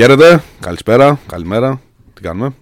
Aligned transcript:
Χαίρετε, 0.00 0.42
καλησπέρα, 0.60 1.18
καλημέρα. 1.26 1.80
Τι 2.14 2.20
κάνουμε; 2.20 2.54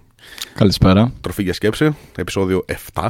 Καλησπέρα. 0.55 1.11
Τροφή 1.21 1.43
για 1.43 1.53
σκέψη, 1.53 1.95
επεισόδιο 2.15 2.65
7. 2.93 3.07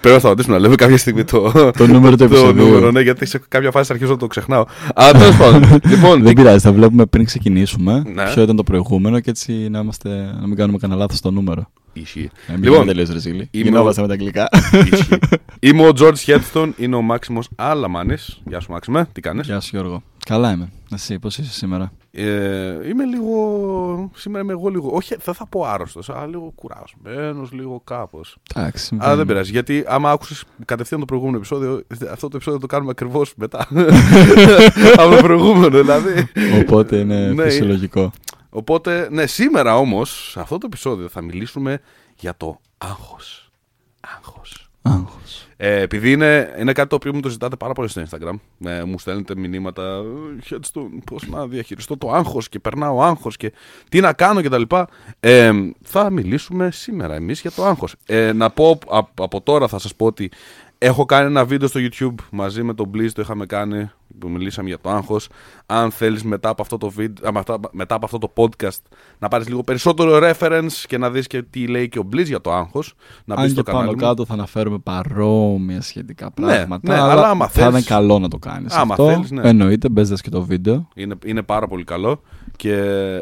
Πρέπει 0.00 0.14
να 0.14 0.18
σταματήσουμε 0.18 0.54
να 0.56 0.60
λέμε 0.62 0.74
κάποια 0.74 0.98
στιγμή 0.98 1.24
το, 1.24 1.70
Το 1.76 1.86
νούμερο 1.86 2.16
του 2.16 2.24
επεισοδίου. 2.24 2.64
νούμερο, 2.64 2.90
ναι, 2.90 3.00
γιατί 3.00 3.26
σε 3.26 3.40
κάποια 3.48 3.70
φάση 3.70 3.92
αρχίζω 3.92 4.10
να 4.12 4.18
το 4.18 4.26
ξεχνάω. 4.26 4.64
Αλλά 4.94 5.12
τέλος 5.18 5.36
πάντων. 5.36 5.62
λοιπόν, 5.90 6.22
Δεν 6.22 6.24
τι- 6.28 6.34
πειράζει, 6.34 6.58
θα 6.58 6.72
βλέπουμε 6.72 7.06
πριν 7.06 7.24
ξεκινήσουμε 7.24 8.02
Ναι. 8.14 8.24
ποιο 8.24 8.42
ήταν 8.42 8.56
το 8.56 8.62
προηγούμενο 8.62 9.20
και 9.20 9.30
έτσι 9.30 9.52
να, 9.68 9.78
είμαστε, 9.78 10.08
να 10.40 10.46
μην 10.46 10.56
κάνουμε 10.56 10.78
κανένα 10.78 11.00
λάθος 11.00 11.18
στο 11.18 11.30
νούμερο. 11.30 11.70
Ισχύει. 11.92 12.30
Ε, 12.46 12.52
μην 12.52 12.62
Λοιπόν, 12.62 12.82
είμαι 12.82 12.92
τελείω 12.92 13.12
ρεζίλη. 13.12 13.48
είμαι 13.50 13.64
Γινόμαστε 13.64 14.00
με 14.00 14.06
τα 14.06 14.12
αγγλικά. 14.12 14.48
Ισχύει. 14.92 15.18
Είμαι 15.60 15.86
ο 15.86 15.90
George 15.98 16.14
Headstone, 16.26 16.70
είναι 16.76 16.96
ο 16.96 17.02
Μάξιμος 17.02 17.48
Άλαμάνης. 17.56 18.40
Γεια 18.48 18.60
σου, 18.60 18.72
Μάξιμε, 18.72 19.08
τι 19.12 19.20
κάνεις; 19.20 19.46
Γεια 19.46 19.60
σου 19.60 19.68
Γιώργο. 19.72 20.02
Καλά 20.26 20.50
είμαι. 20.52 20.68
Εσύ, 20.94 21.18
πώς 21.18 21.38
είσαι 21.38 21.52
σήμερα; 21.52 21.92
Ε, 22.14 22.88
είμαι 22.88 23.04
λίγο. 23.04 24.10
Σήμερα 24.14 24.42
είμαι 24.42 24.52
εγώ 24.52 24.68
λίγο. 24.68 24.90
Όχι, 24.92 25.16
δεν 25.24 25.34
θα 25.34 25.46
πω 25.46 25.64
άρρωστος, 25.64 26.10
αλλά 26.10 26.26
λίγο 26.26 26.52
κουρασμένος, 26.54 27.52
λίγο 27.52 27.80
κάπως. 27.84 28.36
Εντάξει. 28.54 28.96
Αλλά 29.00 29.16
δεν 29.16 29.26
πειράζει. 29.26 29.50
Γιατί 29.50 29.84
άμα 29.86 30.10
άκουσες 30.10 30.44
κατευθείαν 30.64 31.00
το 31.00 31.06
προηγούμενο 31.06 31.36
επεισόδιο, 31.36 31.82
αυτό 32.10 32.28
το 32.28 32.36
επεισόδιο 32.36 32.60
το 32.60 32.66
κάνουμε 32.66 32.90
ακριβώς 32.90 33.34
μετά. 33.36 33.66
Από 34.98 35.16
το 35.16 35.22
προηγούμενο, 35.22 35.80
δηλαδή. 35.80 36.28
Οπότε 36.60 36.96
είναι 36.96 37.32
Ναι, 37.32 37.42
φυσιολογικό. 37.42 38.10
Οπότε, 38.50 39.08
ναι, 39.10 39.26
σήμερα 39.26 39.76
όμως, 39.76 40.30
σε 40.30 40.40
αυτό 40.40 40.58
το 40.58 40.66
επεισόδιο 40.66 41.08
θα 41.08 41.20
μιλήσουμε 41.20 41.80
για 42.16 42.36
το 42.36 42.60
άγχος. 42.78 43.50
Άγχος. 44.00 44.70
Άγχος. 44.82 45.48
Ε, 45.64 45.80
επειδή 45.80 46.12
είναι, 46.12 46.54
είναι 46.58 46.72
κάτι 46.72 46.88
το 46.88 46.94
οποίο 46.94 47.14
μου 47.14 47.20
το 47.20 47.28
ζητάτε 47.28 47.56
πάρα 47.56 47.72
πολύ 47.72 47.88
στο 47.88 48.02
Instagram. 48.02 48.34
Ε, 48.64 48.82
μου 48.82 48.98
στέλνετε 48.98 49.36
μηνύματα. 49.36 49.82
«Ε, 49.82 50.50
Headstone, 50.50 50.98
πώς 51.04 51.28
να 51.28 51.46
διαχειριστώ 51.46 51.96
το 51.96 52.10
άγχος 52.12 52.48
και 52.48 52.58
περνάω 52.58 53.02
άγχος 53.02 53.36
και 53.36 53.52
τι 53.88 54.00
να 54.00 54.12
κάνω 54.12 54.42
κτλ. 54.42 54.62
Ε, 55.20 55.52
θα 55.82 56.10
μιλήσουμε 56.10 56.70
σήμερα 56.70 57.14
εμείς 57.14 57.40
για 57.40 57.50
το 57.50 57.64
άγχος. 57.64 57.94
Ε, 58.06 58.32
να 58.32 58.50
πω 58.50 58.78
από, 58.88 59.24
από 59.24 59.40
τώρα 59.40 59.68
θα 59.68 59.78
σας 59.78 59.94
πω 59.94 60.06
ότι 60.06 60.30
έχω 60.78 61.04
κάνει 61.04 61.26
ένα 61.26 61.44
βίντεο 61.44 61.68
στο 61.68 61.80
YouTube 61.82 62.24
μαζί 62.30 62.62
με 62.62 62.74
τον 62.74 62.90
Bliss, 62.94 63.10
το 63.12 63.22
είχαμε 63.22 63.46
κάνει 63.46 63.90
που 64.18 64.28
μιλήσαμε 64.28 64.68
για 64.68 64.78
το 64.80 64.90
άγχος. 64.90 65.28
Αν 65.66 65.90
θέλεις 65.90 66.22
μετά 66.24 66.48
από 66.48 66.62
αυτό 66.62 66.78
το 66.78 66.88
βίντεο, 66.90 67.28
α, 67.28 67.32
μετά, 67.32 67.58
μετά 67.72 67.94
από 67.94 68.04
αυτό 68.04 68.18
το 68.18 68.32
podcast 68.36 68.78
να 69.18 69.28
πάρεις 69.28 69.48
λίγο 69.48 69.62
περισσότερο 69.62 70.18
reference 70.30 70.72
και 70.86 70.98
να 70.98 71.10
δεις 71.10 71.26
και 71.26 71.42
τι 71.42 71.66
λέει 71.66 71.88
και 71.88 71.98
ο 71.98 72.08
Bliss 72.12 72.24
για 72.24 72.40
το 72.40 72.52
άγχος. 72.52 72.94
Να 73.24 73.34
μπεις 73.34 73.44
Αν 73.44 73.50
στο 73.50 73.62
και 73.62 73.70
κανάλι 73.70 73.86
πάνω 73.90 74.00
μου. 74.00 74.08
κάτω 74.08 74.24
θα 74.26 74.32
αναφέρουμε 74.32 74.78
παρόμοια 74.78 75.80
σχετικά 75.80 76.30
πράγματα. 76.30 76.92
ναι, 76.94 77.00
αλλά 77.00 77.28
άμα 77.30 77.44
θα 77.48 77.50
θέλεις- 77.52 77.70
είναι 77.70 77.96
καλό 77.96 78.18
να 78.18 78.28
το 78.28 78.38
κάνεις. 78.38 78.74
Άμα 78.74 78.94
αυτό. 78.94 79.06
θέλεις, 79.10 79.30
ναι. 79.30 79.48
Εννοείται, 79.48 79.88
μπες 79.88 80.20
και 80.20 80.30
το 80.30 80.42
βίντεο. 80.44 80.88
Είναι, 80.94 81.14
είναι 81.24 81.42
πάρα 81.42 81.66
πολύ 81.68 81.84
καλό. 81.84 82.20
Και 82.56 82.72
ε, 82.74 83.20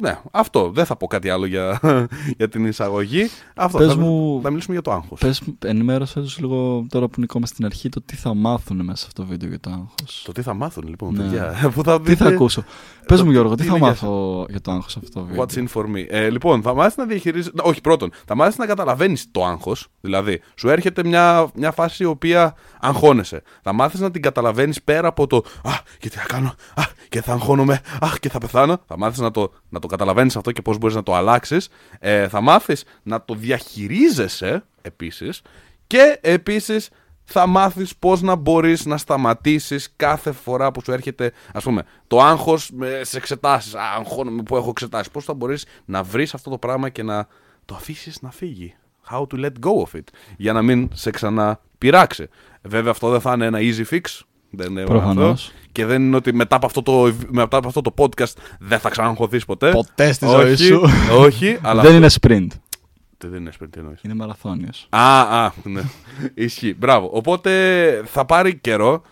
ναι, 0.00 0.18
αυτό. 0.30 0.70
Δεν 0.70 0.84
θα 0.84 0.96
πω 0.96 1.06
κάτι 1.06 1.28
άλλο 1.30 1.46
για, 1.46 1.80
για 2.38 2.48
την 2.48 2.64
εισαγωγή. 2.66 3.22
Αυτό. 3.56 3.78
Πες 3.78 3.86
θα, 3.88 3.96
μου- 3.96 4.40
θα 4.42 4.48
μιλήσουμε 4.50 4.74
για 4.74 4.82
το 4.82 4.92
άγχος. 4.92 5.20
Πες, 5.20 5.42
ενημέρωσέ 5.64 6.20
τους 6.20 6.38
λίγο 6.38 6.86
τώρα 6.88 7.06
που 7.06 7.12
είναι 7.16 7.26
ακόμα 7.30 7.46
στην 7.46 7.64
αρχή 7.64 7.88
το 7.88 8.00
τι 8.02 8.16
θα 8.16 8.34
μάθουν 8.34 8.76
μέσα 8.84 8.96
σε 8.96 9.04
αυτό 9.06 9.22
το 9.22 9.28
βίντεο 9.28 9.48
για 9.48 9.60
το 9.60 9.70
άγχος. 9.70 10.11
Το 10.24 10.32
τι 10.32 10.42
θα 10.42 10.54
μάθουν 10.54 10.88
λοιπόν, 10.88 11.14
Ναι. 11.14 11.22
παιδιά. 11.22 11.54
Που 11.74 11.82
θα 11.82 12.00
Τι 12.00 12.10
δείτε 12.10 12.24
θα 12.24 12.30
ακούσω. 12.30 12.64
Πες 13.06 13.18
το- 13.18 13.24
μου 13.24 13.30
Γιώργο, 13.30 13.54
τι 13.54 13.62
τι 13.62 13.68
θα 13.68 13.76
είναι 13.76 13.78
για 13.86 13.88
μάθω 13.88 14.46
για 14.48 14.60
το 14.60 14.70
άγχος 14.72 14.92
σε 14.92 14.98
αυτό 15.04 15.20
το 15.20 15.26
βίντεο; 15.26 15.44
What's 15.44 15.54
in 15.58 15.66
for 15.74 15.84
me; 15.84 16.04
Ε, 16.08 16.30
λοιπόν, 16.30 16.62
θα 16.62 16.74
μάθεις 16.74 16.96
να 16.96 17.04
διαχειρίζει. 17.04 17.50
Όχι, 17.62 17.80
πρώτον, 17.80 18.10
θα 18.26 18.34
μάθεις 18.36 18.56
να 18.56 18.66
καταλαβαίνεις 18.66 19.26
το 19.30 19.44
άγχος. 19.44 19.86
Δηλαδή, 20.00 20.40
σου 20.54 20.68
έρχεται 20.68 21.04
μια, 21.04 21.48
μια 21.54 21.72
φάση 21.72 22.02
η 22.02 22.06
οποία 22.06 22.54
αγχώνεσαι. 22.80 23.42
Θα 23.62 23.72
μάθεις 23.72 24.00
να 24.00 24.10
την 24.10 24.22
καταλαβαίνεις 24.22 24.82
πέρα 24.82 25.08
από 25.08 25.26
το 25.26 25.36
Α, 25.64 25.70
και 25.98 26.08
τι 26.08 26.16
θα 26.16 26.26
κάνω. 26.26 26.54
Α, 26.74 26.82
και 27.08 27.22
θα 27.22 27.32
αγχώνομαι. 27.32 27.80
Α, 28.00 28.08
και 28.20 28.28
θα 28.28 28.38
πεθάνω. 28.38 28.76
Θα 28.86 28.98
μάθεις 28.98 29.18
να 29.18 29.30
το, 29.30 29.52
να 29.68 29.78
το 29.78 29.86
καταλαβαίνεις 29.86 30.36
αυτό 30.36 30.52
και 30.52 30.62
πώς 30.62 30.78
μπορείς 30.78 30.96
να 30.96 31.02
το 31.02 31.14
αλλάξεις. 31.14 31.68
Ε, 31.98 32.28
θα 32.28 32.40
μάθεις 32.40 32.84
να 33.02 33.24
το 33.24 33.34
διαχειρίζεσαι 33.34 34.64
επίσης. 34.82 35.42
Και 35.86 36.18
επίσης 36.20 36.88
θα 37.24 37.46
μάθεις 37.46 37.96
πώς 37.96 38.22
να 38.22 38.34
μπορείς 38.36 38.86
να 38.86 38.96
σταματήσεις 38.96 39.92
κάθε 39.96 40.32
φορά 40.32 40.72
που 40.72 40.80
σου 40.84 40.92
έρχεται 40.92 41.32
ας 41.52 41.62
πούμε 41.64 41.82
το 42.06 42.20
άγχος 42.20 42.70
με, 42.72 43.00
σε 43.02 43.16
εξετάσεις, 43.16 43.74
Α, 43.74 43.80
αγχώνομαι 43.98 44.42
που 44.42 44.56
έχω 44.56 44.68
εξετάσεις 44.70 45.10
πώς 45.10 45.24
θα 45.24 45.34
μπορείς 45.34 45.64
να 45.84 46.02
βρεις 46.02 46.34
αυτό 46.34 46.50
το 46.50 46.58
πράγμα 46.58 46.88
και 46.88 47.02
να 47.02 47.26
το 47.64 47.74
αφήσεις 47.74 48.22
να 48.22 48.30
φύγει 48.30 48.74
how 49.10 49.20
to 49.20 49.40
let 49.44 49.50
go 49.66 49.84
of 49.86 49.96
it 49.98 50.04
για 50.36 50.52
να 50.52 50.62
μην 50.62 50.88
σε 50.94 51.10
ξανά 51.10 51.60
πειράξει 51.78 52.28
βέβαια 52.62 52.90
αυτό 52.90 53.08
δεν 53.10 53.20
θα 53.20 53.32
είναι 53.32 53.46
ένα 53.46 53.58
easy 53.60 53.94
fix 53.94 54.00
δεν 54.50 54.70
είναι 54.70 54.84
Προφανώς. 54.84 55.44
αυτό. 55.46 55.56
και 55.72 55.86
δεν 55.86 56.02
είναι 56.02 56.16
ότι 56.16 56.34
μετά 56.34 56.56
από 56.56 56.66
αυτό 56.66 56.82
το, 56.82 57.12
μετά 57.28 57.56
από 57.56 57.68
αυτό 57.68 57.80
το 57.80 57.94
podcast 57.96 58.32
δεν 58.60 58.78
θα 58.78 58.90
ξαναγχωθείς 58.90 59.44
ποτέ 59.44 59.70
Ποτέ 59.70 60.12
στη 60.12 60.24
όχι, 60.24 60.34
ζωή 60.34 60.56
σου. 60.56 60.80
όχι 61.10 61.58
αλλά 61.62 61.82
Δεν 61.82 61.94
είναι 61.94 62.08
sprint. 62.20 62.46
Τι 63.22 63.28
δεν 63.28 63.40
είναι 63.40 63.50
σπίτι, 63.50 63.70
τι 63.70 63.78
εννοείς. 63.78 64.00
Είναι 64.02 64.14
μαραθώνιος. 64.14 64.86
Α, 64.90 65.20
α, 65.20 65.52
ναι. 65.62 65.82
Ισχύει. 66.44 66.74
Μπράβο. 66.74 67.10
Οπότε 67.12 68.02
θα 68.06 68.24
πάρει 68.24 68.56
καιρό. 68.58 69.02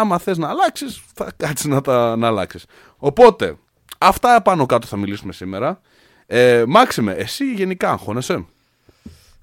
Άμα 0.00 0.18
θες 0.18 0.38
να 0.38 0.48
αλλάξεις, 0.48 1.02
θα 1.14 1.32
κάτσεις 1.36 1.66
να 1.66 1.80
τα 1.80 2.16
να 2.16 2.26
αλλάξεις. 2.26 2.64
Οπότε, 2.96 3.56
αυτά 3.98 4.42
πάνω 4.42 4.66
κάτω 4.66 4.86
θα 4.86 4.96
μιλήσουμε 4.96 5.32
σήμερα. 5.32 5.80
Ε, 6.26 6.64
Μάξιμε, 6.66 7.12
εσύ 7.12 7.52
γενικά 7.52 7.90
αγχώνεσαι; 7.90 8.46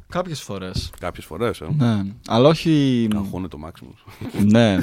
Κάποιες 0.09 0.41
φορές. 0.41 0.91
κάποιες 0.99 1.25
φορές. 1.25 1.61
Ε. 1.61 1.67
Ναι, 1.77 2.01
αλλά 2.27 2.47
όχι... 2.49 3.07
Αγχώνεται 3.15 3.47
το 3.49 3.57
Μάξιμος. 3.57 4.05
ναι. 4.53 4.77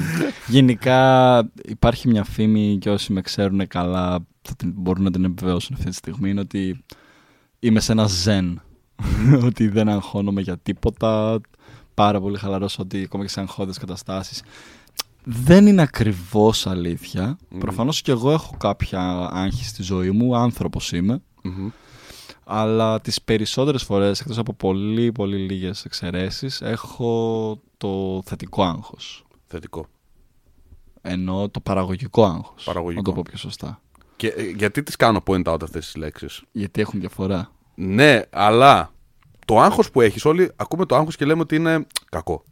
Γενικά 0.47 1.37
υπάρχει 1.65 2.07
μια 2.07 2.23
φήμη 2.23 2.77
και 2.81 2.89
όσοι 2.89 3.13
με 3.13 3.21
ξέρουν 3.21 3.67
καλά 3.67 4.25
θα 4.41 4.55
την, 4.55 4.73
μπορούν 4.75 5.03
να 5.03 5.11
την 5.11 5.23
επιβεβαιώσουν 5.23 5.75
αυτή 5.75 5.89
τη 5.89 5.95
στιγμή 5.95 6.29
είναι 6.29 6.39
ότι 6.39 6.83
είμαι 7.59 7.79
σε 7.79 7.91
ένα 7.91 8.05
ζεν. 8.07 8.61
ότι 9.47 9.67
δεν 9.67 9.89
αγχώνομαι 9.89 10.41
για 10.41 10.57
τίποτα. 10.57 11.41
Πάρα 11.93 12.21
πολύ 12.21 12.37
χαλαρός 12.37 12.79
ότι 12.79 13.03
ακόμα 13.03 13.23
και 13.23 13.29
σε 13.29 13.39
αγχώδες 13.39 13.77
καταστάσεις. 13.77 14.43
Δεν 15.23 15.67
είναι 15.67 15.81
ακριβώς 15.81 16.67
αλήθεια. 16.67 17.37
Μμμ. 17.49 17.59
Προφανώς 17.59 18.01
και 18.01 18.11
εγώ 18.11 18.31
έχω 18.31 18.55
κάποια 18.57 19.29
άγχη 19.31 19.65
στη 19.65 19.83
ζωή 19.83 20.11
μου, 20.11 20.35
άνθρωπος 20.35 20.91
είμαι. 20.91 21.21
Μμμ. 21.41 21.69
Αλλά 22.43 23.01
τις 23.01 23.21
περισσότερες 23.21 23.83
φορές, 23.83 24.19
εκτός 24.19 24.37
από 24.37 24.53
πολύ 24.53 25.11
πολύ 25.11 25.37
λίγες 25.37 25.85
εξαιρέσεις, 25.85 26.61
έχω 26.61 27.59
το 27.77 28.21
θετικό 28.25 28.63
άγχος. 28.63 29.25
Θετικό. 29.45 29.85
Ενώ 31.01 31.49
το 31.49 31.59
παραγωγικό 31.59 32.25
άγχος. 32.25 32.63
Παραγωγικό. 32.63 33.01
Να 33.01 33.07
το 33.07 33.13
πω 33.13 33.21
πιο 33.21 33.37
σωστά. 33.37 33.81
Και 34.15 34.27
ε, 34.27 34.49
γιατί 34.49 34.83
τις 34.83 34.95
κάνω 34.95 35.23
point 35.25 35.43
out 35.43 35.57
αυτές 35.61 35.85
τις 35.85 35.95
λέξεις; 35.95 36.43
Γιατί 36.51 36.81
έχουν 36.81 36.99
διαφορά. 36.99 37.51
Ναι, 37.75 38.21
αλλά 38.29 38.91
το 39.45 39.59
άγχος 39.59 39.91
που 39.91 40.01
έχεις 40.01 40.25
όλοι, 40.25 40.51
ακούμε 40.55 40.85
το 40.85 40.95
άγχος 40.95 41.15
και 41.15 41.25
λέμε 41.25 41.41
ότι 41.41 41.55
είναι 41.55 41.85
κακό. 42.09 42.43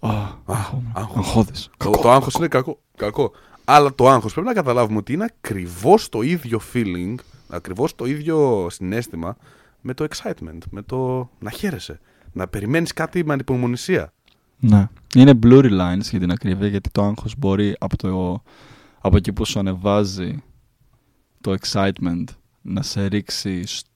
Α, 0.00 0.10
άγχος. 0.44 1.16
αγχώδες. 1.16 1.70
Το, 1.76 1.90
το 1.90 2.10
άγχος 2.10 2.34
είναι 2.34 2.48
κακό, 2.48 2.78
κακό. 2.96 3.32
Αλλά 3.64 3.94
το 3.94 4.08
άγχος 4.08 4.32
πρέπει 4.32 4.46
να 4.46 4.52
καταλάβουμε 4.54 4.98
ότι 4.98 5.12
είναι 5.12 5.24
ακριβώς 5.24 6.08
το 6.08 6.22
ίδιο 6.22 6.60
feeling, 6.72 7.14
ακριβώς 7.48 7.94
το 7.94 8.04
ίδιο 8.04 8.66
συνέστημα 8.70 9.36
με 9.80 9.94
το 9.94 10.06
excitement, 10.10 10.58
με 10.70 10.82
το 10.82 11.30
να 11.38 11.50
χαίρεσαι. 11.50 12.00
Να 12.32 12.48
περιμένεις 12.48 12.92
κάτι 12.92 13.24
με 13.24 13.32
ανυπομονησία. 13.32 14.12
Ναι. 14.58 14.88
Είναι 15.14 15.38
blurry 15.42 15.70
lines 15.80 16.00
για 16.10 16.18
την 16.20 16.30
ακρίβεια, 16.30 16.66
γιατί 16.68 16.90
το 16.90 17.02
άγχος 17.02 17.34
μπορεί 17.38 17.76
από, 17.78 17.96
το, 17.96 18.42
από 19.00 19.16
εκεί 19.16 19.32
που 19.32 19.44
σου 19.44 19.58
ανεβάζει 19.58 20.42
το 21.40 21.54
excitement 21.60 22.24
να 22.62 22.82
σε 22.82 23.06
ρίξει 23.06 23.66
στο, 23.66 23.88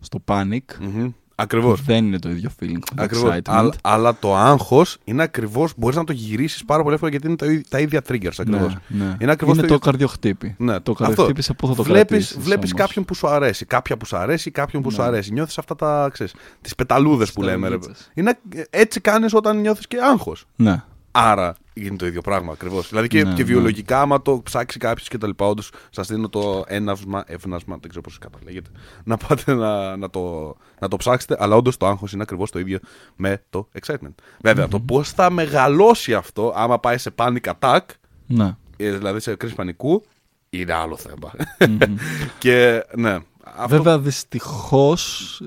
στο 0.00 0.18
panic. 0.26 0.58
Μμμ. 0.80 1.10
Ακριβώς. 1.34 1.82
Δεν 1.82 2.04
είναι 2.06 2.18
το 2.18 2.30
ίδιο 2.30 2.50
feeling 2.60 2.72
με 2.72 2.78
το 2.96 3.02
Ακριβώς. 3.02 3.30
excitement. 3.34 3.40
Αλλά, 3.46 3.72
αλλά 3.82 4.16
το 4.18 4.36
άγχος 4.36 4.98
είναι 5.04 5.22
ακριβώς, 5.22 5.72
μπορείς 5.76 5.96
να 5.96 6.04
το 6.04 6.12
γυρίσεις 6.12 6.64
πάρα 6.64 6.82
πολύ 6.82 6.94
εύκολα 6.94 7.10
γιατί 7.10 7.26
είναι 7.26 7.36
τα, 7.36 7.46
ί- 7.46 7.68
τα 7.68 7.78
ίδια 7.80 8.02
triggers 8.08 8.34
ακριβώς. 8.38 8.76
Ναι, 8.88 9.04
ναι. 9.04 9.16
Είναι 9.20 9.32
ακριβώς 9.32 9.56
είναι 9.58 9.66
το 9.66 9.72
το 9.72 9.78
καρδιοχτύπη. 9.78 10.54
Ναι, 10.58 10.72
Το 10.80 10.90
αυτό. 10.92 10.92
καρδιοχτύπη 11.04 11.42
σε 11.42 11.52
πού 11.54 11.66
θα 11.66 11.74
το 11.74 11.82
βλέπεις, 11.82 12.08
κρατήσεις 12.08 12.38
βλέπεις 12.38 12.72
όμως. 12.72 12.84
κάποιον 12.86 13.04
που 13.04 13.14
σου 13.14 13.28
αρέσει, 13.28 13.64
κάποια 13.64 13.96
που 13.96 14.06
σου 14.06 14.16
αρέσει, 14.16 14.50
κάποιον 14.50 14.82
που 14.82 14.88
Ναι. 14.88 14.94
σου 14.94 15.02
αρέσει. 15.02 15.32
Νιώθεις 15.32 15.58
αυτά 15.58 15.76
τα, 15.76 16.08
ξέρεις, 16.12 16.34
τις 16.60 16.74
πεταλούδες 16.74 17.32
που 17.32 17.42
λέμε. 17.42 17.68
Ρε. 17.68 17.74
Πεταλούδες. 17.74 18.10
Είναι, 18.14 18.38
έτσι 18.70 19.00
κάνεις 19.00 19.34
όταν 19.34 19.60
νιώθεις 19.60 19.86
και 19.86 19.96
άγχος. 20.02 20.44
Ναι. 20.56 20.82
Άρα 21.12 21.54
είναι 21.72 21.96
το 21.96 22.06
ίδιο 22.06 22.20
πράγμα 22.20 22.52
ακριβώς. 22.52 22.88
Δηλαδή 22.88 23.08
και, 23.08 23.22
Ναι, 23.24 23.30
και 23.34 23.42
ναι. 23.42 23.48
βιολογικά, 23.48 24.00
άμα 24.00 24.22
το 24.22 24.40
ψάξει 24.44 24.78
κάποιος 24.78 25.08
και 25.08 25.18
τα 25.18 25.26
λοιπά, 25.26 25.46
όντως 25.46 25.70
σας 25.90 26.06
δίνω 26.08 26.28
το 26.28 26.64
έναυσμα, 26.66 27.24
εύνασμα, 27.26 27.76
δεν 27.80 27.88
ξέρω 27.88 28.00
πώς 28.02 28.18
καταλέγεται, 28.18 28.70
να 29.04 29.16
πάτε 29.16 29.54
να, 29.54 29.96
να, 29.96 30.10
το, 30.10 30.54
να 30.80 30.88
το 30.88 30.96
ψάξετε. 30.96 31.36
Αλλά 31.38 31.56
όντως 31.56 31.76
το 31.76 31.86
άγχος 31.86 32.12
είναι 32.12 32.22
ακριβώς 32.22 32.50
το 32.50 32.58
ίδιο 32.58 32.78
με 33.16 33.42
το 33.50 33.68
excitement. 33.80 34.14
βεβαια 34.42 34.68
το 34.68 34.80
πώς 34.80 35.10
θα 35.10 35.30
μεγαλώσει 35.30 36.14
αυτό, 36.14 36.52
άμα 36.56 36.78
πάει 36.78 36.98
σε 36.98 37.10
panic 37.16 37.52
attack, 37.58 37.80
Ναι. 38.26 38.56
ε, 38.76 38.90
δηλαδή 38.96 39.20
σε 39.20 39.34
κρίση 39.36 39.54
πανικού, 39.54 40.02
είναι 40.50 40.72
άλλο 40.72 40.96
θέμα. 40.96 41.32
και 42.38 42.84
ναι. 42.96 43.18
Αυτό, 43.56 43.76
Βέβαια 43.76 43.98
δυστυχώς 43.98 45.42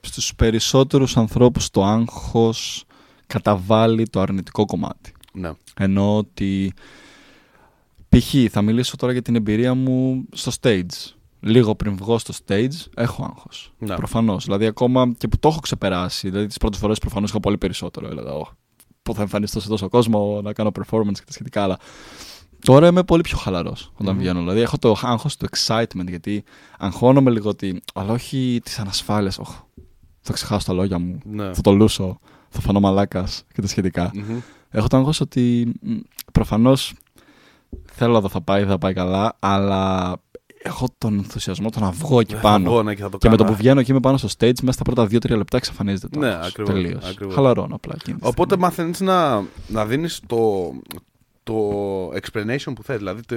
στους 0.00 0.34
περισσότερους 0.34 1.16
ανθρώπους 1.16 1.70
το 1.70 1.84
άγχος 1.84 2.84
καταβάλει 3.32 4.08
το 4.08 4.20
αρνητικό 4.20 4.64
κομμάτι. 4.64 5.12
Ναι. 5.32 5.50
Ενώ 5.76 6.16
ότι 6.16 6.72
Π.χ. 8.08 8.34
θα 8.50 8.62
μιλήσω 8.62 8.96
τώρα 8.96 9.12
για 9.12 9.22
την 9.22 9.34
εμπειρία 9.34 9.74
μου 9.74 10.24
στο 10.32 10.52
stage. 10.60 11.12
Λίγο 11.40 11.74
πριν 11.74 11.96
βγω 11.96 12.18
στο 12.18 12.34
stage, 12.46 12.68
έχω 12.96 13.24
άγχος. 13.24 13.72
Ναι. 13.78 13.94
Προφανώς. 13.94 14.44
Δηλαδή, 14.44 14.66
ακόμα 14.66 15.12
και 15.18 15.28
που 15.28 15.38
το 15.38 15.48
έχω 15.48 15.60
ξεπεράσει. 15.60 16.28
Δηλαδή, 16.28 16.46
τις 16.46 16.56
πρώτες 16.56 16.78
φορές 16.78 16.98
προφανώς 16.98 17.30
είχα 17.30 17.40
πολύ 17.40 17.58
περισσότερο. 17.58 18.08
Έλεγα, 18.08 18.32
«Ω, 18.32 18.46
πού 19.02 19.14
θα 19.14 19.22
εμφανιστώ 19.22 19.60
σε 19.60 19.68
τόσο 19.68 19.88
κόσμο, 19.88 20.40
να 20.42 20.52
κάνω 20.52 20.70
performance 20.74 21.12
και 21.12 21.24
τα 21.26 21.32
σχετικά. 21.32 21.62
Αλλά 21.62 21.78
τώρα 22.64 22.86
είμαι 22.86 23.02
πολύ 23.02 23.22
πιο 23.22 23.36
χαλαρός 23.38 23.92
όταν 23.94 24.14
Μμμ. 24.14 24.20
βγαίνω. 24.20 24.38
Δηλαδή, 24.40 24.60
έχω 24.60 24.78
το 24.78 24.96
άγχος 25.02 25.36
του 25.36 25.46
excitement. 25.56 26.06
Γιατί 26.08 26.44
αγχώνομαι 26.78 27.30
λίγο 27.30 27.48
ότι. 27.48 27.82
Αλλά 27.94 28.12
όχι 28.12 28.60
τη 28.64 28.72
ανασφάλεια. 28.78 29.32
Όχ, 29.38 29.60
θα 30.20 30.32
ξεχάσω 30.32 30.66
τα 30.66 30.72
λόγια 30.72 30.98
μου. 30.98 31.18
Ναι. 31.24 31.54
Θα 31.54 31.60
το 31.60 31.72
λούσω. 31.72 32.18
Θα 32.54 32.60
φανώ 32.60 32.80
μαλάκας 32.80 33.44
και 33.52 33.60
τα 33.60 33.66
σχετικά. 33.66 34.10
Μμμ. 34.14 34.38
Έχω 34.70 34.86
το 34.88 34.96
άγχος 34.96 35.20
ότι 35.20 35.72
προφανώς 36.32 36.92
θέλω 37.92 38.20
να 38.20 38.28
θα 38.28 38.40
πάει, 38.40 38.60
δεν 38.60 38.68
θα 38.68 38.78
πάει 38.78 38.92
καλά, 38.92 39.36
αλλά 39.38 40.12
έχω 40.62 40.86
τον 40.98 41.14
ενθουσιασμό 41.18 41.70
το 41.70 41.80
να 41.80 41.90
βγω 41.90 42.20
εκεί 42.20 42.32
Δεν 42.32 42.42
θα 42.42 42.48
πάνω. 42.48 42.70
βγω, 42.70 42.82
ναι, 42.82 42.94
και 42.94 43.02
θα 43.02 43.08
το 43.08 43.18
Και 43.18 43.28
με 43.28 43.36
το 43.36 43.42
κάνω. 43.42 43.54
που 43.56 43.62
βγαίνω 43.62 43.82
και 43.82 43.90
είμαι 43.92 44.00
πάνω 44.00 44.16
στο 44.16 44.28
stage, 44.38 44.52
μέσα 44.62 44.72
στα 44.72 44.82
πρώτα 44.82 45.04
2-3 45.04 45.36
λεπτά 45.36 45.56
εξαφανίζεται 45.56 46.08
το 46.08 46.18
Ναι, 46.18 46.26
άγχος. 46.28 46.46
ακριβώς, 46.46 46.72
Τελείως. 46.74 47.04
ακριβώς. 47.04 47.34
Χαλαρώνω 47.34 47.74
απλά 47.74 47.94
εκείνη 48.00 48.18
τη 48.18 48.26
Οπότε 48.26 48.54
στιγμή. 48.54 48.62
μαθαίνεις 48.64 49.00
να, 49.00 49.44
να 49.68 49.86
δίνεις 49.86 50.20
το, 50.26 50.72
το 51.42 51.54
explanation 52.08 52.72
που 52.74 52.82
θες, 52.82 52.96
δηλαδή 52.98 53.20
το, 53.22 53.36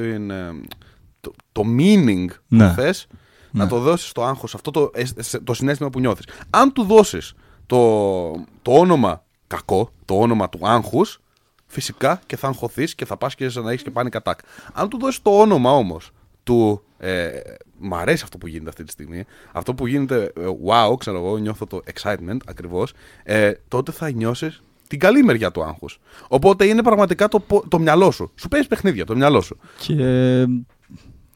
το, 1.22 1.34
το 1.52 1.62
meaning 1.78 2.26
Ναι. 2.48 2.68
που 2.68 2.74
θες, 2.74 3.08
να 3.52 3.64
Ναι. 3.64 3.70
το 3.70 3.80
δώσεις 3.80 4.12
το 4.12 4.24
άγχος, 4.26 4.56
αυτό 4.56 4.72
το, 4.72 4.92
αισ- 4.94 5.44
το 5.44 5.54
συνέστημα 5.54 5.90
που 5.90 6.00
νιώθεις. 6.00 6.26
Αν 6.50 6.74
του 6.74 6.84
δώσεις 6.84 7.34
το, 7.66 8.32
το 8.62 8.72
όνομα 8.72 9.24
κακό, 9.48 9.92
το 10.06 10.20
όνομα 10.20 10.50
του 10.50 10.60
άγχους, 10.62 11.20
φυσικά 11.66 12.22
και 12.26 12.36
θα 12.36 12.48
αγχωθείς 12.48 12.96
και 12.96 13.06
θα 13.06 13.18
πας 13.18 13.36
και 13.36 13.52
να 13.54 13.72
έχεις 13.72 13.84
και 13.84 13.92
panic 13.94 14.22
attack. 14.22 14.38
Αν 14.74 14.90
του 14.90 14.98
δώσεις 15.00 15.22
το 15.22 15.40
όνομα 15.40 15.72
όμως 15.72 16.12
του 16.44 16.82
ε, 16.98 17.30
μ' 17.78 17.94
αρέσει 17.94 18.24
αυτό 18.24 18.38
που 18.38 18.48
γίνεται 18.48 18.70
αυτή 18.70 18.84
τη 18.84 18.92
στιγμή. 18.92 19.24
Αυτό 19.52 19.74
που 19.74 19.88
γίνεται, 19.88 20.34
ε, 20.38 20.46
wow, 20.68 20.96
ξέρω 20.98 21.18
εγώ, 21.18 21.38
νιώθω 21.38 21.66
το 21.66 21.82
excitement 21.94 22.38
ακριβώς, 22.46 22.94
ε, 23.24 23.52
τότε 23.68 23.92
θα 23.92 24.12
νιώσεις 24.12 24.62
την 24.88 25.00
καλή 25.00 25.24
μεριά 25.24 25.52
του 25.52 25.64
άγχους. 25.64 26.00
Οπότε 26.28 26.66
είναι 26.66 26.84
πραγματικά 26.84 27.28
το, 27.28 27.40
πο- 27.40 27.64
το 27.68 27.80
μυαλό 27.80 28.12
σου. 28.12 28.32
Σου 28.36 28.48
παίζει 28.48 28.68
παιχνίδια, 28.68 29.06
το 29.06 29.16
μυαλό 29.16 29.42
σου. 29.42 29.58
Και 29.80 30.46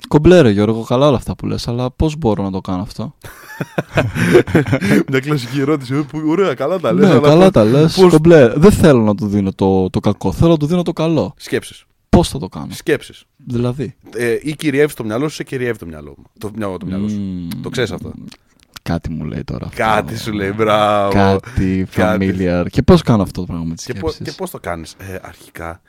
κομπλέρε 0.07 0.49
Γιώργο, 0.49 0.83
καλά 0.83 1.07
όλα 1.07 1.17
αυτά 1.17 1.35
που 1.35 1.45
λες, 1.45 1.67
αλλά 1.67 1.91
πώς 1.91 2.15
μπορώ 2.17 2.43
να 2.43 2.51
το 2.51 2.61
κάνω 2.61 2.81
αυτό; 2.81 3.15
Μια 5.09 5.19
κλασική 5.19 5.59
ερώτηση. 5.59 5.93
ε, 5.93 6.01
που, 6.11 6.21
ωραία, 6.25 6.53
καλά 6.53 6.79
τα 6.79 6.93
λες. 6.93 7.07
ναι, 7.07 7.11
αλλά 7.13 7.21
καλά 7.21 7.43
πώς- 7.43 7.51
τα 7.51 7.63
λες, 7.63 7.95
πώς- 7.95 8.11
κομπλέρε. 8.11 8.53
Δεν 8.57 8.71
θέλω 8.71 9.01
να 9.01 9.15
του 9.15 9.27
δίνω 9.27 9.51
το, 9.53 9.89
το 9.89 9.99
κακό, 9.99 10.31
θέλω 10.31 10.51
να 10.51 10.57
του 10.57 10.65
δίνω 10.65 10.81
το 10.83 10.93
καλό. 10.93 11.33
Σκέψεις. 11.37 11.83
Πώς 12.09 12.29
θα 12.29 12.39
το 12.39 12.47
κάνω, 12.47 12.67
Σκέψεις. 12.71 13.23
δηλαδή. 13.45 13.95
Ε, 14.15 14.37
ή 14.41 14.55
κυριεύει 14.55 14.93
το 14.93 15.03
μυαλό 15.03 15.29
σου 15.29 15.41
ή 15.41 15.45
κυριεύει 15.45 15.77
το 15.77 15.85
μυαλό, 15.85 16.13
μου. 16.17 16.23
το, 16.39 16.51
μυαλό, 16.55 16.77
το 16.77 16.85
μυαλό 16.85 17.07
σου. 17.09 17.19
Μμμ. 17.19 17.47
Το 17.61 17.69
ξέρεις 17.69 17.91
αυτό; 17.91 18.11
Κάτι 18.81 19.09
μου 19.09 19.23
λέει 19.25 19.43
τώρα. 19.43 19.65
αυτό. 19.65 19.77
Κάτι 19.83 20.17
σου 20.17 20.31
λέει, 20.31 20.51
μπράβο. 20.55 21.11
Κάτι 21.13 21.87
Κάτι. 21.95 22.33
familiar. 22.39 22.65
Και 22.69 22.81
πώς 22.81 23.01
κάνω 23.01 23.21
αυτό 23.23 23.39
το 23.41 23.45
πράγμα 23.47 23.65
με 23.65 23.75
τις 23.75 23.85
Και, 23.85 23.93
πώ, 23.93 24.09
σκέψεις; 24.09 24.33
και 24.35 24.41
πώς 24.41 24.49
το 24.49 24.59
κάνεις; 24.59 24.95
Ε, 24.97 25.19
αρχικά, 25.21 25.81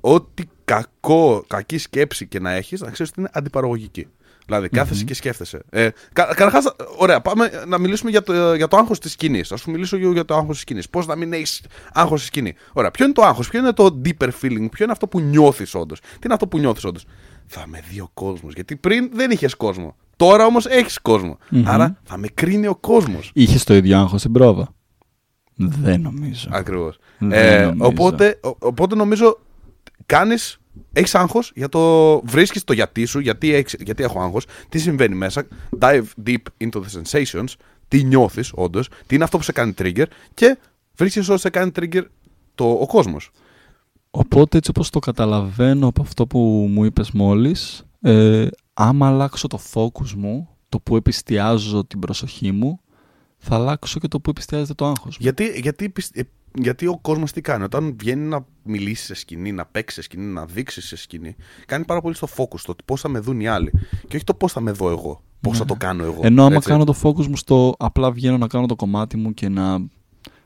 ό,τι 0.00 0.42
κακό, 0.74 1.44
κακή 1.46 1.78
σκέψη 1.78 2.26
και 2.26 2.40
να 2.40 2.50
έχεις, 2.52 2.80
να 2.80 2.90
ξέρεις 2.90 3.10
ότι 3.12 3.20
είναι 3.20 3.30
αντιπαραγωγική. 3.32 4.06
Δηλαδή, 4.46 4.68
κάθεσαι 4.68 5.04
και 5.04 5.14
σκέφτεσαι. 5.14 5.62
Ε, 5.70 5.88
κα, 6.12 6.24
Καταρχάς, 6.24 6.74
ωραία, 6.98 7.20
πάμε 7.20 7.50
να 7.66 7.78
μιλήσουμε 7.78 8.10
για 8.10 8.22
το, 8.22 8.54
για 8.54 8.68
το 8.68 8.76
άγχος 8.76 8.98
της 8.98 9.12
σκηνής. 9.12 9.52
Α 9.52 9.56
σου 9.56 9.70
μιλήσω 9.70 9.96
για, 9.96 10.10
για 10.10 10.24
το 10.24 10.34
άγχος 10.34 10.50
της 10.52 10.60
σκηνής. 10.60 10.88
Πώς 10.88 11.06
να 11.06 11.16
μην 11.16 11.32
έχεις 11.32 11.62
άγχος 11.92 12.18
στη 12.18 12.26
σκηνή. 12.28 12.54
Ωραία, 12.72 12.90
ποιο 12.90 13.04
είναι 13.04 13.14
το 13.14 13.22
άγχος, 13.22 13.48
ποιο 13.48 13.58
είναι 13.60 13.72
το 13.72 14.00
deeper 14.04 14.28
feeling, 14.42 14.66
ποιο 14.70 14.84
είναι 14.84 14.92
αυτό 14.92 15.06
που 15.08 15.20
νιώθεις 15.20 15.74
όντως. 15.74 16.00
Τι 16.00 16.06
είναι 16.24 16.34
αυτό 16.34 16.46
που 16.48 16.58
νιώθεις 16.58 16.84
όντως. 16.84 17.04
Θα 17.46 17.64
με 17.66 17.82
δει 17.90 18.00
ο 18.00 18.10
κόσμος. 18.14 18.52
Γιατί 18.54 18.76
πριν 18.76 19.10
δεν 19.14 19.30
είχες 19.30 19.54
κόσμο. 19.54 19.96
Τώρα 20.16 20.44
όμως 20.46 20.66
έχεις 20.66 20.98
κόσμο. 21.00 21.38
Μμμ. 21.50 21.68
Άρα 21.68 22.00
θα 22.04 22.16
με 22.16 22.28
κρίνει 22.34 22.66
ο 22.66 22.76
κόσμος. 22.76 23.30
Είχες 23.34 23.64
το 23.64 23.74
ίδιο 23.74 23.98
άγχος 23.98 24.20
στην 24.20 24.32
πρόβα. 24.32 24.74
Δεν 25.56 26.00
νομίζω. 26.00 26.48
Ακριβώς. 26.52 26.98
Δεν 27.18 27.32
Ε, 27.32 27.64
νομίζω. 27.64 27.84
οπότε, 27.86 28.40
ο- 28.42 28.56
οπότε 28.58 28.94
νομίζω 28.94 29.38
κάνεις. 30.06 30.56
Έχεις 30.92 31.14
άγχος 31.14 31.52
για 31.54 31.68
το. 31.68 32.20
Βρίσκεις 32.20 32.64
το 32.64 32.72
γιατί 32.72 33.04
σου, 33.04 33.18
γιατί, 33.18 33.54
έχεις, 33.54 33.76
γιατί 33.80 34.02
έχω 34.02 34.20
άγχος, 34.20 34.46
τι 34.68 34.78
συμβαίνει 34.78 35.14
μέσα. 35.14 35.46
Dive 35.78 36.04
deep 36.26 36.42
into 36.58 36.80
the 36.80 37.02
sensations, 37.02 37.54
τι 37.88 38.04
νιώθεις 38.04 38.52
όντως, 38.54 38.88
τι 39.06 39.14
είναι 39.14 39.24
αυτό 39.24 39.36
που 39.36 39.42
σε 39.42 39.52
κάνει 39.52 39.74
trigger 39.78 40.04
και 40.34 40.58
βρίσκεις 40.94 41.22
όσο 41.22 41.36
σε 41.36 41.50
κάνει 41.50 41.70
trigger 41.74 42.02
το, 42.54 42.70
ο 42.70 42.86
κόσμος. 42.86 43.30
Οπότε 44.10 44.56
έτσι 44.56 44.70
όπως 44.70 44.90
το 44.90 44.98
καταλαβαίνω 44.98 45.86
από 45.86 46.02
αυτό 46.02 46.26
που 46.26 46.38
μου 46.70 46.84
είπες 46.84 47.10
μόλις, 47.10 47.86
ε, 48.00 48.46
άμα 48.74 49.06
αλλάξω 49.06 49.46
το 49.46 49.58
focus 49.72 50.10
μου, 50.16 50.48
το 50.68 50.80
που 50.80 50.96
επιστιάζω 50.96 51.84
την 51.84 51.98
προσοχή 51.98 52.52
μου, 52.52 52.80
θα 53.38 53.54
αλλάξω 53.54 53.98
και 54.00 54.08
το 54.08 54.20
που 54.20 54.30
επιστιάζεται 54.30 54.74
το 54.74 54.86
άγχος 54.86 55.18
μου. 55.18 55.18
Γιατί, 55.20 55.60
γιατί, 55.60 55.88
πισ- 55.88 56.18
ε, 56.18 56.22
γιατί 56.54 56.86
ο 56.86 56.98
κόσμος 57.02 57.32
τι 57.32 57.40
κάνει, 57.40 57.64
όταν 57.64 57.96
βγαίνει 57.98 58.26
να 58.26 58.46
μιλήσεις 58.62 59.06
σε 59.06 59.14
σκηνή, 59.14 59.52
να 59.52 59.64
παίξεις 59.64 59.94
σε 59.94 60.02
σκηνή, 60.02 60.24
να 60.24 60.46
δείξεις 60.46 60.86
σε 60.86 60.96
σκηνή, 60.96 61.36
κάνει 61.66 61.84
πάρα 61.84 62.00
πολύ 62.00 62.14
στο 62.14 62.28
focus 62.36 62.60
το 62.66 62.74
πώς 62.84 63.00
θα 63.00 63.08
με 63.08 63.18
δουν 63.18 63.40
οι 63.40 63.48
άλλοι. 63.48 63.72
Και 64.08 64.16
όχι 64.16 64.24
το 64.24 64.34
πώς 64.34 64.52
θα 64.52 64.60
με 64.60 64.70
δω 64.70 64.90
εγώ, 64.90 65.22
πώς 65.40 65.58
θα 65.58 65.64
το 65.64 65.74
κάνω 65.74 66.04
εγώ. 66.04 66.20
Ναι. 66.20 66.26
Ενώ 66.26 66.44
άμα 66.44 66.54
έτσι. 66.54 66.68
κάνω 66.68 66.84
το 66.84 66.94
focus 67.02 67.26
μου 67.26 67.36
στο 67.36 67.74
απλά 67.78 68.10
βγαίνω 68.10 68.38
να 68.38 68.46
κάνω 68.46 68.66
το 68.66 68.76
κομμάτι 68.76 69.16
μου 69.16 69.34
και 69.34 69.48
να... 69.48 69.78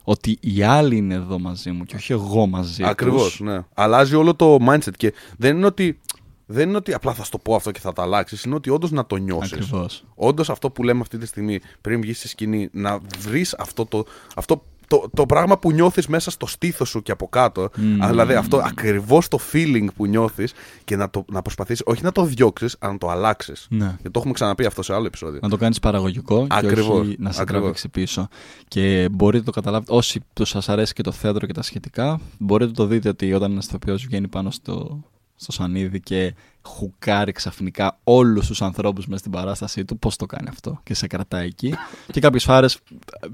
Ότι 0.08 0.38
οι 0.40 0.62
άλλοι 0.62 0.96
είναι 0.96 1.14
εδώ 1.14 1.38
μαζί 1.38 1.70
μου 1.70 1.84
και 1.84 1.96
όχι 1.96 2.12
εγώ 2.12 2.46
μαζί 2.46 2.84
Ακριβώς, 2.84 3.30
τους. 3.30 3.40
ναι. 3.40 3.60
Αλλάζει 3.74 4.14
όλο 4.14 4.34
το 4.34 4.58
mindset 4.68 4.96
και 4.96 5.12
δεν 5.36 5.56
είναι 5.56 5.66
ότι. 5.66 6.00
Δεν 6.48 6.68
είναι 6.68 6.76
ότι 6.76 6.94
απλά 6.94 7.12
θα 7.14 7.24
σου 7.24 7.30
το 7.30 7.38
πω 7.38 7.54
αυτό 7.54 7.70
και 7.70 7.80
θα 7.80 7.92
το 7.92 8.02
αλλάξεις. 8.02 8.42
Είναι 8.42 8.54
ότι 8.54 8.70
όντως 8.70 8.90
να 8.90 9.06
το 9.06 9.16
νιώσεις. 9.16 9.52
Ακριβώς. 9.52 10.04
Όντως 10.14 10.50
αυτό 10.50 10.70
που 10.70 10.82
λέμε 10.82 11.00
αυτή 11.00 11.18
τη 11.18 11.26
στιγμή 11.26 11.60
πριν 11.80 12.00
βγεις 12.00 12.18
στη 12.18 12.28
σκηνή, 12.28 12.68
να 12.72 12.98
βρεις 13.18 13.54
αυτό 13.54 13.86
το. 13.86 14.04
Αυτό 14.36 14.62
το, 14.88 15.10
το 15.14 15.26
πράγμα 15.26 15.58
που 15.58 15.72
νιώθεις 15.72 16.06
μέσα 16.06 16.30
στο 16.30 16.46
στήθος 16.46 16.88
σου 16.88 17.02
και 17.02 17.12
από 17.12 17.28
κάτω. 17.28 17.68
Μμμ. 17.76 18.06
Δηλαδή 18.06 18.34
αυτό 18.34 18.56
ακριβώς 18.56 19.28
το 19.28 19.38
feeling 19.52 19.86
που 19.96 20.06
νιώθεις 20.06 20.52
και 20.84 20.96
να, 20.96 21.10
το, 21.10 21.24
να 21.28 21.42
προσπαθήσει 21.42 21.82
όχι 21.86 22.02
να 22.02 22.12
το 22.12 22.24
διώξεις, 22.24 22.76
αλλά 22.78 22.92
να 22.92 22.98
το 22.98 23.08
αλλάξεις. 23.08 23.66
Ναι. 23.70 23.96
Και 24.02 24.10
το 24.10 24.18
έχουμε 24.18 24.32
ξαναπεί 24.32 24.66
αυτό 24.66 24.82
σε 24.82 24.94
άλλο 24.94 25.06
επεισόδιο. 25.06 25.38
Να 25.42 25.48
το 25.48 25.56
κάνεις 25.56 25.80
παραγωγικό 25.80 26.46
Ακριβώς, 26.50 26.84
και 26.84 26.92
όχι 26.92 27.16
να 27.18 27.32
σε 27.32 27.40
ακριβώς. 27.40 27.62
τραβήξει 27.62 27.88
πίσω. 27.88 28.28
Και 28.68 29.08
μπορείτε 29.12 29.38
να 29.38 29.44
το 29.44 29.50
καταλάβετε, 29.50 29.92
όσοι 29.94 30.20
του 30.32 30.44
σας 30.44 30.68
αρέσει 30.68 30.92
και 30.92 31.02
το 31.02 31.12
θέατρο 31.12 31.46
και 31.46 31.52
τα 31.52 31.62
σχετικά, 31.62 32.20
μπορείτε 32.38 32.70
να 32.70 32.76
το 32.76 32.86
δείτε 32.86 33.08
ότι 33.08 33.32
όταν 33.32 33.50
ένας 33.50 33.66
ηθοποιός 33.66 34.04
βγαίνει 34.06 34.28
πάνω 34.28 34.50
στο, 34.50 35.04
στο 35.36 35.52
σανίδι 35.52 36.00
και 36.00 36.34
χουκάρει 36.62 37.32
ξαφνικά 37.32 37.98
όλους 38.04 38.46
τους 38.46 38.62
ανθρώπους 38.62 39.06
μέσα 39.06 39.18
στην 39.18 39.30
παράστασή 39.30 39.84
του, 39.84 39.98
πώς 39.98 40.16
το 40.16 40.26
κάνει 40.26 40.48
αυτό 40.48 40.80
και 40.82 40.94
σε 40.94 41.06
κρατάει 41.06 41.46
εκεί. 41.46 41.74
και 42.12 42.20
κάποιες 42.20 42.44
φορές 42.44 42.78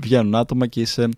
βγαίνουν 0.03 0.35
άτομα 0.35 0.67
και 0.67 0.81
είσαι... 0.81 1.09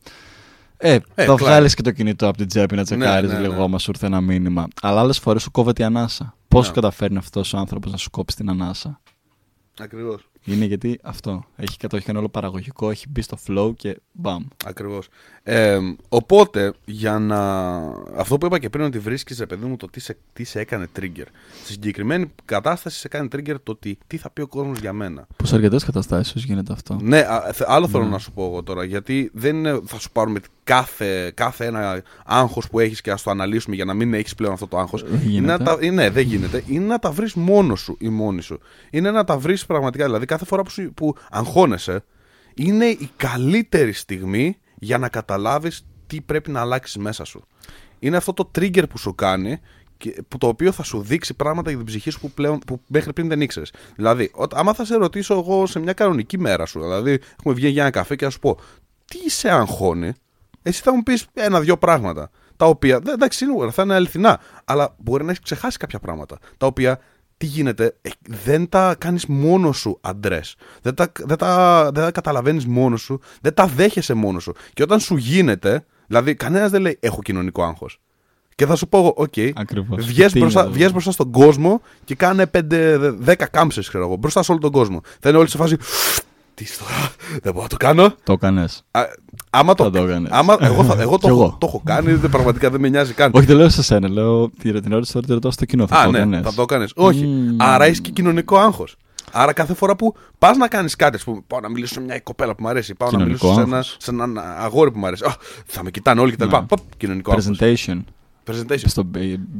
Ε, 0.76 0.98
θα 1.14 1.24
κλάει. 1.24 1.36
βγάλεις 1.36 1.74
και 1.74 1.82
το 1.82 1.90
κινητό 1.90 2.28
από 2.28 2.36
την 2.36 2.48
τσέπη 2.48 2.76
να 2.76 2.84
τσεκάρεις 2.84 3.30
ναι, 3.30 3.38
ναι. 3.38 3.48
λίγο, 3.48 3.62
άμα 3.62 3.78
σου 3.78 3.90
ήρθε 3.90 4.06
ένα 4.06 4.20
μήνυμα. 4.20 4.66
Αλλά 4.82 5.00
άλλες 5.00 5.18
φορές 5.18 5.42
σου 5.42 5.50
κόβεται 5.50 5.82
η 5.82 5.84
ανάσα. 5.84 6.34
Πώς 6.48 6.66
Ναι. 6.66 6.72
καταφέρνει 6.72 7.16
αυτός 7.16 7.52
ο 7.52 7.58
άνθρωπος 7.58 7.90
να 7.92 7.96
σου 7.98 8.10
κόψει 8.10 8.36
την 8.36 8.48
ανάσα; 8.50 9.00
Ακριβώς. 9.80 10.28
Είναι 10.46 10.64
γιατί 10.64 10.98
αυτό. 11.02 11.44
Έχει, 11.56 11.76
το 11.88 11.96
έχει 11.96 12.06
κάνει 12.06 12.18
όλο 12.18 12.28
παραγωγικό, 12.28 12.90
έχει 12.90 13.06
μπει 13.08 13.22
στο 13.22 13.38
flow 13.48 13.72
και 13.76 14.00
μπαμ. 14.12 14.44
Ακριβώς. 14.64 15.08
Ε, 15.42 15.78
οπότε, 16.08 16.72
για 16.84 17.18
να. 17.18 17.70
Αυτό 18.16 18.38
που 18.38 18.46
είπα 18.46 18.58
και 18.58 18.68
πριν, 18.68 18.84
ότι 18.84 18.98
βρίσκεις, 18.98 19.38
ρε 19.38 19.46
παιδί 19.46 19.66
μου, 19.66 19.76
το 19.76 19.86
τι 19.90 20.00
σε, 20.00 20.16
τι 20.32 20.44
σε 20.44 20.60
έκανε 20.60 20.86
trigger. 21.00 21.26
Στη 21.62 21.72
συγκεκριμένη 21.72 22.32
κατάσταση 22.44 22.98
σε 22.98 23.08
κάνει 23.08 23.28
trigger 23.32 23.54
το 23.62 23.76
τι, 23.76 23.96
τι 24.06 24.16
θα 24.16 24.30
πει 24.30 24.40
ο 24.40 24.46
κόσμος 24.46 24.78
για 24.78 24.92
μένα. 24.92 25.26
Που 25.36 25.46
σε 25.46 25.54
αρκετές 25.54 25.84
καταστάσεις 25.84 26.44
γίνεται 26.44 26.72
αυτό. 26.72 26.98
Ναι, 27.02 27.18
α, 27.18 27.52
θε- 27.52 27.68
άλλο 27.68 27.88
θέλω 27.88 28.04
να 28.04 28.18
σου 28.18 28.32
πω 28.32 28.44
εγώ 28.44 28.62
τώρα. 28.62 28.84
Γιατί 28.84 29.30
δεν 29.34 29.56
είναι, 29.56 29.80
θα 29.86 29.98
σου 29.98 30.10
πάρουμε 30.10 30.40
κάθε, 30.64 31.30
κάθε 31.34 31.64
ένα 31.66 32.02
άγχος 32.24 32.68
που 32.68 32.78
έχεις 32.80 33.00
και 33.00 33.10
να 33.10 33.16
το 33.16 33.30
αναλύσουμε 33.30 33.74
για 33.76 33.84
να 33.84 33.94
μην 33.94 34.14
έχεις 34.14 34.34
πλέον 34.34 34.52
αυτό 34.52 34.66
το 34.66 34.78
άγχος. 34.78 35.02
Δεν 35.02 35.20
γίνεται. 35.20 35.36
Είναι 35.36 35.46
να 35.46 35.58
τα, 35.58 35.78
ε, 35.80 35.90
ναι, 35.90 36.10
δεν 36.10 36.26
γίνεται. 36.26 36.62
Είναι 36.66 36.86
να 36.86 36.98
τα 36.98 37.10
βρεις 37.10 37.34
μόνος 37.34 37.80
σου 37.80 37.96
ή 38.00 38.08
μόνη 38.08 38.42
σου. 38.42 38.60
Είναι 38.90 39.10
να 39.10 39.24
τα 39.24 39.38
βρεις 39.38 39.66
πραγματικά. 39.66 40.04
Δηλαδή, 40.04 40.26
κάθε 40.34 40.44
φορά 40.44 40.62
που, 40.62 40.70
σου, 40.70 40.92
που 40.94 41.14
αγχώνεσαι, 41.30 42.04
είναι 42.54 42.84
η 42.86 43.10
καλύτερη 43.16 43.92
στιγμή 43.92 44.58
για 44.74 44.98
να 44.98 45.08
καταλάβεις 45.08 45.86
τι 46.06 46.20
πρέπει 46.20 46.50
να 46.50 46.60
αλλάξεις 46.60 46.96
μέσα 46.96 47.24
σου. 47.24 47.46
Είναι 47.98 48.16
αυτό 48.16 48.32
το 48.32 48.50
trigger 48.58 48.88
που 48.88 48.98
σου 48.98 49.14
κάνει 49.14 49.60
και 49.96 50.22
που 50.28 50.38
το 50.38 50.46
οποίο 50.48 50.72
θα 50.72 50.82
σου 50.82 51.00
δείξει 51.02 51.34
πράγματα 51.34 51.68
για 51.68 51.78
την 51.78 51.86
ψυχή 51.86 52.10
σου 52.10 52.20
που, 52.20 52.30
πλέον, 52.30 52.58
που 52.58 52.80
μέχρι 52.86 53.12
πριν 53.12 53.28
δεν 53.28 53.40
ήξερες. 53.40 53.72
Δηλαδή, 53.96 54.30
ό, 54.34 54.44
άμα 54.52 54.74
θα 54.74 54.84
σε 54.84 54.96
ρωτήσω 54.96 55.34
εγώ 55.34 55.66
σε 55.66 55.78
μια 55.78 55.92
κανονική 55.92 56.38
μέρα 56.38 56.66
σου, 56.66 56.80
δηλαδή 56.80 57.20
έχουμε 57.38 57.54
βγει 57.54 57.68
για 57.68 57.82
ένα 57.82 57.90
καφέ 57.90 58.16
και 58.16 58.24
να 58.24 58.30
σου 58.30 58.38
πω 58.38 58.58
τι 59.04 59.30
σε 59.30 59.50
αγχώνει, 59.50 60.12
εσύ 60.62 60.82
θα 60.82 60.94
μου 60.94 61.02
πεις 61.02 61.26
ένα-δυο 61.32 61.76
πράγματα. 61.76 62.30
Τα 62.56 62.66
οποία, 62.66 62.98
δεν- 62.98 63.14
εντάξει, 63.14 63.38
σίγουρα 63.38 63.70
θα 63.70 63.82
είναι 63.82 63.94
αληθινά, 63.94 64.40
αλλά 64.64 64.94
μπορεί 64.98 65.24
να 65.24 65.30
έχεις 65.30 65.42
ξεχάσει 65.42 65.78
κάποια 65.78 65.98
πράγματα. 65.98 66.38
Τα 66.56 66.66
οποία, 66.66 67.00
τι 67.44 67.50
γίνεται, 67.50 67.96
ε, 68.02 68.10
δεν 68.44 68.68
τα 68.68 68.94
κάνεις 68.98 69.26
μόνο 69.26 69.72
σου 69.72 69.98
address. 70.00 70.56
Δεν 70.82 70.94
τα, 70.94 71.12
δεν 71.18 71.36
τα, 71.36 71.82
δεν 71.92 72.02
τα 72.04 72.10
καταλαβαίνεις 72.10 72.66
μόνο 72.66 72.96
σου, 72.96 73.20
δεν 73.40 73.54
τα 73.54 73.66
δέχεσαι 73.66 74.14
μόνο 74.14 74.38
σου. 74.38 74.54
Και 74.72 74.82
όταν 74.82 75.00
σου 75.00 75.16
γίνεται, 75.16 75.84
δηλαδή, 76.06 76.34
κανένας 76.34 76.70
δεν 76.70 76.80
λέει 76.82 76.96
Έχω 77.00 77.22
κοινωνικό 77.22 77.64
άγχος. 77.64 78.00
Και 78.54 78.66
θα 78.66 78.76
σου 78.76 78.88
πω, 78.88 79.12
οκ, 79.16 79.34
Ακριβώς. 79.54 80.06
βγες, 80.06 80.32
Τι 80.32 80.38
είναι 80.38 80.46
μπροστά, 80.46 80.60
εδώ. 80.60 80.70
βγες 80.70 80.92
μπροστά 80.92 81.10
στον 81.10 81.30
κόσμο 81.30 81.80
και 82.04 82.14
κάνε 82.14 82.46
5-10 82.46 83.46
κάμψεις, 83.50 83.88
ξέρω 83.88 84.04
εγώ, 84.04 84.16
μπροστά 84.16 84.42
σε 84.42 84.50
όλο 84.50 84.60
τον 84.60 84.70
κόσμο. 84.70 85.00
Θα 85.20 85.28
είναι 85.28 85.38
όλοι 85.38 85.48
σε 85.48 85.56
φάση. 85.56 85.76
Τι 86.54 86.66
στο. 86.66 86.84
Δεν 87.42 87.52
μπορώ 87.52 87.62
να 87.62 87.68
το 87.68 87.76
κάνω. 87.76 88.14
Το 88.22 88.32
έκανες. 88.32 88.82
Α, 88.90 89.00
άμα 89.50 89.74
το, 89.74 89.84
Θα 89.84 89.90
το 89.90 89.98
έκανες. 90.02 90.30
άμα, 90.32 90.56
εγώ, 90.60 90.84
θα, 90.84 90.96
εγώ, 91.00 91.10
το, 91.12 91.18
Κι 91.18 91.26
έχω, 91.26 91.42
εγώ. 91.42 91.56
το 91.60 91.66
έχω 91.66 91.82
κάνει, 91.84 92.12
δεν, 92.12 92.30
πραγματικά 92.30 92.70
δεν 92.70 92.80
με 92.80 92.88
νοιάζει 92.88 93.12
καν. 93.12 93.30
Όχι, 93.34 93.46
δεν 93.46 93.56
λέω 93.56 93.68
σε 93.68 93.82
σένα. 93.82 94.08
Λέω 94.08 94.50
την 94.50 94.82
την 94.82 94.92
ερώτηση 94.92 95.12
τώρα 95.12 95.26
τη 95.26 95.32
ρωτάω 95.32 95.50
στο 95.50 95.64
κοινό. 95.64 95.86
Θα 95.86 95.96
Α, 95.98 96.04
το 96.04 96.10
ναι, 96.10 96.18
έκανες. 96.18 96.40
θα 96.44 96.54
το 96.54 96.62
έκανες. 96.62 96.92
Όχι. 96.94 97.24
Μμμ. 97.24 97.56
Άρα 97.62 97.84
έχει 97.84 98.00
και 98.00 98.10
κοινωνικό 98.10 98.58
άγχος. 98.58 98.96
Άρα 99.32 99.52
κάθε 99.52 99.74
φορά 99.74 99.96
που 99.96 100.14
πας 100.38 100.56
να 100.56 100.68
κάνεις 100.68 100.96
κάτι, 100.96 101.16
ας 101.16 101.24
πούμε, 101.24 101.40
πάω 101.46 101.60
να 101.60 101.68
μιλήσω 101.70 101.92
σε 101.94 102.00
μια 102.00 102.18
κοπέλα 102.20 102.54
που 102.54 102.62
μου 102.62 102.68
αρέσει, 102.68 102.94
πάω 102.94 103.08
Κοινωνικό 103.08 103.46
να 103.46 103.52
μιλήσω 103.52 103.60
σε 103.60 103.66
ένα, 103.68 103.76
άγχος. 103.78 103.96
σε 104.00 104.10
έναν 104.10 104.38
αγόρι 104.58 104.90
που 104.90 104.98
μου 104.98 105.06
αρέσει. 105.06 105.24
Α, 105.24 105.34
θα 105.66 105.82
με 105.84 105.90
κοιτάνε 105.90 106.20
όλοι 106.20 106.32
κτλ. 106.32 106.44
Ναι. 106.44 106.50
Παπ, 106.50 106.68
Κοινωνικό 106.96 107.32
άγχος. 107.32 107.58
Presentation. 107.60 107.98
Presentation. 108.46 108.82
Στο 108.84 109.10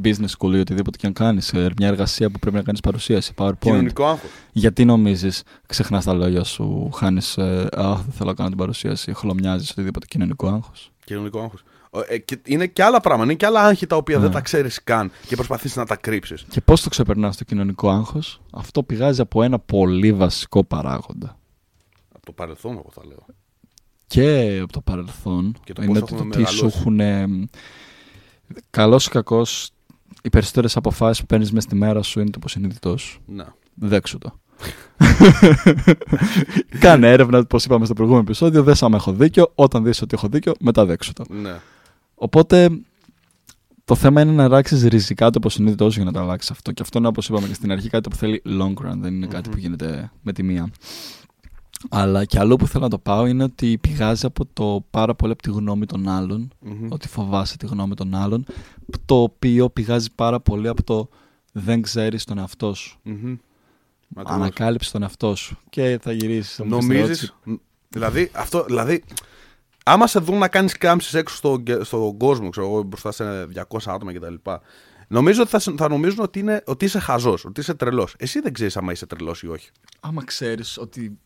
business 0.03 0.29
school 0.37 0.53
ή 0.53 0.59
οτιδήποτε 0.59 0.97
και 0.97 1.07
αν 1.07 1.13
κάνεις. 1.13 1.51
Μια 1.53 1.87
εργασία 1.87 2.29
που 2.29 2.39
πρέπει 2.39 2.55
να 2.55 2.61
κάνεις 2.61 2.79
παρουσίαση. 2.79 3.33
PowerPoint. 3.37 3.59
Κοινωνικό 3.59 4.05
άγχος. 4.05 4.29
Γιατί 4.51 4.85
νομίζεις, 4.85 5.43
ξεχνάς 5.65 6.05
τα 6.05 6.13
λόγια 6.13 6.43
σου, 6.43 6.89
χάνεις. 6.93 7.37
Α, 7.37 7.65
δεν 7.95 8.11
θέλω 8.11 8.29
να 8.29 8.33
κάνω 8.35 8.49
την 8.49 8.57
παρουσίαση, 8.57 9.13
χλωμιάζεις 9.13 9.69
οτιδήποτε 9.71 10.05
κοινωνικό 10.09 10.47
άγχος. 10.47 10.91
Κοινωνικό 11.05 11.39
άγχος. 11.39 11.63
είναι 12.45 12.67
και 12.67 12.83
άλλα 12.83 13.01
πράγματα, 13.01 13.25
είναι 13.25 13.33
και 13.39 13.45
άλλα 13.45 13.61
άγχη 13.61 13.87
τα 13.87 13.95
οποία 13.95 14.19
δεν 14.19 14.27
Ναι. 14.27 14.33
τα 14.33 14.41
ξέρεις 14.41 14.83
καν 14.83 15.11
και 15.27 15.35
προσπαθείς 15.35 15.75
να 15.75 15.85
τα 15.85 15.95
κρύψεις. 15.95 16.45
Και 16.49 16.61
πώς 16.61 16.81
το 16.81 16.89
ξεπερνάς 16.89 17.37
το 17.37 17.43
κοινωνικό 17.43 17.89
άγχος, 17.89 18.41
αυτό 18.51 18.83
πηγάζει 18.83 19.21
από 19.21 19.43
ένα 19.43 19.59
πολύ 19.59 20.13
βασικό 20.13 20.63
παράγοντα. 20.63 21.37
Από 22.15 22.25
το 22.25 22.31
παρελθόν, 22.31 22.71
εγώ 22.71 22.89
θα 22.93 23.01
λέω. 23.07 23.25
Και 24.07 24.59
από 24.63 24.71
το 24.71 24.81
παρελθόν 24.81 25.55
Και 25.63 25.73
το 25.73 25.81
είναι 25.83 25.99
πώς 25.99 26.09
το 26.09 26.15
έχουμε 26.15 26.29
ότι 26.35 26.45
σου 26.51 26.63
μεγαλώσει. 26.65 26.77
έχουν. 26.79 27.49
Καλός 28.69 29.05
ή 29.05 29.09
κακός, 29.09 29.71
οι 30.21 30.29
περισσότερες 30.29 30.77
αποφάσεις 30.77 31.19
που 31.19 31.25
παίρνεις 31.25 31.51
μέσα 31.51 31.67
στη 31.67 31.75
μέρα 31.75 32.01
σου 32.01 32.19
είναι 32.19 32.29
το 32.29 32.37
υποσυνείδητό 32.39 32.97
σου. 32.97 33.21
Να. 33.25 33.55
Δέξου 33.73 34.17
το. 34.17 34.39
Κάνε 36.79 37.11
έρευνα, 37.11 37.37
όπως 37.37 37.65
είπαμε 37.65 37.85
στο 37.85 37.93
προηγούμενο 37.93 38.25
επεισόδιο. 38.27 38.63
Δες 38.63 38.83
άμα 38.83 38.97
έχω 38.97 39.11
δίκιο. 39.13 39.51
Όταν 39.55 39.83
δεις 39.83 40.01
ότι 40.01 40.15
έχω 40.15 40.27
δίκιο, 40.27 40.53
μετά 40.59 40.85
δέξου 40.85 41.13
το. 41.13 41.23
Ναι. 41.29 41.59
Οπότε 42.15 42.69
το 43.85 43.95
θέμα 43.95 44.21
είναι 44.21 44.31
να 44.31 44.43
αλλάξεις 44.43 44.83
ριζικά 44.83 45.25
το 45.25 45.33
υποσυνείδητό 45.37 45.89
σου 45.89 45.95
για 45.95 46.05
να 46.05 46.11
το 46.11 46.19
αλλάξεις 46.19 46.51
αυτό. 46.51 46.71
Και 46.71 46.81
αυτό 46.81 46.97
είναι 46.97 47.07
όπως 47.07 47.29
είπαμε 47.29 47.47
και 47.47 47.53
στην 47.53 47.71
αρχή 47.71 47.89
κάτι 47.89 48.09
που 48.09 48.15
θέλει 48.15 48.41
long 48.45 48.73
run, 48.85 48.95
δεν 48.95 49.15
είναι 49.15 49.27
κάτι 49.27 49.47
Μμμ. 49.47 49.53
που 49.55 49.59
γίνεται 49.61 50.11
με 50.21 50.33
τη 50.33 50.43
μία. 50.43 50.69
Αλλά 51.89 52.25
και 52.25 52.39
άλλο 52.39 52.55
που 52.55 52.67
θέλω 52.67 52.83
να 52.83 52.89
το 52.89 52.97
πάω 52.99 53.25
είναι 53.25 53.43
ότι 53.43 53.77
πηγάζει 53.77 54.25
από 54.25 54.45
το 54.53 54.85
πάρα 54.89 55.15
πολύ 55.15 55.31
από 55.31 55.41
τη 55.41 55.49
γνώμη 55.51 55.85
των 55.85 56.07
άλλων. 56.09 56.51
Μμμ. 56.59 56.87
Ότι 56.91 57.07
φοβάσαι 57.07 57.57
τη 57.57 57.65
γνώμη 57.65 57.93
των 57.93 58.15
άλλων. 58.15 58.45
Το 59.05 59.21
οποίο 59.21 59.69
πηγάζει 59.69 60.11
πάρα 60.15 60.39
πολύ 60.39 60.67
από 60.67 60.83
το 60.83 61.09
δεν 61.51 61.81
ξέρεις 61.81 62.23
τον 62.23 62.37
εαυτό 62.37 62.73
σου. 62.73 62.99
Μμμ. 63.03 63.35
Ακριβώς. 64.15 64.41
Ανακάλυψε 64.41 64.91
τον 64.91 65.01
εαυτό 65.01 65.35
σου. 65.35 65.57
Και 65.69 65.99
θα 66.01 66.11
γυρίσεις. 66.11 66.59
Νομίζεις. 66.59 67.35
Δηλαδή, 67.89 68.31
αυτό, 68.33 68.63
δηλαδή, 68.63 69.03
άμα 69.85 70.07
σε 70.07 70.19
δουν 70.19 70.37
να 70.37 70.47
κάνεις 70.47 70.77
κάμψεις 70.77 71.13
έξω 71.13 71.35
στο, 71.35 71.63
στον 71.81 72.17
κόσμο, 72.17 72.49
ξέρω 72.49 72.67
εγώ, 72.67 72.83
μπροστά 72.83 73.11
σε 73.11 73.23
200 73.45 73.77
άτομα 73.85 74.13
κτλ. 74.13 74.33
Νομίζω 75.07 75.41
ότι 75.41 75.49
θα, 75.49 75.59
σε- 75.59 75.73
θα 75.77 75.89
νομίζουν 75.89 76.19
ότι, 76.19 76.39
είναι, 76.39 76.63
ότι 76.65 76.85
είσαι 76.85 76.99
χαζός, 76.99 77.45
ότι 77.45 77.59
είσαι 77.59 77.73
τρελός. 77.73 78.15
Εσύ 78.17 78.39
δεν 78.39 78.53
ξέρεις 78.53 78.77
άμα 78.77 78.91
είσαι 78.91 79.05
τρελός 79.05 79.43
ή 79.43 79.47
όχι. 79.47 79.69
Άμα 79.99 80.23
ξέρεις 80.23 80.77
ότι. 80.77 81.17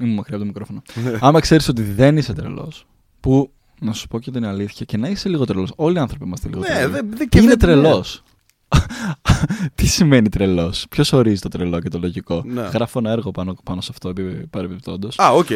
Ήμουν 0.00 0.14
μακριά 0.14 0.36
από 0.36 0.44
το 0.44 0.44
μικρόφωνο. 0.52 0.82
Ναι. 1.04 1.18
Άμα 1.20 1.40
ξέρεις 1.40 1.68
ότι 1.68 1.82
δεν 1.82 2.16
είσαι 2.16 2.32
τρελός, 2.32 2.86
που 3.20 3.50
να 3.80 3.92
σου 3.92 4.08
πω 4.08 4.18
και 4.20 4.30
την 4.30 4.44
αλήθεια, 4.46 4.86
και 4.86 4.96
να 4.96 5.08
είσαι 5.08 5.28
λίγο 5.28 5.44
τρελός. 5.44 5.72
Όλοι 5.76 5.96
οι 5.96 5.98
άνθρωποι 5.98 6.24
είμαστε 6.24 6.48
λίγο 6.48 6.60
Ναι, 6.60 6.66
τρελοί. 6.66 6.90
δεν- 6.90 7.06
δεν- 7.10 7.18
Τι 7.18 7.26
και 7.28 7.38
είναι 7.38 7.48
δεν- 7.48 7.58
τρελός; 7.58 8.22
Τι 9.74 9.86
σημαίνει 9.86 10.28
τρελός, 10.28 10.86
Ποιος 10.90 11.12
ορίζει 11.12 11.40
το 11.40 11.48
τρελό 11.48 11.80
και 11.80 11.88
το 11.88 11.98
λογικό; 11.98 12.42
Ναι. 12.46 12.60
Γράφω 12.62 12.98
ένα 12.98 13.10
έργο 13.10 13.30
πάνω, 13.30 13.54
πάνω 13.64 13.80
σε 13.80 13.88
αυτό 13.92 14.12
παρεμπιπτόντως. 14.50 15.18
Α, 15.18 15.30
οκ. 15.32 15.46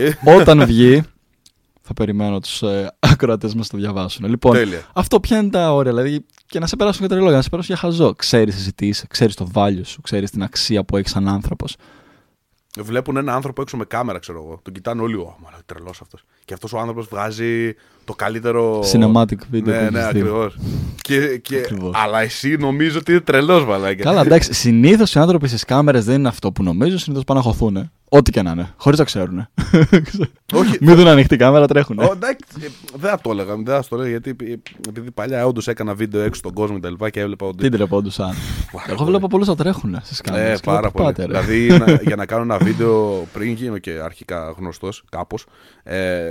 Όταν 0.40 0.64
βγει, 0.70 1.02
θα 1.82 1.92
περιμένω 1.94 2.38
τους 2.40 2.62
ε, 2.62 2.92
ακροατές 2.98 3.54
μας 3.54 3.70
να 3.72 3.78
το 3.78 3.84
διαβάσουν. 3.84 4.28
Λοιπόν, 4.28 4.52
Τέλεια. 4.52 4.82
αυτό 4.92 5.20
ποια 5.20 5.38
είναι 5.38 5.50
τα 5.50 5.72
όρια, 5.74 5.92
δηλαδή 5.92 6.24
και 6.46 6.58
να 6.58 6.66
σε 6.66 6.76
περάσουν 6.76 7.00
για 7.00 7.08
τρελό, 7.08 7.26
για 7.26 7.36
να 7.36 7.42
σε 7.42 7.48
περάσουν 7.48 7.74
για 7.76 7.88
χαζό. 7.88 8.14
Ξέρεις 8.14 8.56
εσύ 8.56 8.72
τι 8.72 8.86
είσαι, 8.86 9.06
ξέρεις 9.08 9.34
το 9.34 9.48
value 9.54 9.80
σου, 9.84 10.00
ξέρεις 10.00 10.30
την 10.30 10.42
αξία 10.42 10.84
που 10.84 10.96
έχεις 10.96 11.10
σαν 11.10 11.28
άνθρωπος. 11.28 11.76
Βλέπουν 12.78 13.16
ένα 13.16 13.34
άνθρωπο 13.34 13.62
έξω 13.62 13.76
με 13.76 13.84
κάμερα, 13.84 14.18
ξέρω 14.18 14.38
εγώ. 14.42 14.60
Τον 14.62 14.72
κοιτάνε 14.72 15.02
όλοι. 15.02 15.16
Ω, 15.16 15.36
μαλάκα, 15.42 15.62
τρελός 15.66 16.00
αυτός. 16.00 16.24
Και 16.44 16.54
αυτός 16.54 16.72
ο 16.72 16.78
άνθρωπος 16.78 17.06
βγάζει 17.10 17.74
το 18.04 18.14
καλύτερο. 18.14 18.80
Cinematic 18.92 19.22
video 19.32 19.36
που 19.50 19.60
Ναι, 19.70 19.76
έχεις 19.76 19.90
ναι, 19.90 20.00
δει. 20.00 20.06
ακριβώς. 20.08 20.56
και, 21.02 21.36
και... 21.38 21.56
Ακριβώς. 21.56 21.90
Αλλά 21.94 22.20
εσύ 22.20 22.56
νομίζω 22.56 22.98
ότι 22.98 23.10
είναι 23.12 23.20
τρελός, 23.20 23.64
μαλάκα. 23.64 24.02
Καλά, 24.02 24.20
εντάξει. 24.20 24.52
Συνήθως 24.52 25.14
οι 25.14 25.18
άνθρωποι 25.18 25.48
στις 25.48 25.64
κάμερες 25.64 26.04
δεν 26.04 26.18
είναι 26.18 26.28
αυτό 26.28 26.52
που 26.52 26.62
νομίζουν. 26.62 26.98
Συνήθως 26.98 27.24
πάνε 27.24 27.40
να 27.40 27.46
χωθούν. 27.46 27.90
Ό,τι 28.12 28.30
και 28.30 28.42
να 28.42 28.50
είναι. 28.50 28.72
Χωρίς 28.76 28.98
να 28.98 29.04
ξέρουν. 29.04 29.48
Όχι, 30.54 30.76
Μην 30.80 30.94
δουν 30.96 31.06
ανοιχτή 31.06 31.36
κάμερα, 31.36 31.66
τρέχουν. 31.66 31.98
Ω, 31.98 32.02
εντάξει, 32.12 32.44
ε, 32.62 32.66
δεν 32.96 33.10
θα 33.10 33.18
το 33.22 33.30
έλεγα. 33.30 33.54
Δεν 33.56 33.64
θα 33.64 33.84
το 33.88 33.96
έλεγα 33.96 34.08
γιατί 34.10 34.36
ε, 34.44 34.54
επειδή 34.88 35.10
παλιά 35.10 35.46
όντως 35.46 35.68
έκανα 35.68 35.94
βίντεο 35.94 36.20
έξω 36.22 36.38
στον 36.38 36.52
κόσμο 36.52 36.74
και 36.74 36.80
τα 36.82 36.90
λοιπά 36.90 37.10
και 37.10 37.20
έβλεπα 37.20 37.46
ότι. 37.46 37.56
Τι 37.56 37.68
τρεπόντουσαν. 37.76 38.34
Εγώ 38.88 39.04
βλέπω 39.04 39.26
πολλούς 39.26 39.46
να 39.46 39.56
τρέχουν 39.56 39.98
στις 40.02 40.20
κάμερες. 40.20 40.58
Ε, 40.58 40.62
πάρα 40.64 40.90
πολύ. 40.90 41.12
δηλαδή, 41.16 41.66
να- 41.78 41.92
για 42.02 42.16
να 42.16 42.26
κάνω 42.26 42.42
ένα 42.42 42.58
βίντεο 42.58 43.26
πριν 43.32 43.52
γίνω 43.52 43.78
και 43.78 43.90
αρχικά 43.90 44.54
γνωστός 44.58 45.04
κάπως, 45.10 45.46
ε, 45.82 46.29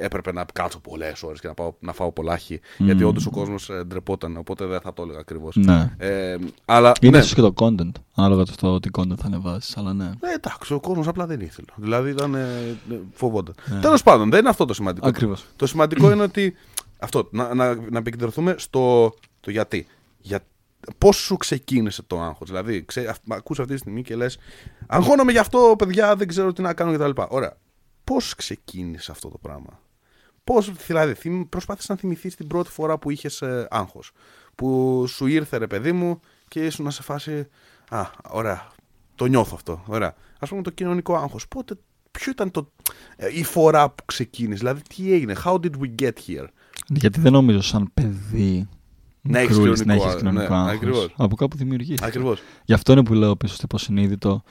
έπρεπε 0.00 0.32
να 0.32 0.44
κάτσω 0.52 0.78
πολλές 0.80 1.22
ώρες 1.22 1.40
και 1.40 1.46
να, 1.46 1.54
πάω, 1.54 1.72
να 1.80 1.92
φάω 1.92 2.12
πολλά 2.12 2.38
χ. 2.38 2.50
Γιατί 2.78 3.04
όντως 3.04 3.26
ο 3.26 3.30
κόσμος 3.30 3.70
ε, 3.70 3.84
ντρεπόταν. 3.84 4.36
Οπότε 4.36 4.66
δεν 4.66 4.80
θα 4.80 4.92
το 4.92 5.02
έλεγα 5.02 5.18
ακριβώς. 5.18 5.56
Ναι. 5.56 5.94
Ε, 5.98 6.36
αλλά. 6.64 6.92
Είναι 7.00 7.16
ναι, 7.16 7.22
ίσως 7.22 7.34
και 7.34 7.40
το 7.40 7.52
content. 7.56 7.92
Ανάλογα 8.14 8.44
το 8.44 8.52
στο 8.52 8.80
τι 8.80 8.88
content 8.98 9.16
θα 9.16 9.26
ανεβάσεις. 9.26 9.76
Αλλά 9.76 9.92
ναι. 9.92 10.04
ε, 10.20 10.34
εντάξει, 10.34 10.74
ο 10.74 10.80
κόσμος 10.80 11.08
απλά 11.08 11.26
δεν 11.26 11.40
ήθελε. 11.40 11.66
Δηλαδή 11.76 12.10
ήταν. 12.10 12.34
Ε, 12.34 12.38
ε, 12.90 13.00
φοβόταν. 13.12 13.54
Ναι. 13.66 13.80
Τέλος 13.80 14.02
πάντων, 14.02 14.30
δεν 14.30 14.40
είναι 14.40 14.48
αυτό 14.48 14.64
το 14.64 14.74
σημαντικό. 14.74 15.08
Ακριβώς. 15.08 15.44
Το 15.56 15.66
σημαντικό 15.66 16.10
είναι 16.10 16.22
ότι. 16.22 16.54
Αυτό, 16.98 17.28
να, 17.30 17.54
να, 17.54 17.74
να 17.74 17.98
επικεντρωθούμε 17.98 18.54
στο 18.58 19.14
το 19.40 19.50
γιατί. 19.50 19.86
Για, 20.20 20.40
Πώς 20.98 21.16
σου 21.16 21.36
ξεκίνησε 21.36 22.02
το 22.02 22.20
άγχος, 22.20 22.48
Δηλαδή, 22.48 22.84
ξέ, 22.84 23.06
αυ, 23.08 23.18
ακούς 23.28 23.60
αυτή 23.60 23.72
τη 23.72 23.78
στιγμή 23.78 24.02
και 24.02 24.16
λες: 24.16 24.38
Αγχώνομαι 24.86 25.32
γι' 25.32 25.38
αυτό, 25.38 25.74
παιδιά, 25.78 26.16
δεν 26.16 26.28
ξέρω 26.28 26.52
τι 26.52 26.62
να 26.62 26.74
κάνω 26.74 26.92
κτλ. 26.92 27.22
Ωραία. 27.28 27.56
Πώς 28.10 28.34
ξεκίνησε 28.34 29.10
αυτό 29.10 29.28
το 29.28 29.38
πράγμα, 29.38 29.80
Πώς, 30.44 30.72
δηλαδή, 30.86 31.14
θυμ- 31.14 31.48
προσπάθησες 31.48 31.88
να 31.88 31.96
θυμηθείς 31.96 32.36
την 32.36 32.46
πρώτη 32.46 32.70
φορά 32.70 32.98
που 32.98 33.10
είχες 33.10 33.42
ε, 33.42 33.66
άγχος; 33.70 34.12
Που 34.54 35.04
σου 35.08 35.26
ήρθε, 35.26 35.56
ρε 35.56 35.66
παιδί 35.66 35.92
μου, 35.92 36.20
και 36.48 36.64
ήσουν 36.64 36.84
να 36.84 36.90
σε 36.90 37.02
φάση. 37.02 37.46
Α, 37.88 38.06
ωραία. 38.30 38.68
Το 39.14 39.24
νιώθω 39.26 39.52
αυτό. 39.54 39.82
Ωραία. 39.86 40.14
Α 40.38 40.46
πούμε 40.46 40.62
το 40.62 40.70
κοινωνικό 40.70 41.16
άγχος. 41.16 41.48
Πότε, 41.48 41.74
ποιο 42.10 42.32
ήταν 42.32 42.50
το, 42.50 42.72
ε, 43.16 43.38
η 43.38 43.44
φορά 43.44 43.90
που 43.90 44.04
ξεκίνησε, 44.04 44.58
δηλαδή 44.58 44.82
τι 44.82 45.12
έγινε, 45.12 45.34
how 45.44 45.54
did 45.54 45.72
we 45.80 46.02
get 46.02 46.12
here; 46.26 46.46
Γιατί 46.88 47.20
δεν 47.20 47.32
νομίζω 47.32 47.60
σαν 47.60 47.90
παιδί. 47.94 48.68
Να 49.22 49.38
έχεις 49.38 49.56
μικρούλης, 49.56 49.78
να 49.78 49.84
κοινωνικό 49.84 49.92
έχεις 49.92 50.04
άγχος, 50.04 50.20
κοινωνικό 50.20 50.54
ναι, 50.54 50.60
άγχος. 50.60 50.74
ακριβώς. 50.76 51.14
Από 51.16 51.36
κάπου 51.36 51.56
δημιουργήθηκε. 51.56 52.06
Ακριβώς. 52.06 52.40
Γι' 52.64 52.72
αυτό 52.74 52.92
είναι 52.92 53.02
που 53.04 53.14
λέω 53.14 53.36
πίσω 53.36 53.54
στο 53.54 53.62
υποσυνείδητο 53.64 54.42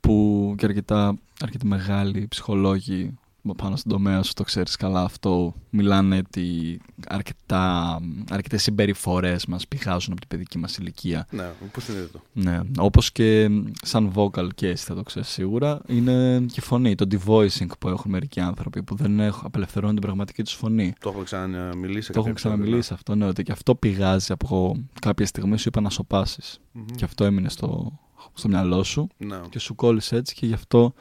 που 0.00 0.54
και 0.58 0.66
αρκετά, 0.66 1.18
αρκετοί 1.40 1.66
μεγάλοι 1.66 2.26
ψυχολόγοι 2.28 3.14
πάνω 3.56 3.76
στον 3.76 3.92
τομέα 3.92 4.22
σου 4.22 4.32
το 4.32 4.42
ξέρεις 4.42 4.76
καλά 4.76 5.02
αυτό 5.02 5.54
μιλάνε 5.70 6.16
ότι 6.16 6.80
αρκετά, 7.08 7.98
αρκετές 8.30 8.62
συμπεριφορές 8.62 9.46
μας 9.46 9.68
πηγάζουν 9.68 10.12
από 10.12 10.20
την 10.20 10.28
παιδική 10.28 10.58
μας 10.58 10.76
ηλικία 10.76 11.26
Ναι, 11.30 11.44
πώ 11.72 11.92
είναι 11.92 12.08
το. 12.12 12.20
ναι, 12.32 12.60
όπως 12.78 13.12
και 13.12 13.48
σαν 13.82 14.12
vocal 14.14 14.48
και 14.54 14.68
εσύ 14.68 14.84
θα 14.84 14.94
το 14.94 15.02
ξέρεις 15.02 15.28
σίγουρα 15.28 15.80
είναι 15.86 16.38
και 16.40 16.54
η 16.56 16.60
φωνή, 16.60 16.94
το 16.94 17.06
devoicing 17.10 17.66
που 17.78 17.88
έχουν 17.88 18.10
μερικοί 18.10 18.40
άνθρωποι 18.40 18.82
που 18.82 18.94
δεν 18.94 19.20
έχουν, 19.20 19.42
απελευθερώνουν 19.46 19.94
την 19.94 20.04
πραγματική 20.04 20.42
τους 20.42 20.54
φωνή 20.54 20.92
Το 21.00 21.08
έχουμε 21.08 21.24
ξαναμιλήσει. 21.24 22.06
σε 22.06 22.12
το 22.12 22.18
έχουμε 22.18 22.30
κάποιο 22.30 22.30
επεισόδιο, 22.30 22.34
ξαναμιλήσει 22.34 22.92
αυτό, 22.92 23.14
ναι, 23.14 23.26
ότι 23.26 23.42
και 23.42 23.52
αυτό 23.52 23.74
πηγάζει 23.74 24.32
από 24.32 24.76
κάποια 25.00 25.26
στιγμή 25.26 25.58
σου 25.58 25.68
είπα 25.68 25.80
να 25.80 25.90
σοπάσεις 25.90 26.60
ναι. 26.72 26.80
Μμμ. 26.80 26.86
και 26.96 27.04
αυτό 27.04 27.24
έμεινε 27.24 27.48
στο, 27.48 27.98
στο 28.34 28.48
μυαλό 28.48 28.82
σου 28.82 29.08
Ναι. 29.16 29.40
και 29.50 29.58
σου 29.58 29.74
κόλλησε 29.74 30.16
έτσι 30.16 30.34
και 30.34 30.46
γι' 30.46 30.54
αυτό 30.54 30.94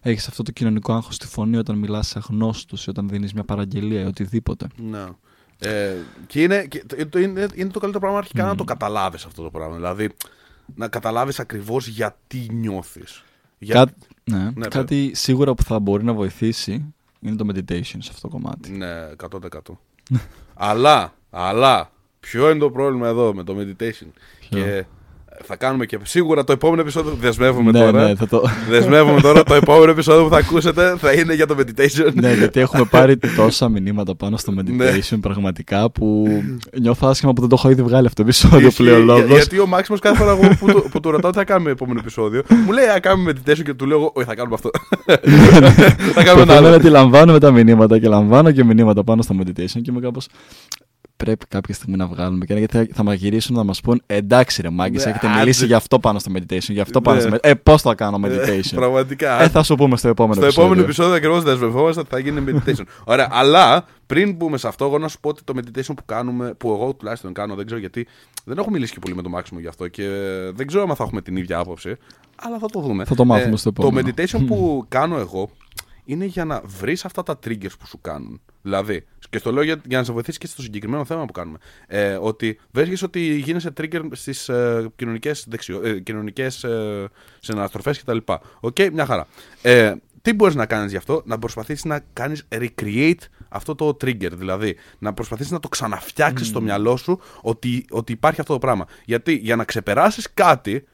έχεις 0.00 0.28
αυτό 0.28 0.42
το 0.42 0.50
κοινωνικό 0.52 0.92
άγχος 0.92 1.14
στη 1.14 1.26
φωνή 1.26 1.56
όταν 1.56 1.76
μιλάς 1.78 2.08
σε 2.08 2.18
αγνώστους 2.18 2.84
ή 2.86 2.90
όταν 2.90 3.08
δίνεις 3.08 3.32
μια 3.32 3.44
παραγγελία 3.44 4.00
ή 4.00 4.04
οτιδήποτε. 4.04 4.66
Ναι. 4.76 5.04
Ε, 5.58 5.94
και 6.26 6.42
είναι, 6.42 6.64
και 6.64 6.84
το, 6.86 7.06
το- 7.08 7.18
είναι, 7.18 7.46
είναι 7.54 7.70
το 7.70 7.78
καλύτερο 7.78 7.98
πράγμα 7.98 8.18
αρχικά 8.18 8.44
να 8.44 8.54
το 8.54 8.64
καταλάβεις 8.64 9.24
αυτό 9.24 9.42
το 9.42 9.50
πράγμα. 9.50 9.74
Δηλαδή 9.74 10.08
να 10.74 10.88
καταλάβεις 10.88 11.40
ακριβώς 11.40 11.86
γιατί 11.86 12.48
νιώθεις. 12.52 13.22
Κά- 13.66 13.94
ναι, 14.24 14.50
Ναι, 14.54 14.66
κάτι 14.68 15.10
σίγουρα 15.14 15.54
που 15.54 15.62
θα 15.62 15.78
μπορεί 15.80 16.04
να 16.04 16.12
βοηθήσει 16.12 16.94
είναι 17.20 17.36
το 17.36 17.46
meditation 17.50 17.80
σε 17.98 18.10
αυτό 18.10 18.20
το 18.20 18.28
κομμάτι. 18.28 18.70
Ναι, 18.70 19.10
100%. 19.30 19.38
αλλά, 20.54 21.14
αλλά, 21.30 21.90
ποιο 22.20 22.50
είναι 22.50 22.58
το 22.58 22.70
πρόβλημα 22.70 23.08
εδώ 23.08 23.34
με 23.34 23.42
το 23.44 23.54
meditation; 23.58 24.06
Και 24.48 24.84
θα 25.44 25.56
κάνουμε 25.56 25.86
και 25.86 25.98
σίγουρα 26.02 26.44
το 26.44 26.52
επόμενο 26.52 26.80
επεισόδιο. 26.80 27.16
Δεσμεύουμε 27.20 27.70
ναι, 27.70 27.78
τώρα. 27.78 28.08
ναι, 28.08 28.14
θα 28.14 28.26
το... 28.28 28.42
Δεσμεύουμε 28.68 29.20
τώρα 29.20 29.42
το 29.42 29.54
επόμενο 29.54 29.90
επεισόδιο 29.90 30.24
που 30.24 30.30
θα 30.30 30.36
ακούσετε 30.38 30.94
θα 30.98 31.12
είναι 31.12 31.34
για 31.34 31.46
το 31.46 31.56
meditation. 31.58 32.12
ναι, 32.14 32.32
γιατί 32.34 32.60
έχουμε 32.60 32.84
πάρει 32.84 33.16
τόσα 33.36 33.68
μηνύματα 33.68 34.14
πάνω 34.14 34.36
στο 34.36 34.50
Ναι. 34.52 34.62
meditation 34.66 35.18
πραγματικά 35.20 35.90
που 35.90 36.28
νιώθω 36.80 37.06
άσχημα 37.08 37.32
που 37.32 37.40
δεν 37.40 37.48
το 37.50 37.56
έχω 37.58 37.70
ήδη 37.70 37.82
βγάλει 37.82 38.06
αυτό 38.06 38.22
το 38.22 38.28
επεισόδιο 38.28 38.66
Ισχύει, 38.66 38.76
που 38.76 38.82
λέει 38.82 38.92
ο 38.94 38.96
για- 38.96 39.14
λόγος. 39.14 39.30
Γιατί 39.30 39.58
ο 39.58 39.66
Μάξιμος 39.66 40.00
κάθε 40.00 40.16
φορά 40.16 40.30
εγώ 40.30 40.54
που, 40.60 40.66
του- 40.66 40.88
που 40.90 41.00
του 41.00 41.10
ρωτάω 41.10 41.30
τι 41.30 41.36
θα 41.38 41.44
κάνουμε 41.44 41.70
επόμενο 41.70 41.98
επεισόδιο, 42.00 42.42
μου 42.66 42.72
λέει 42.72 42.84
Α, 42.86 42.98
κάνουμε 43.00 43.32
meditation 43.34 43.62
και 43.64 43.74
του 43.74 43.86
λέω 43.86 43.96
εγώ, 43.98 44.12
Όχι, 44.14 44.26
θα 44.26 44.34
κάνουμε 44.34 44.54
αυτό. 44.54 44.70
θα 46.14 46.22
κάνουμε 46.24 46.42
ένα 46.42 46.44
Το 46.44 46.44
θέμα 46.46 46.58
είναι 46.58 46.66
άλλο. 46.66 46.74
ότι 46.74 46.88
λαμβάνουμε 46.88 47.38
τα 47.38 47.50
μηνύματα 47.50 47.98
και 47.98 48.08
λαμβάνω 48.08 48.50
και 48.50 48.64
μηνύματα 48.64 49.04
πάνω 49.04 49.22
στο 49.22 49.34
meditation 49.40 49.80
και 49.82 49.90
είμαι 49.90 50.00
κάπως. 50.00 50.28
Πρέπει 51.24 51.46
κάποια 51.48 51.74
στιγμή 51.74 51.96
να 51.96 52.06
βγάλουμε. 52.06 52.44
Και 52.44 52.52
είναι 52.52 52.66
γιατί 52.68 52.76
θα, 52.76 52.94
θα 52.96 53.02
μας 53.02 53.14
γυρίσουν 53.14 53.56
να 53.56 53.64
μα 53.64 53.72
πούν 53.82 54.02
Εντάξει, 54.06 54.62
ρε 54.62 54.70
Μάγκη, 54.70 54.96
Ναι, 54.96 55.02
έχετε 55.02 55.26
άντε. 55.26 55.38
μιλήσει 55.38 55.66
για 55.66 55.76
αυτό 55.76 55.98
πάνω 55.98 56.18
στο 56.18 56.32
meditation. 56.34 56.68
Για 56.68 56.82
αυτό 56.82 57.00
πάνω 57.00 57.16
Ναι. 57.16 57.22
στο 57.22 57.30
meditation. 57.34 57.40
Ε, 57.48 57.54
πώς 57.54 57.82
θα 57.82 57.94
κάνω 57.94 58.20
meditation; 58.24 58.74
Πραγματικά. 58.74 59.42
ε, 59.42 59.48
θα 59.48 59.62
σου 59.62 59.74
πούμε 59.74 59.96
στο 59.96 60.08
επόμενο 60.08 60.34
Στο 60.34 60.44
επεισόδιο. 60.44 60.64
επόμενο 60.66 60.86
επεισόδιο 60.86 61.14
ακριβώς 61.14 61.42
δεσμευόμαστε 61.42 62.00
ότι 62.00 62.08
θα 62.10 62.18
γίνει 62.18 62.44
meditation. 62.48 62.84
Ωραία, 63.04 63.28
αλλά 63.30 63.84
πριν 64.06 64.34
μπούμε 64.34 64.56
σε 64.56 64.68
αυτό, 64.68 64.84
εγώ 64.84 64.98
να 64.98 65.08
σου 65.08 65.20
πω 65.20 65.28
ότι 65.28 65.42
το 65.44 65.52
meditation 65.56 65.92
που 65.96 66.04
κάνουμε, 66.06 66.54
που 66.58 66.72
εγώ 66.72 66.94
τουλάχιστον 66.94 67.32
κάνω, 67.32 67.54
δεν 67.54 67.64
ξέρω 67.66 67.80
γιατί, 67.80 68.06
δεν 68.44 68.58
έχω 68.58 68.70
μιλήσει 68.70 68.92
και 68.92 68.98
πολύ 68.98 69.14
με 69.14 69.22
τον 69.22 69.30
Μάξιμο 69.30 69.60
γι' 69.60 69.66
αυτό 69.68 69.88
και 69.88 70.08
δεν 70.54 70.66
ξέρω 70.66 70.82
αν 70.88 70.96
θα 70.96 71.04
έχουμε 71.04 71.22
την 71.22 71.36
ίδια 71.36 71.58
άποψη, 71.58 71.96
αλλά 72.36 72.58
θα 72.58 72.66
το 72.66 72.80
δούμε. 72.80 73.04
Θα 73.04 73.14
το 73.14 73.24
μάθουμε 73.24 73.56
στο 73.56 73.68
επόμενο. 73.68 74.08
Το 74.08 74.22
meditation 74.22 74.44
που 74.46 74.84
κάνω 74.96 75.18
εγώ 75.18 75.50
είναι 76.04 76.24
για 76.24 76.44
να 76.44 76.62
βρεις 76.64 77.04
αυτά 77.04 77.22
τα 77.22 77.38
triggers 77.46 77.74
που 77.78 77.86
σου 77.86 77.98
κάνουν. 78.00 78.40
Δηλαδή, 78.62 79.04
και 79.32 79.38
στο 79.38 79.52
λέω 79.52 79.62
για, 79.62 79.80
για 79.88 79.98
να 79.98 80.04
σε 80.04 80.12
βοηθήσει 80.12 80.38
και 80.38 80.46
στο 80.46 80.62
συγκεκριμένο 80.62 81.04
θέμα 81.04 81.24
που 81.24 81.32
κάνουμε. 81.32 81.58
Ε, 81.86 82.14
ότι 82.20 82.58
βρίσκεις 82.70 83.02
ότι 83.02 83.20
γίνεσαι 83.34 83.72
trigger 83.80 84.02
στις 84.12 84.48
ε, 84.48 84.90
κοινωνικές 84.96 85.44
δεξιο... 85.48 85.80
ε, 85.84 86.00
κοινωνικές, 86.00 86.64
ε, 86.64 87.08
συναναστροφές 87.40 88.02
κτλ. 88.02 88.16
Οκ, 88.60 88.76
μια 88.92 89.06
χαρά. 89.06 89.26
Ε, 89.62 89.94
τι 90.22 90.32
μπορείς 90.32 90.54
να 90.54 90.66
κάνεις 90.66 90.90
γι' 90.90 90.96
αυτό, 90.96 91.22
να 91.24 91.38
προσπαθήσεις 91.38 91.84
να 91.84 92.00
κάνεις 92.12 92.46
recreate 92.48 93.14
αυτό 93.48 93.74
το 93.74 93.88
trigger. 93.88 94.30
Δηλαδή, 94.32 94.76
να 94.98 95.12
προσπαθήσεις 95.14 95.52
να 95.52 95.60
το 95.60 95.68
ξαναφτιάξεις 95.68 96.46
στο 96.46 96.60
μυαλό 96.60 96.96
σου 96.96 97.20
ότι, 97.42 97.84
ότι 97.90 98.12
υπάρχει 98.12 98.40
αυτό 98.40 98.52
το 98.52 98.58
πράγμα. 98.58 98.86
Γιατί 99.04 99.32
για 99.34 99.56
να 99.56 99.64
ξεπεράσεις 99.64 100.34
κάτι, 100.34 100.84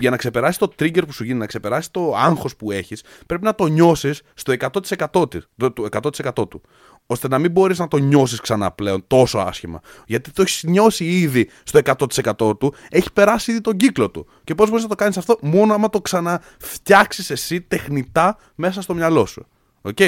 για 0.00 0.10
να 0.10 0.16
ξεπεράσεις 0.16 0.56
το 0.58 0.72
trigger 0.78 1.02
που 1.06 1.12
σου 1.12 1.24
γίνει, 1.24 1.38
να 1.38 1.46
ξεπεράσεις 1.46 1.90
το 1.90 2.14
άγχος 2.16 2.56
που 2.56 2.70
έχεις, 2.70 3.04
πρέπει 3.26 3.44
να 3.44 3.54
το 3.54 3.66
νιώσεις 3.66 4.22
στο 4.34 4.52
100%, 4.52 5.28
του, 5.30 5.42
το- 5.56 5.70
το 5.72 5.84
100% 5.84 6.48
του. 6.48 6.62
Ώστε 7.10 7.28
να 7.28 7.38
μην 7.38 7.50
μπορείς 7.50 7.78
να 7.78 7.88
το 7.88 7.96
νιώσεις 7.96 8.40
ξανά 8.40 8.70
πλέον 8.70 9.04
τόσο 9.06 9.38
άσχημα. 9.38 9.80
Γιατί 10.06 10.30
το 10.30 10.42
έχεις 10.42 10.62
νιώσει 10.62 11.04
ήδη 11.04 11.48
στο 11.62 11.80
100% 12.38 12.58
του, 12.58 12.74
έχει 12.90 13.12
περάσει 13.12 13.50
ήδη 13.50 13.60
τον 13.60 13.76
κύκλο 13.76 14.10
του. 14.10 14.26
Και 14.44 14.54
πώς 14.54 14.68
μπορείς 14.68 14.82
να 14.82 14.88
το 14.88 14.94
κάνεις 14.94 15.16
αυτό, 15.16 15.38
μόνο 15.40 15.74
άμα 15.74 15.90
το 15.90 16.00
ξαναφτιάξεις 16.00 17.30
εσύ 17.30 17.60
τεχνητά 17.60 18.36
μέσα 18.54 18.82
στο 18.82 18.94
μυαλό 18.94 19.26
σου. 19.26 19.46
Οκ. 19.82 19.98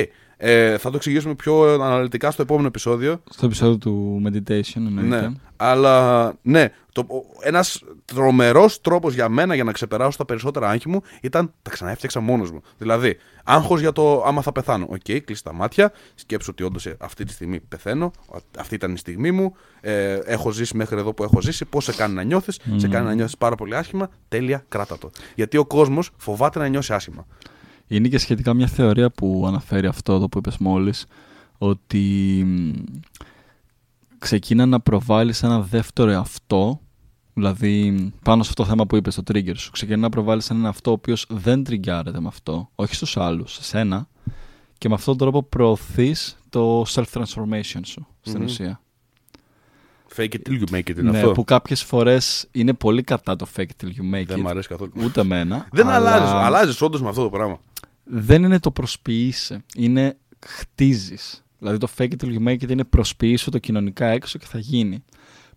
Ε, 0.44 0.78
θα 0.78 0.90
το 0.90 0.96
εξηγήσουμε 0.96 1.34
πιο 1.34 1.62
αναλυτικά 1.72 2.30
στο 2.30 2.42
επόμενο 2.42 2.66
επεισόδιο. 2.66 3.22
Στο 3.30 3.46
επεισόδιο 3.46 3.76
του 3.78 4.22
meditation 4.26 4.76
εννοείται. 4.76 5.20
Ναι. 5.20 5.28
Αλλά 5.56 6.32
ναι, 6.42 6.68
το, 6.92 7.00
ο- 7.00 7.24
ένας 7.40 7.82
τρομερός 8.04 8.80
τρόπος 8.80 9.14
για 9.14 9.28
μένα 9.28 9.54
για 9.54 9.64
να 9.64 9.72
ξεπεράσω 9.72 10.18
τα 10.18 10.24
περισσότερα 10.24 10.68
άγχη 10.68 10.88
μου 10.88 11.00
ήταν 11.22 11.52
τα 11.62 11.70
ξαναέφτιαξα 11.70 12.20
μόνος 12.20 12.50
μου. 12.50 12.60
Δηλαδή, 12.78 13.16
άγχος 13.44 13.80
για 13.80 13.92
το 13.92 14.22
άμα 14.26 14.42
θα 14.42 14.52
πεθάνω. 14.52 14.86
Οκ, 14.90 15.20
κλείσει 15.24 15.44
τα 15.44 15.52
μάτια, 15.52 15.92
σκέψου 16.14 16.48
ότι 16.52 16.62
όντως 16.62 16.86
ε, 16.86 16.96
αυτή 17.00 17.24
τη 17.24 17.32
στιγμή 17.32 17.60
πεθαίνω, 17.60 18.10
αυτή 18.58 18.74
ήταν 18.74 18.92
η 18.94 18.98
στιγμή 18.98 19.30
μου, 19.30 19.54
ε, 19.80 20.12
έχω 20.24 20.50
ζήσει 20.50 20.76
μέχρι 20.76 20.98
εδώ 20.98 21.12
που 21.14 21.22
έχω 21.22 21.40
ζήσει, 21.40 21.64
πώς 21.64 21.84
σε 21.84 21.92
κάνει 21.92 22.14
να 22.14 22.22
νιώθεις, 22.22 22.58
σε 22.76 22.88
κάνει 22.88 23.06
να 23.06 23.14
νιώθεις 23.14 23.36
πάρα 23.36 23.54
πολύ 23.54 23.76
άσχημα, 23.76 24.08
τέλεια, 24.28 24.64
κράτα 24.68 24.98
το. 24.98 25.10
Γιατί 25.34 25.56
ο 25.56 25.64
κόσμος 25.66 26.10
φοβάται 26.16 26.58
να 26.58 26.66
νιώσει 26.68 26.92
άσχημα. 26.92 27.26
Είναι 27.86 28.08
και 28.08 28.18
σχετικά 28.18 28.54
μια 28.54 28.66
θεωρία 28.66 29.10
που 29.10 29.44
αναφέρει 29.46 29.86
αυτό 29.86 30.12
εδώ 30.14 30.28
που 30.28 30.38
είπες 30.38 30.58
μόλις, 30.58 31.06
ότι 31.58 31.98
μ, 32.46 32.70
ξεκίνα 34.18 34.66
να 34.66 34.80
προβάλλεις 34.80 35.42
ένα 35.42 35.60
δεύτερο 35.60 36.10
εαυτό, 36.10 36.80
δηλαδή 37.34 38.10
πάνω 38.22 38.42
σε 38.42 38.48
αυτό 38.50 38.62
το 38.62 38.68
θέμα 38.68 38.86
που 38.86 38.96
είπες, 38.96 39.14
το 39.14 39.22
trigger 39.32 39.56
σου, 39.56 39.70
ξεκινά 39.70 39.96
να 39.96 40.08
προβάλλεις 40.08 40.50
έναν 40.50 40.64
εαυτό 40.64 40.90
ο 40.90 40.94
οποίος 40.94 41.26
δεν 41.28 41.64
τριγκάρεται 41.64 42.20
με 42.20 42.28
αυτό, 42.28 42.70
όχι 42.74 42.94
στους 42.94 43.16
άλλους, 43.16 43.52
σε 43.52 43.62
σένα, 43.62 44.08
και 44.78 44.88
με 44.88 44.94
αυτόν 44.94 45.16
τον 45.16 45.28
τρόπο 45.30 45.48
προωθείς 45.48 46.38
το 46.48 46.82
self-transformation 46.88 47.80
σου, 47.84 48.06
στην 48.20 48.38
Μμμ. 48.38 48.44
ουσία. 48.44 48.80
Fake 50.16 50.28
it 50.32 50.38
till 50.48 50.60
you 50.62 50.74
make 50.74 50.90
it 50.90 50.98
είναι 50.98 51.10
Ναι, 51.10 51.18
αυτό. 51.18 51.32
που 51.32 51.44
κάποιες 51.44 51.82
φορές 51.82 52.48
είναι 52.52 52.72
πολύ 52.74 53.02
κατά 53.02 53.36
το 53.36 53.46
fake 53.56 53.60
it 53.60 53.84
till 53.84 53.88
you 53.88 54.14
make 54.20 54.26
Δεν 54.26 54.38
it. 54.38 54.40
μου 54.40 54.48
αρέσει 54.48 54.68
καθόλου. 54.68 54.92
Ούτε 55.04 55.20
εμένα. 55.20 55.66
Δεν 55.72 55.88
αλλά 55.88 55.96
αλλάζεις. 56.14 56.34
Αλλάζεις 56.34 56.80
όντως 56.80 57.02
με 57.02 57.08
αυτό 57.08 57.22
το 57.22 57.30
πράγμα. 57.30 57.60
Δεν 58.04 58.42
είναι 58.42 58.58
το 58.58 58.70
προσποιείσαι. 58.70 59.64
Είναι 59.76 60.16
χτίζεις. 60.46 61.44
Δηλαδή 61.58 61.78
το 61.78 61.88
fake 61.96 62.10
it 62.10 62.24
till 62.24 62.38
you 62.38 62.48
make 62.48 62.62
it 62.62 62.70
είναι 62.70 62.84
προσποιήσου 62.84 63.50
το 63.50 63.58
κοινωνικά 63.58 64.06
έξω 64.06 64.38
και 64.38 64.46
θα 64.46 64.58
γίνει. 64.58 65.04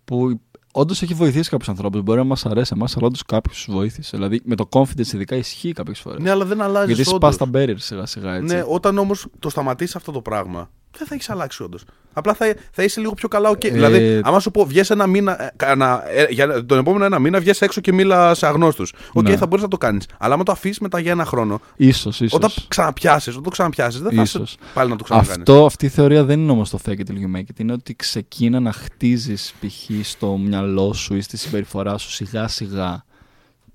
Που 0.04 0.40
όντως 0.72 1.02
έχει 1.02 1.14
βοηθήσει 1.14 1.50
κάποιους 1.50 1.68
ανθρώπους. 1.68 2.02
Μπορεί 2.02 2.18
να 2.18 2.24
μας 2.24 2.46
αρέσει 2.46 2.72
εμάς, 2.76 2.96
αλλά 2.96 3.06
όντως 3.06 3.22
κάποιους 3.22 3.64
του 3.64 3.72
βοήθησε. 3.72 4.16
Δηλαδή 4.16 4.40
με 4.44 4.54
το 4.54 4.68
confidence 4.70 5.12
ειδικά 5.12 5.36
ισχύει 5.36 5.72
κάποιες 5.72 5.98
φορές. 5.98 6.22
Ναι, 6.22 6.30
αλλά 6.30 6.44
δεν 6.44 6.60
αλλάζεις. 6.60 6.96
Γιατί 6.96 7.10
σπάς 7.10 7.36
τα 7.36 7.50
barriers 7.52 7.74
σιγά 7.76 8.06
σιγά 8.06 8.34
έτσι. 8.34 8.54
Ναι, 8.54 8.62
όταν 8.66 8.98
όμως 8.98 9.26
το 9.38 9.48
σταματήσεις 9.48 9.96
αυτό 9.96 10.12
το 10.12 10.20
πράγμα, 10.20 10.70
δεν 10.98 11.06
θα 11.06 11.14
έχεις 11.14 11.30
αλλάξει 11.30 11.62
όντως. 11.62 11.84
Απλά 12.12 12.34
θα, 12.34 12.54
θα 12.70 12.82
είσαι 12.82 13.00
λίγο 13.00 13.12
πιο 13.14 13.28
καλά. 13.28 13.50
Okay. 13.50 13.64
Ε, 13.64 13.70
Δηλαδή, 13.70 14.20
άμα 14.24 14.40
σου 14.40 14.50
πω, 14.50 14.64
βγες 14.66 14.90
ένα 14.90 15.06
μήνα, 15.06 15.42
ε, 15.42 15.50
κανα- 15.56 16.08
ε, 16.10 16.26
για 16.30 16.64
τον 16.66 16.78
επόμενο 16.78 17.04
ένα 17.04 17.18
μήνα, 17.18 17.40
βγες 17.40 17.60
έξω 17.62 17.80
και 17.80 17.92
μίλα 17.92 18.34
σε 18.34 18.46
αγνώστους. 18.46 18.92
Οκ, 19.12 19.28
Ναι. 19.28 19.36
θα 19.36 19.46
μπορείς 19.46 19.62
να 19.62 19.70
το 19.70 19.76
κάνεις. 19.76 20.06
Αλλά 20.18 20.34
άμα 20.34 20.42
το 20.42 20.52
αφήσεις 20.52 20.78
μετά 20.78 20.98
για 21.00 21.10
ένα 21.10 21.24
χρόνο, 21.24 21.60
Ίσως, 21.76 22.20
ίσως. 22.20 22.32
όταν 22.32 22.50
ξαναπιάσεις, 22.68 23.28
όταν 23.32 23.42
το 23.42 23.50
ξαναπιάσεις, 23.50 24.00
δεν 24.00 24.12
θα 24.12 24.22
είσαι 24.22 24.38
Ίσως. 24.38 24.56
πάλι 24.74 24.90
να 24.90 24.96
το 24.96 25.04
ξανακάνεις. 25.04 25.36
Αυτό, 25.38 25.66
αυτή 25.66 25.86
η 25.86 25.88
θεωρία 25.88 26.24
δεν 26.24 26.40
είναι 26.40 26.50
όμως 26.50 26.70
το 26.70 26.78
fake 26.86 26.90
it 26.90 26.94
till 27.10 27.14
you 27.14 27.36
make 27.36 27.40
it. 27.40 27.58
Είναι 27.58 27.72
ότι 27.72 27.94
ξεκίνα 27.94 28.60
να 28.60 28.72
χτίζεις 28.72 29.54
π.χ. 29.60 30.06
στο 30.06 30.36
μυαλό 30.36 30.92
σου 30.92 31.14
ή 31.16 31.20
στη 31.20 31.36
συμπεριφορά 31.36 31.98
σου 31.98 32.10
σιγά 32.10 32.48
σιγά 32.48 33.04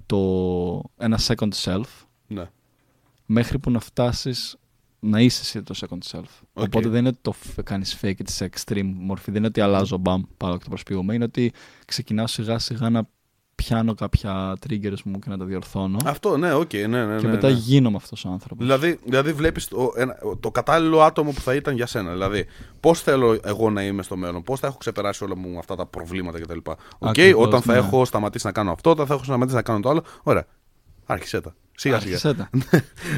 το, 0.05 0.17
ένα 0.97 1.19
second 1.27 1.49
self 1.63 1.81
Ναι. 2.27 2.43
μέχρι 3.25 3.59
που 3.59 3.71
να 3.71 3.79
φτάσεις 3.79 4.55
να 5.03 5.19
είσαι 5.21 5.41
εσύ 5.43 5.61
το 5.63 5.75
second 5.81 6.17
self. 6.17 6.23
OK. 6.53 6.63
Οπότε 6.63 6.89
δεν 6.89 6.99
είναι 6.99 7.07
ότι 7.07 7.17
το 7.21 7.31
φ- 7.31 7.61
κάνεις 7.63 7.97
fake 8.01 8.05
it 8.09 8.23
σε 8.27 8.49
extreme 8.53 8.91
μορφή. 8.95 9.25
Δεν 9.25 9.35
είναι 9.35 9.47
ότι 9.47 9.61
αλλάζω 9.61 9.97
μπαμ 9.97 10.21
πάω 10.37 10.57
και 10.57 10.63
το 10.63 10.69
προσποιούμαι. 10.69 11.13
Είναι 11.13 11.23
ότι 11.23 11.51
ξεκινάω 11.85 12.27
σιγά 12.27 12.59
σιγά 12.59 12.89
να 12.89 13.07
πιάνω 13.55 13.93
κάποια 13.93 14.57
triggers 14.67 15.01
μου 15.05 15.19
και 15.19 15.29
να 15.29 15.37
τα 15.37 15.45
διορθώνω. 15.45 15.97
Αυτό, 16.05 16.37
ναι, 16.37 16.53
οκ, 16.53 16.73
ναι, 16.73 17.05
ναι, 17.05 17.15
και 17.19 17.25
ναι, 17.25 17.31
μετά 17.31 17.47
ναι. 17.49 17.53
γίνομαι 17.55 17.95
αυτός 17.95 18.25
ο 18.25 18.29
άνθρωπος. 18.29 18.65
Δηλαδή, 18.65 18.99
δηλαδή 19.03 19.33
βλέπεις 19.33 19.67
το, 19.67 19.91
ένα- 19.95 20.17
το 20.39 20.51
κατάλληλο 20.51 21.01
άτομο 21.01 21.31
που 21.31 21.41
θα 21.41 21.55
ήταν 21.55 21.75
για 21.75 21.85
σένα. 21.85 22.11
Δηλαδή, 22.11 22.45
πώς 22.79 23.01
θέλω 23.01 23.39
εγώ 23.43 23.69
να 23.69 23.83
είμαι 23.83 24.03
στο 24.03 24.15
μέλλον, 24.17 24.43
πώς 24.43 24.59
θα 24.59 24.67
έχω 24.67 24.77
ξεπεράσει 24.77 25.23
όλα 25.23 25.35
μου 25.35 25.57
αυτά 25.59 25.75
τα 25.75 25.85
προβλήματα 25.85 26.39
κτλ. 26.39 26.57
Οκ, 26.57 26.75
Ακριβώς, 26.99 27.45
όταν 27.45 27.61
θα 27.61 27.71
ναι. 27.73 27.77
έχω 27.79 28.05
σταματήσει 28.05 28.45
να 28.45 28.51
κάνω 28.51 28.71
αυτό, 28.71 28.89
όταν 28.89 29.05
θα 29.05 29.13
έχω 29.13 29.23
σταματήσει 29.23 29.55
να 29.55 29.61
κάνω 29.61 29.79
το 29.79 29.89
άλλο. 29.89 30.03
Ωραία. 30.23 30.45
Άρχισε 31.05 31.41
τα. 31.41 31.55
Σιγά 31.81 31.99
σιγά. 31.99 32.13
Άρχισέ 32.15 32.33
τα. 32.33 32.49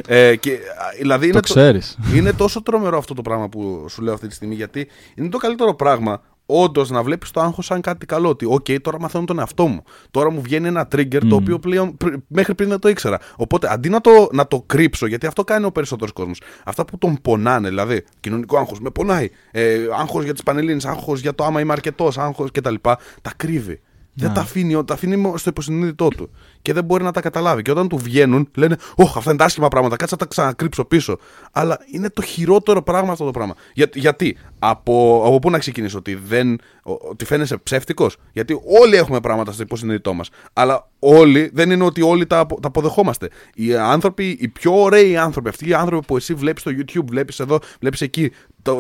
Ε, 0.16 0.36
και, 0.36 0.52
α, 0.54 0.58
δηλαδή 0.98 1.26
είναι, 1.26 1.34
το 1.34 1.40
ξέρεις. 1.40 1.98
είναι 2.16 2.34
τόσο 2.34 2.62
τρομερό 2.62 2.98
αυτό 2.98 3.14
το 3.14 3.22
πράγμα 3.22 3.50
που 3.50 3.86
σου 3.90 4.02
λέω 4.02 4.14
αυτή 4.14 4.28
τη 4.28 4.34
στιγμή, 4.34 4.56
γιατί 4.56 4.88
είναι 5.16 5.30
το 5.30 5.38
καλύτερο 5.38 5.74
πράγμα 5.76 6.22
όντως 6.46 6.90
να 6.90 7.04
βλέπεις 7.04 7.32
το 7.32 7.42
άγχος 7.42 7.66
σαν 7.66 7.82
κάτι 7.82 8.06
καλό. 8.06 8.30
Ότι, 8.30 8.46
οκ, 8.46 8.66
τώρα 8.82 9.00
μαθαίνω 9.00 9.26
τον 9.26 9.40
εαυτό 9.40 9.68
μου. 9.68 9.84
Τώρα 10.12 10.32
μου 10.32 10.42
βγαίνει 10.42 10.68
ένα 10.68 10.88
trigger 10.96 11.18
το 11.20 11.26
Μμμ. 11.26 11.34
οποίο 11.34 11.60
πλέον 11.60 11.98
πρι- 11.98 12.16
μέχρι 12.28 12.56
πριν 12.56 12.70
δεν 12.70 12.80
το 12.80 12.90
ήξερα. 12.90 13.20
Οπότε 13.36 13.68
αντί 13.72 13.90
να 13.90 14.02
το, 14.02 14.30
να 14.32 14.48
το 14.48 14.64
κρύψω, 14.66 15.06
γιατί 15.08 15.26
αυτό 15.28 15.44
κάνει 15.44 15.66
ο 15.66 15.72
περισσότερος 15.72 16.12
κόσμος. 16.14 16.42
Αυτά 16.66 16.86
που 16.86 16.98
τον 16.98 17.18
πονάνε, 17.22 17.70
δηλαδή 17.70 18.04
κοινωνικό 18.20 18.58
άγχος, 18.58 18.80
με 18.80 18.90
πονάει. 18.90 19.30
Ε, 19.52 19.78
άγχος 20.00 20.24
για 20.24 20.34
τις 20.34 20.44
πανελλήνιες, 20.44 20.82
άγχος 20.86 21.20
για 21.22 21.36
το 21.36 21.44
άμα 21.44 21.60
είμαι 21.62 21.72
αρκετός, 21.74 22.18
άγχος 22.18 22.52
κτλ. 22.52 22.76
Τα 23.22 23.34
κρύβει. 23.38 23.82
Δεν 24.14 24.28
Ναι. 24.28 24.34
τα 24.36 24.42
αφήνει, 24.42 24.84
τα 24.86 24.94
αφήνει 24.94 25.34
στο 25.36 25.50
υποσυνείδητό 25.50 26.08
του. 26.08 26.30
Και 26.62 26.74
δεν 26.74 26.84
μπορεί 26.84 27.04
να 27.04 27.12
τα 27.12 27.22
καταλάβει. 27.22 27.62
Και 27.62 27.72
όταν 27.72 27.88
του 27.88 27.98
βγαίνουν, 27.98 28.50
λένε: 28.56 28.78
Ωχ, 28.96 29.18
αυτά 29.18 29.30
είναι 29.30 29.40
τα 29.40 29.46
άσχημα 29.46 29.68
πράγματα. 29.68 29.96
Κάτσε 29.96 30.16
να 30.20 30.22
τα 30.22 30.26
ξανακρύψω 30.28 30.86
πίσω. 30.86 31.18
Αλλά 31.52 31.80
είναι 31.92 32.10
το 32.10 32.22
χειρότερο 32.22 32.82
πράγμα 32.84 33.12
αυτό 33.12 33.26
το 33.26 33.32
πράγμα. 33.32 33.54
Για, 33.74 33.90
γιατί, 33.94 34.38
από, 34.66 35.24
από 35.26 35.40
πού 35.40 35.50
να 35.50 35.58
ξεκινήσω, 35.60 35.98
ότι, 35.98 36.16
δεν, 36.16 36.54
ο- 36.84 37.10
ότι 37.10 37.26
φαίνεσαι 37.26 37.58
ψεύτικος; 37.58 38.18
Γιατί 38.34 38.60
όλοι 38.82 38.96
έχουμε 38.96 39.20
πράγματα 39.20 39.52
στο 39.52 39.64
υποσυνείδητό 39.64 40.14
μας. 40.14 40.30
Αλλά 40.54 40.90
όλοι, 41.00 41.50
δεν 41.54 41.72
είναι 41.72 41.84
ότι 41.84 42.02
όλοι 42.02 42.26
τα, 42.28 42.40
απο- 42.40 42.60
τα 42.60 42.68
αποδεχόμαστε. 42.68 43.30
Οι 43.56 43.76
άνθρωποι, 43.76 44.38
οι 44.40 44.48
πιο 44.48 44.82
ωραίοι 44.82 45.18
άνθρωποι, 45.18 45.50
αυτοί 45.50 45.70
οι 45.70 45.74
άνθρωποι 45.74 46.06
που 46.06 46.16
εσύ 46.18 46.34
βλέπεις 46.34 46.62
στο 46.62 46.72
YouTube, 46.72 47.06
βλέπεις 47.10 47.40
εδώ, 47.40 47.60
βλέπεις 47.80 48.02
εκεί, 48.02 48.32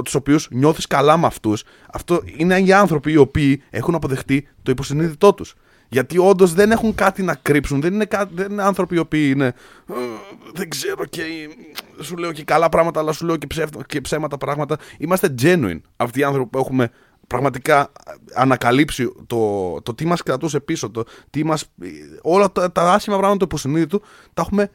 τους 0.03 0.15
οποίους 0.15 0.47
νιώθεις 0.51 0.87
καλά 0.87 1.17
με 1.17 1.25
αυτούς, 1.27 1.63
αυτό 1.93 2.21
είναι 2.37 2.59
οι 2.59 2.73
άνθρωποι 2.73 3.11
οι 3.11 3.17
οποίοι 3.17 3.61
έχουν 3.69 3.95
αποδεχτεί 3.95 4.47
το 4.63 4.71
υποσυνείδητό 4.71 5.33
τους. 5.33 5.55
Γιατί 5.93 6.17
όντως 6.17 6.53
δεν 6.53 6.71
έχουν 6.71 6.95
κάτι 6.95 7.23
να 7.23 7.35
κρύψουν. 7.35 7.81
Δεν 7.81 7.93
είναι, 7.93 8.05
κα- 8.05 8.29
δεν 8.33 8.51
είναι 8.51 8.63
άνθρωποι 8.63 8.95
οι 8.95 8.97
οποίοι 8.97 9.31
είναι. 9.35 9.45
«Ε, 9.45 9.93
Δεν 10.53 10.69
ξέρω 10.69 11.05
και. 11.05 11.23
Σου 12.01 12.17
λέω 12.17 12.31
και 12.31 12.43
καλά 12.43 12.69
πράγματα, 12.69 12.99
αλλά 12.99 13.11
σου 13.11 13.25
λέω 13.25 13.37
και, 13.37 13.47
ψεύτα, 13.47 13.83
και 13.85 14.01
ψέματα 14.01 14.37
πράγματα. 14.37 14.77
Είμαστε 14.97 15.35
genuine. 15.41 15.79
Αυτοί 15.95 16.19
οι 16.19 16.23
άνθρωποι 16.23 16.49
που 16.49 16.57
έχουμε 16.57 16.89
πραγματικά 17.27 17.91
ανακαλύψει 18.35 19.11
το, 19.27 19.71
το 19.81 19.93
τι 19.93 20.05
μας 20.05 20.23
κρατούσε 20.23 20.59
πίσω, 20.59 20.89
το 20.89 21.03
τι 21.29 21.43
μας, 21.45 21.65
όλα 22.21 22.51
τα, 22.51 22.71
τα 22.71 22.93
άσχημα 22.93 23.15
πράγματα 23.17 23.37
του 23.37 23.45
υποσυνείδητου 23.45 24.01
τα 24.33 24.41
έχουμε 24.41 24.71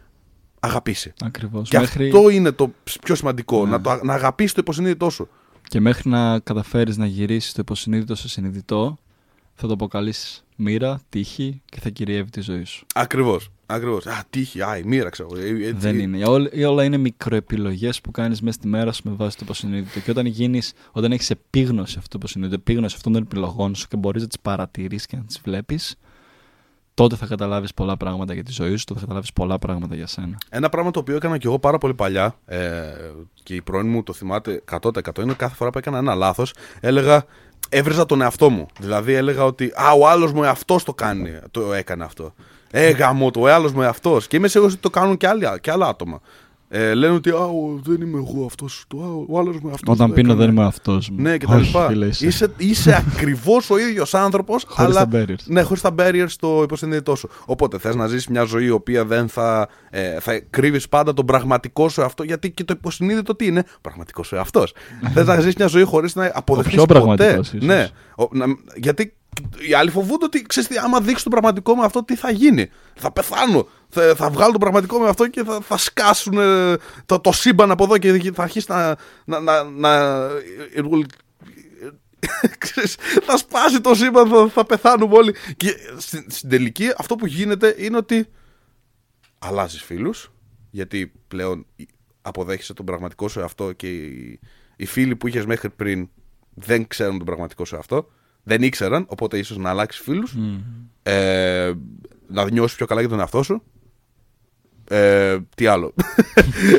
αγαπήσει. 0.60 1.12
Ακριβώς. 1.24 1.68
Και 1.68 1.76
αυτό 1.76 2.28
είναι 2.30 2.50
το 2.52 2.72
πιο 3.02 3.14
σημαντικό, 3.14 3.64
Ναι. 3.64 3.70
να, 3.70 3.80
το, 3.80 4.00
να 4.02 4.14
αγαπήσεις 4.14 4.52
το 4.54 4.60
υποσυνείδητό 4.60 5.10
σου. 5.10 5.28
Και 5.62 5.80
μέχρι 5.80 6.10
να 6.10 6.38
καταφέρεις 6.38 6.96
να 6.96 7.06
γυρίσεις 7.06 7.52
το 7.52 7.58
υποσυνείδητο 7.60 8.14
στο 8.14 8.28
συνειδητό, 8.28 8.98
θα 9.60 9.66
το 9.66 9.72
αποκαλείς 9.72 10.44
μοίρα, 10.56 11.00
τύχη 11.08 11.62
και 11.64 11.80
θα 11.80 11.88
κυριεύει 11.90 12.30
τη 12.30 12.40
ζωή 12.40 12.64
σου. 12.64 12.86
Ακριβώς. 12.94 13.50
Ακριβώς. 13.66 14.06
Α, 14.06 14.24
τύχη, 14.30 14.62
α, 14.62 14.76
η 14.76 14.82
μοίρα, 14.82 15.08
ξέρω. 15.08 15.28
εγώ, 15.32 15.42
ε, 15.42 15.48
έτσι. 15.48 15.72
Δεν 15.72 15.98
είναι. 15.98 16.26
Όλα, 16.26 16.48
όλα 16.68 16.84
είναι 16.84 16.96
μικροεπιλογές 16.96 18.00
που 18.00 18.10
κάνεις 18.10 18.40
μέσα 18.40 18.58
στη 18.58 18.68
μέρα 18.68 18.92
σου 18.92 19.02
με 19.04 19.12
βάση 19.16 19.36
το 19.36 19.42
υποσυνείδητο. 19.44 20.00
Και 20.00 20.10
όταν, 20.10 20.26
γίνεις, 20.26 20.72
όταν 20.92 21.12
έχεις 21.12 21.30
επίγνωση 21.30 21.94
αυτού 21.98 22.08
του 22.08 22.16
υποσυνείδητου, 22.16 22.60
επίγνωση 22.60 22.94
αυτών 22.96 23.12
των 23.12 23.22
επιλογών 23.22 23.74
σου 23.74 23.88
και 23.88 23.96
μπορείς 23.96 24.22
να 24.22 24.28
τις 24.28 24.40
παρατηρείς 24.42 25.06
και 25.06 25.16
να 25.16 25.22
τις 25.22 25.40
βλέπεις, 25.44 25.96
τότε 26.94 27.16
θα 27.16 27.26
καταλάβεις 27.26 27.74
πολλά 27.74 27.96
πράγματα 27.96 28.34
για 28.34 28.42
τη 28.42 28.52
ζωή 28.52 28.76
σου, 28.76 28.84
τότε 28.84 28.98
θα 28.98 29.04
καταλάβεις 29.04 29.32
πολλά 29.32 29.58
πράγματα 29.58 29.94
για 29.94 30.06
σένα. 30.06 30.38
Ένα 30.48 30.68
πράγμα 30.68 30.90
το 30.90 30.98
οποίο 30.98 31.16
έκανα 31.16 31.38
και 31.38 31.46
εγώ 31.46 31.58
πάρα 31.58 31.78
πολύ 31.78 31.94
παλιά 31.94 32.38
ε, 32.46 32.58
και 33.42 33.54
η 33.54 33.62
πρώην 33.62 33.88
μου 33.88 34.02
το 34.02 34.12
θυμάται 34.12 34.62
100% 34.80 35.18
είναι 35.18 35.32
κάθε 35.34 35.54
φορά 35.54 35.70
που 35.70 35.78
έκανα 35.78 35.98
ένα 35.98 36.14
λάθος, 36.14 36.54
έλεγα. 36.80 37.24
Έβριζα 37.68 38.06
τον 38.06 38.20
εαυτό 38.20 38.50
μου. 38.50 38.66
Δηλαδή 38.78 39.12
έλεγα 39.12 39.44
ότι 39.44 39.72
Α, 39.74 39.92
ο 39.98 40.08
άλλος 40.08 40.32
μου 40.32 40.42
εαυτός 40.42 40.84
το 40.84 40.94
κάνει. 40.94 41.38
Το 41.50 41.72
έκανε 41.72 42.04
αυτό. 42.04 42.34
Ε, 42.70 42.90
γαμώ 42.90 43.30
το, 43.30 43.40
ο 43.40 43.46
άλλος 43.48 43.72
μου 43.72 43.82
εαυτός. 43.82 44.26
Και 44.26 44.36
είμαι 44.36 44.48
σίγουρος 44.48 44.72
ότι 44.72 44.82
το 44.82 44.90
κάνουν 44.90 45.16
και, 45.16 45.26
άλλοι, 45.26 45.46
και 45.60 45.70
άλλα 45.70 45.86
άτομα. 45.86 46.20
Ε, 46.70 46.94
λένε 46.94 47.14
ότι 47.14 47.30
Α, 47.30 47.34
ο- 47.44 47.80
δεν 47.82 48.00
είμαι 48.00 48.18
εγώ 48.18 48.44
αυτός. 48.44 48.84
Ο 49.28 49.38
άλλος 49.38 49.60
μου 49.60 49.68
εαυτό. 49.68 49.92
Όταν 49.92 50.12
πίνω 50.12 50.34
δεν 50.34 50.48
είμαι 50.50 50.64
αυτός 50.64 51.10
μου. 51.10 51.16
Ναι, 51.22 51.36
και 51.36 51.46
τα 51.46 51.54
Όχι, 51.54 51.66
λοιπά. 51.66 51.86
φίλε, 51.88 52.06
είσαι. 52.06 52.26
Είσαι, 52.26 52.52
είσαι 52.56 52.96
ακριβώς 53.12 53.70
ο 53.70 53.78
ίδιος 53.78 54.14
άνθρωπος. 54.14 54.64
Χωρίς 54.68 54.96
αλλά... 54.96 55.08
τα 55.08 55.18
barriers. 55.24 55.44
Ναι, 55.44 55.62
χωρίς 55.62 55.82
τα 55.82 55.94
barriers 55.98 56.24
στο 56.28 56.60
υποσυνείδητό 56.62 57.14
σου. 57.14 57.28
Οπότε 57.46 57.78
θες 57.78 57.94
να 57.94 58.06
ζήσει 58.06 58.30
μια 58.30 58.42
ζωή 58.42 58.64
η 58.64 58.70
οποία 58.70 59.04
δεν 59.04 59.28
θα, 59.28 59.68
ε, 59.90 60.20
θα 60.20 60.40
κρύβεις 60.50 60.88
πάντα 60.88 61.14
τον 61.14 61.24
πραγματικό 61.26 61.88
σου 61.88 62.00
εαυτό. 62.00 62.22
Γιατί 62.22 62.50
και 62.50 62.64
το 62.64 62.74
υποσυνείδητο 62.78 63.34
τι 63.36 63.46
είναι, 63.46 63.64
ο 63.76 63.80
πραγματικός 63.80 64.26
σου 64.26 64.34
εαυτός. 64.34 64.72
θες 65.14 65.26
να 65.26 65.40
ζήσει 65.40 65.54
μια 65.58 65.66
ζωή 65.66 65.82
χωρίς 65.82 66.14
να 66.14 66.30
αποδεχθεί 66.34 66.70
πιο 66.70 66.80
ποτέ. 66.80 66.92
πραγματικός 66.92 67.52
ίσως. 67.52 67.66
Ναι. 67.66 67.88
Ο- 68.16 68.28
να- 68.32 68.46
γιατί 68.76 69.12
οι 69.68 69.74
άλλοι 69.74 69.90
φοβούνται 69.90 70.24
ότι 70.24 70.42
ξέρεις 70.42 70.68
τι, 70.68 70.76
άμα 70.76 71.00
δείξει 71.00 71.22
τον 71.22 71.32
πραγματικό 71.32 71.76
με 71.76 71.84
αυτό, 71.84 72.04
τι 72.04 72.16
θα 72.16 72.30
γίνει. 72.30 72.70
Θα 72.94 73.12
πεθάνω. 73.12 73.68
Θα, 73.88 74.14
θα 74.14 74.30
βγάλω 74.30 74.50
τον 74.50 74.60
πραγματικό 74.60 74.98
με 74.98 75.08
αυτό 75.08 75.28
και 75.28 75.44
θα, 75.44 75.60
θα 75.60 75.76
σκάσουν 75.76 76.38
ε, 76.38 76.76
το, 77.06 77.20
το 77.20 77.32
σύμπαν 77.32 77.70
από 77.70 77.84
εδώ 77.84 77.98
και 77.98 78.32
θα 78.32 78.42
αρχίσει 78.42 78.66
να. 78.70 78.96
να, 79.24 79.40
να, 79.40 79.64
να 79.64 80.18
it 80.76 80.84
will- 80.84 81.06
ξέρεις, 82.58 82.94
θα 83.22 83.36
σπάσει 83.36 83.80
το 83.80 83.94
σύμπαν, 83.94 84.28
θα, 84.28 84.48
θα 84.48 84.64
πεθάνουμε 84.64 85.16
όλοι. 85.16 85.34
Και 85.56 85.74
στην, 85.96 86.24
στην 86.28 86.48
τελική 86.48 86.90
αυτό 86.98 87.16
που 87.16 87.26
γίνεται 87.26 87.74
είναι 87.78 87.96
ότι 87.96 88.26
αλλάζεις 89.38 89.82
φίλους, 89.82 90.32
γιατί 90.70 91.12
πλέον 91.28 91.66
αποδέχεσαι 92.22 92.74
τον 92.74 92.84
πραγματικό 92.84 93.28
σου 93.28 93.40
εαυτό 93.40 93.72
και 93.72 93.88
οι, 93.88 94.40
οι 94.76 94.86
φίλοι 94.86 95.16
που 95.16 95.28
είχες 95.28 95.46
μέχρι 95.46 95.70
πριν 95.70 96.08
δεν 96.54 96.86
ξέρουν 96.86 97.16
τον 97.16 97.26
πραγματικό 97.26 97.64
σου 97.64 97.74
εαυτό. 97.74 98.10
Δεν 98.48 98.62
ήξεραν, 98.62 99.04
οπότε 99.08 99.38
ίσως 99.38 99.56
να 99.56 99.70
αλλάξεις 99.70 100.02
φίλους. 100.02 100.34
Μμμ. 100.34 100.58
Ε, 101.02 101.72
να 102.28 102.50
νιώσεις 102.50 102.76
πιο 102.76 102.86
καλά 102.86 103.00
για 103.00 103.08
τον 103.08 103.18
εαυτό 103.20 103.42
σου. 103.42 103.62
Ε, 104.90 105.38
τι 105.54 105.66
άλλο. 105.66 105.94
ε, 105.96 106.72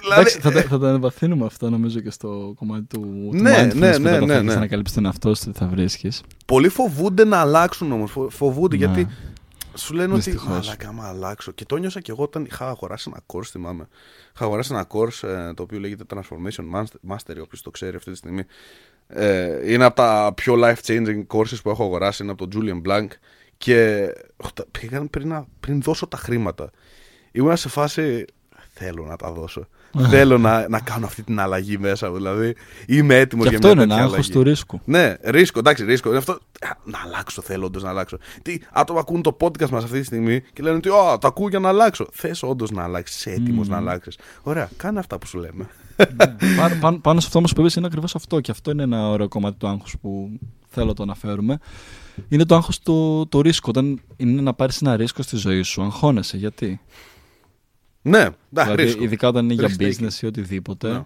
δηλαδή, 0.00 0.20
Εντάξει, 0.20 0.40
θα, 0.40 0.50
τα- 0.52 0.62
θα 0.62 0.78
τα 0.78 0.88
εμβαθύνουμε 0.88 1.44
αυτό 1.46 1.70
νομίζω 1.70 2.00
και 2.00 2.10
στο 2.10 2.52
κομμάτι 2.56 2.82
του, 2.84 3.00
του 3.30 3.36
Ναι, 3.36 3.68
mindfulness 3.68 3.74
ναι, 3.74 3.74
που 3.74 3.78
ναι, 3.78 3.92
θα 3.92 3.98
ναι, 3.98 4.08
θέλεις 4.18 4.26
ναι. 4.28 4.42
να 4.42 4.52
ανακαλύψεις 4.52 4.94
τον 4.96 5.04
εαυτό 5.04 5.34
σου, 5.34 5.50
τι 5.52 5.58
θα 5.58 5.66
βρίσκεις. 5.66 6.22
Πολλοί 6.46 6.68
φοβούνται 6.68 7.24
να 7.24 7.38
αλλάξουν 7.38 7.92
όμως. 7.92 8.16
Φοβούνται 8.28 8.76
Ναι. 8.76 8.84
γιατί 8.84 9.08
σου 9.74 9.94
λένε 9.94 10.14
Δυστυχώς. 10.14 10.42
ότι. 10.42 10.50
Μαλάκα, 10.66 10.88
άμα 10.88 11.08
αλλάξω. 11.08 11.52
Και 11.52 11.64
το 11.64 11.76
νιώσα 11.76 12.00
και 12.00 12.10
εγώ 12.10 12.22
όταν 12.22 12.44
είχα 12.44 12.68
αγοράσει 12.68 13.10
ένα 13.12 13.22
course, 13.26 13.44
θυμάμαι. 13.50 13.88
Είχα 14.34 14.44
αγοράσει 14.44 14.72
ένα 14.74 14.86
course 14.88 15.28
ε, 15.28 15.54
το 15.54 15.62
οποίο 15.62 15.78
λέγεται 15.78 16.04
Transformation 16.14 16.64
Master- 16.74 17.14
Mastery, 17.14 17.40
όποιος 17.42 17.62
το 17.62 17.70
ξέρει 17.70 17.96
αυτή 17.96 18.10
τη 18.10 18.16
στιγμή. 18.16 18.42
Ε, 19.08 19.72
είναι 19.72 19.84
από 19.84 19.96
τα 19.96 20.32
πιο 20.36 20.54
life 20.58 20.80
changing 20.86 21.26
courses 21.26 21.62
που 21.62 21.70
έχω 21.70 21.84
αγοράσει. 21.84 22.22
Είναι 22.22 22.32
από 22.32 22.48
τον 22.48 22.62
Julian 22.84 22.88
Blank. 22.90 23.06
Και 23.58 24.08
όταν 24.36 24.66
πήγαν 24.70 25.10
πριν, 25.10 25.28
να- 25.28 25.46
πριν 25.60 25.82
δώσω 25.82 26.06
τα 26.06 26.16
χρήματα. 26.16 26.70
Ήμουν 27.32 27.56
σε 27.56 27.68
φάση. 27.68 28.24
Θέλω 28.78 29.04
να 29.04 29.16
τα 29.16 29.32
δώσω. 29.32 29.66
Θέλω 30.08 30.38
να, 30.38 30.68
να 30.68 30.80
κάνω 30.80 31.06
αυτή 31.06 31.22
την 31.22 31.40
αλλαγή 31.40 31.78
μέσα 31.78 32.08
μου. 32.10 32.14
Δηλαδή, 32.16 32.54
είμαι 32.86 33.18
έτοιμο 33.18 33.42
Και 33.42 33.48
για 33.48 33.58
αυτό 33.58 33.74
μια 33.74 33.82
είναι 33.82 33.94
ένα 33.94 34.02
τέτοια 34.02 34.04
άγχος 34.04 34.18
αλλαγή. 34.28 34.32
του 34.44 34.50
ρίσκου. 34.50 34.80
Ναι, 34.84 35.14
ρίσκο, 35.22 35.58
εντάξει, 35.58 35.84
ρίσκο. 35.84 36.08
Είναι 36.08 36.18
αυτό. 36.18 36.32
Α, 36.32 36.38
Να 36.84 36.98
αλλάξω, 37.04 37.42
θέλω 37.42 37.66
όντω 37.66 37.80
να 37.80 37.88
αλλάξω. 37.88 38.18
Τι 38.42 38.58
άτομα 38.72 39.00
ακούν 39.00 39.22
το 39.22 39.36
podcast 39.40 39.68
μας 39.68 39.84
αυτή 39.84 39.98
τη 39.98 40.04
στιγμή 40.04 40.40
και 40.52 40.62
λένε 40.62 40.76
ότι 40.76 40.88
Α, 40.88 41.18
το 41.18 41.26
ακούω 41.26 41.48
για 41.48 41.58
να 41.58 41.68
αλλάξω. 41.68 42.06
Θες 42.12 42.42
όντως 42.42 42.70
να 42.70 42.82
αλλάξεις, 42.82 43.18
είσαι 43.18 43.30
έτοιμος 43.30 43.68
να 43.68 43.76
αλλάξεις. 43.76 44.18
Ωραία, 44.42 44.70
κάνε 44.76 44.98
αυτά 44.98 45.18
που 45.18 45.26
σου 45.26 45.38
λέμε. 45.38 45.66
Πά- 46.16 46.78
πά- 46.80 47.00
πάνω 47.00 47.20
σε 47.20 47.26
αυτό 47.26 47.38
όμως 47.38 47.52
που 47.52 47.60
είπες 47.60 47.74
είναι 47.74 47.86
ακριβώς 47.86 48.14
αυτό. 48.14 48.40
Και 48.40 48.50
αυτό 48.50 48.70
είναι 48.70 48.82
ένα 48.82 49.08
ωραίο 49.08 49.28
κομμάτι 49.28 49.56
του 49.58 49.66
άγχους 49.68 49.94
που 50.00 50.30
θέλω 50.68 50.86
να 50.86 50.94
το 50.94 51.02
αναφέρουμε. 51.02 51.58
Είναι 52.28 52.44
το 52.44 52.54
άγχος 52.54 52.78
του, 52.78 53.26
του 53.30 53.42
ρίσκου. 53.42 53.68
Όταν 53.68 54.00
είναι 54.16 54.40
να 54.40 54.54
πάρεις 54.54 54.80
ένα 54.80 54.96
ρίσκο 54.96 55.22
στη 55.22 55.36
ζωή 55.36 55.62
σου, 55.62 55.82
αγχώνεσαι. 55.82 56.36
Γιατί; 56.36 56.80
Ναι, 58.08 58.18
εντάξει, 58.18 58.34
δηλαδή, 58.52 58.82
ρίσκο. 58.82 59.02
ειδικά 59.04 59.28
όταν 59.28 59.44
είναι 59.50 59.54
για 59.54 59.68
Risk 59.78 59.82
taking. 59.82 59.86
business 60.04 60.22
ή 60.22 60.26
οτιδήποτε. 60.26 60.88
Ναι. 60.92 61.04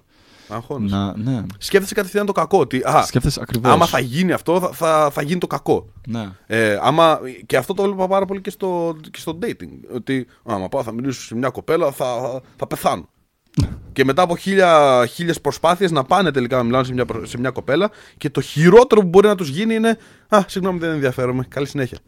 Αγχώνεσαι. 0.49 0.95
Να, 0.95 1.17
ναι. 1.17 1.43
Σκέφτεσαι 1.59 1.95
κατευθείαν 1.95 2.27
το 2.27 2.33
κακό. 2.33 2.59
Ότι 2.59 2.77
α, 2.89 3.03
Σκέφτεσαι 3.07 3.41
ακριβώς. 3.43 3.73
άμα 3.73 3.87
θα 3.87 3.99
γίνει 3.99 4.33
αυτό, 4.33 4.61
θα, 4.61 4.69
θα, 4.73 5.11
θα 5.13 5.23
γίνει 5.23 5.41
το 5.41 5.47
κακό. 5.47 5.93
Ναι. 6.09 6.29
Ε, 6.47 6.79
άμα, 6.83 7.21
και 7.47 7.57
αυτό 7.57 7.75
το 7.75 7.83
έβλεπα 7.83 8.07
πάρα 8.09 8.25
πολύ 8.25 8.41
και 8.41 8.51
στο, 8.51 8.97
και 9.11 9.19
στο 9.19 9.39
dating. 9.43 9.95
Ότι 9.95 10.27
άμα 10.45 10.69
πάω 10.69 10.83
θα 10.83 10.93
μιλήσω 10.93 11.23
σε 11.23 11.35
μια 11.37 11.49
κοπέλα 11.49 11.91
θα, 11.93 12.41
θα 12.57 12.67
πεθάνω. 12.67 13.09
και 13.93 14.05
μετά 14.05 14.23
από 14.23 14.37
χίλια, 14.37 15.05
χίλιες 15.11 15.41
προσπάθειες 15.41 15.91
να 15.91 16.05
πάνε 16.05 16.31
τελικά 16.31 16.57
να 16.57 16.63
μιλάνε 16.63 16.85
σε 16.85 16.93
μια, 16.93 17.05
προ- 17.05 17.27
σε 17.27 17.39
μια 17.39 17.51
κοπέλα 17.51 17.91
και 18.17 18.31
το 18.31 18.41
χειρότερο 18.41 19.01
που 19.01 19.09
μπορεί 19.09 19.27
να 19.27 19.35
τους 19.35 19.49
γίνει 19.49 19.75
είναι 19.75 19.99
Α, 20.29 20.41
συγγνώμη 20.47 20.79
δεν 20.79 20.91
ενδιαφέρομαι, 20.91 21.45
καλή 21.49 21.67
συνέχεια. 21.67 21.99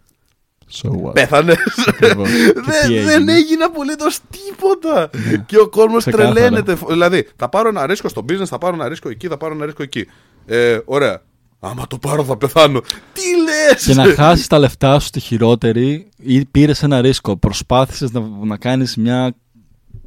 So 0.73 0.89
what; 0.89 1.13
Πέθανε. 1.13 1.55
Ακριβώς. 1.87 2.29
Και 2.31 2.53
τι 2.53 2.61
δεν, 2.61 3.05
δεν 3.05 3.11
έγινε; 3.11 3.33
έγινε 3.33 3.65
απολύτως 3.65 4.19
τίποτα. 4.31 5.11
και 5.47 5.59
ο 5.59 5.69
κόσμος 5.69 6.05
Ξεκάθαρα. 6.05 6.33
τρελαίνεται. 6.33 6.77
Δηλαδή, 6.89 7.29
θα 7.37 7.49
πάρω 7.49 7.69
ένα 7.69 7.87
ρίσκο 7.87 8.09
στο 8.09 8.25
business, 8.29 8.47
θα 8.47 8.59
πάρω 8.59 8.75
ένα 8.75 8.89
ρίσκο 8.89 9.09
εκεί, 9.09 9.29
θα 9.29 9.37
πάρω 9.37 9.55
ένα 9.55 9.65
ρίσκο 9.65 9.83
εκεί. 9.83 10.07
Ε, 10.47 10.79
ωραία. 10.85 11.23
Άμα 11.65 11.87
το 11.87 11.99
πάρω 11.99 12.25
θα 12.25 12.37
πεθάνω. 12.37 12.81
Τι 13.13 13.21
λες! 13.45 13.85
Και 13.87 13.95
να 13.95 14.15
χάσεις 14.25 14.47
τα 14.47 14.59
λεφτά 14.59 14.99
σου 14.99 15.11
τη 15.11 15.21
χειρότερη 15.21 16.09
ή 16.17 16.45
πήρες 16.45 16.83
ένα 16.83 17.01
ρίσκο. 17.01 17.37
Προσπάθησες 17.37 18.11
να, 18.13 18.23
να 18.45 18.57
κάνεις 18.57 18.97
μια 18.97 19.35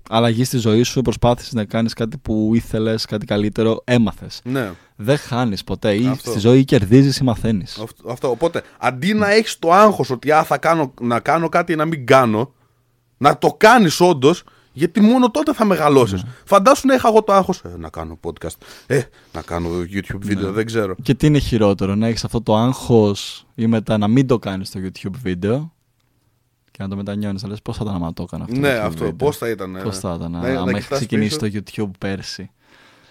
αλλαγή 0.10 0.44
στη 0.44 0.58
ζωή 0.58 0.84
σου, 0.84 1.02
προσπάθησες 1.02 1.54
να 1.54 1.66
κάνεις 1.66 1.94
κάτι 1.94 2.18
που 2.18 2.52
ήθελες, 2.54 3.06
κάτι 3.06 3.26
καλύτερο, 3.26 3.82
έμαθες. 3.84 4.42
Ναι, 4.44 4.72
Δεν 4.96 5.18
χάνεις 5.18 5.64
ποτέ. 5.64 5.96
Ή 5.96 6.08
Αυτό. 6.08 6.30
στη 6.30 6.40
ζωή 6.40 6.64
κερδίζεις 6.66 7.18
ή 7.18 7.24
μαθαίνεις. 7.24 7.78
αυτό, 7.84 8.10
αυτό. 8.12 8.30
Οπότε, 8.30 8.62
αντί 8.80 9.14
να 9.14 9.32
έχεις 9.32 9.60
το 9.60 9.72
άγχος 9.72 10.10
ότι 10.10 10.32
α, 10.32 10.44
θα 10.44 10.58
κάνω, 10.58 10.94
να 11.02 11.20
κάνω 11.20 11.50
κάτι 11.50 11.72
ή 11.74 11.76
να 11.76 11.86
μην 11.86 12.06
κάνω, 12.06 12.54
να 13.18 13.38
το 13.38 13.54
κάνεις 13.58 14.00
όντως, 14.00 14.44
γιατί 14.74 15.02
μόνο 15.02 15.32
τότε 15.32 15.54
θα 15.54 15.66
μεγαλώσεις. 15.66 16.24
Φαντάσου 16.46 16.88
να 16.88 16.94
είχα 16.94 17.08
εγώ 17.08 17.24
το 17.24 17.34
άγχος. 17.34 17.60
Ε, 17.60 17.76
να 17.78 17.90
κάνω 17.90 18.20
podcast. 18.24 18.56
Ε, 18.88 19.02
να 19.34 19.42
κάνω 19.42 19.70
YouTube 19.80 20.20
βίντεο, 20.20 20.52
δεν 20.52 20.66
ξέρω. 20.66 20.96
Και 21.02 21.14
τι 21.14 21.28
είναι 21.28 21.40
χειρότερο, 21.40 21.96
να 21.96 22.08
έχεις 22.08 22.24
αυτό 22.24 22.42
το 22.42 22.56
άγχος 22.56 23.46
ή 23.56 23.68
μετά 23.68 23.98
να 23.98 24.08
μην 24.08 24.28
το 24.28 24.40
κάνεις 24.40 24.68
στο 24.68 24.80
YouTube 24.84 25.16
βίντεο 25.22 25.74
και 26.78 26.84
να 26.84 26.90
το 26.90 26.96
μετανιώνεις. 26.96 27.44
Να 27.44 27.50
λες 27.50 27.62
πώς 27.62 27.78
θα 27.78 27.84
ήταν 27.84 27.96
άμα 27.96 28.14
το 28.14 28.24
έκανα 28.24 28.44
αυτό. 28.44 28.56
ναι, 28.60 28.70
το 28.70 28.76
YouTube 28.76 28.86
αυτό. 28.86 28.98
βίντεο. 29.04 29.14
Πώς 29.28 29.38
θα 29.38 29.50
ήταν. 29.50 29.80
Πώς 29.84 30.00
θα 30.00 30.14
ήταν, 30.18 30.32
να- 30.32 30.38
άμα 30.40 30.50
να 30.66 30.70
έχεις 30.72 30.84
κοιτάς 30.84 30.98
ξεκινήσει 30.98 31.38
πίσω. 31.40 31.52
το 31.64 31.64
YouTube 31.88 31.92
πέρσι. 32.00 32.50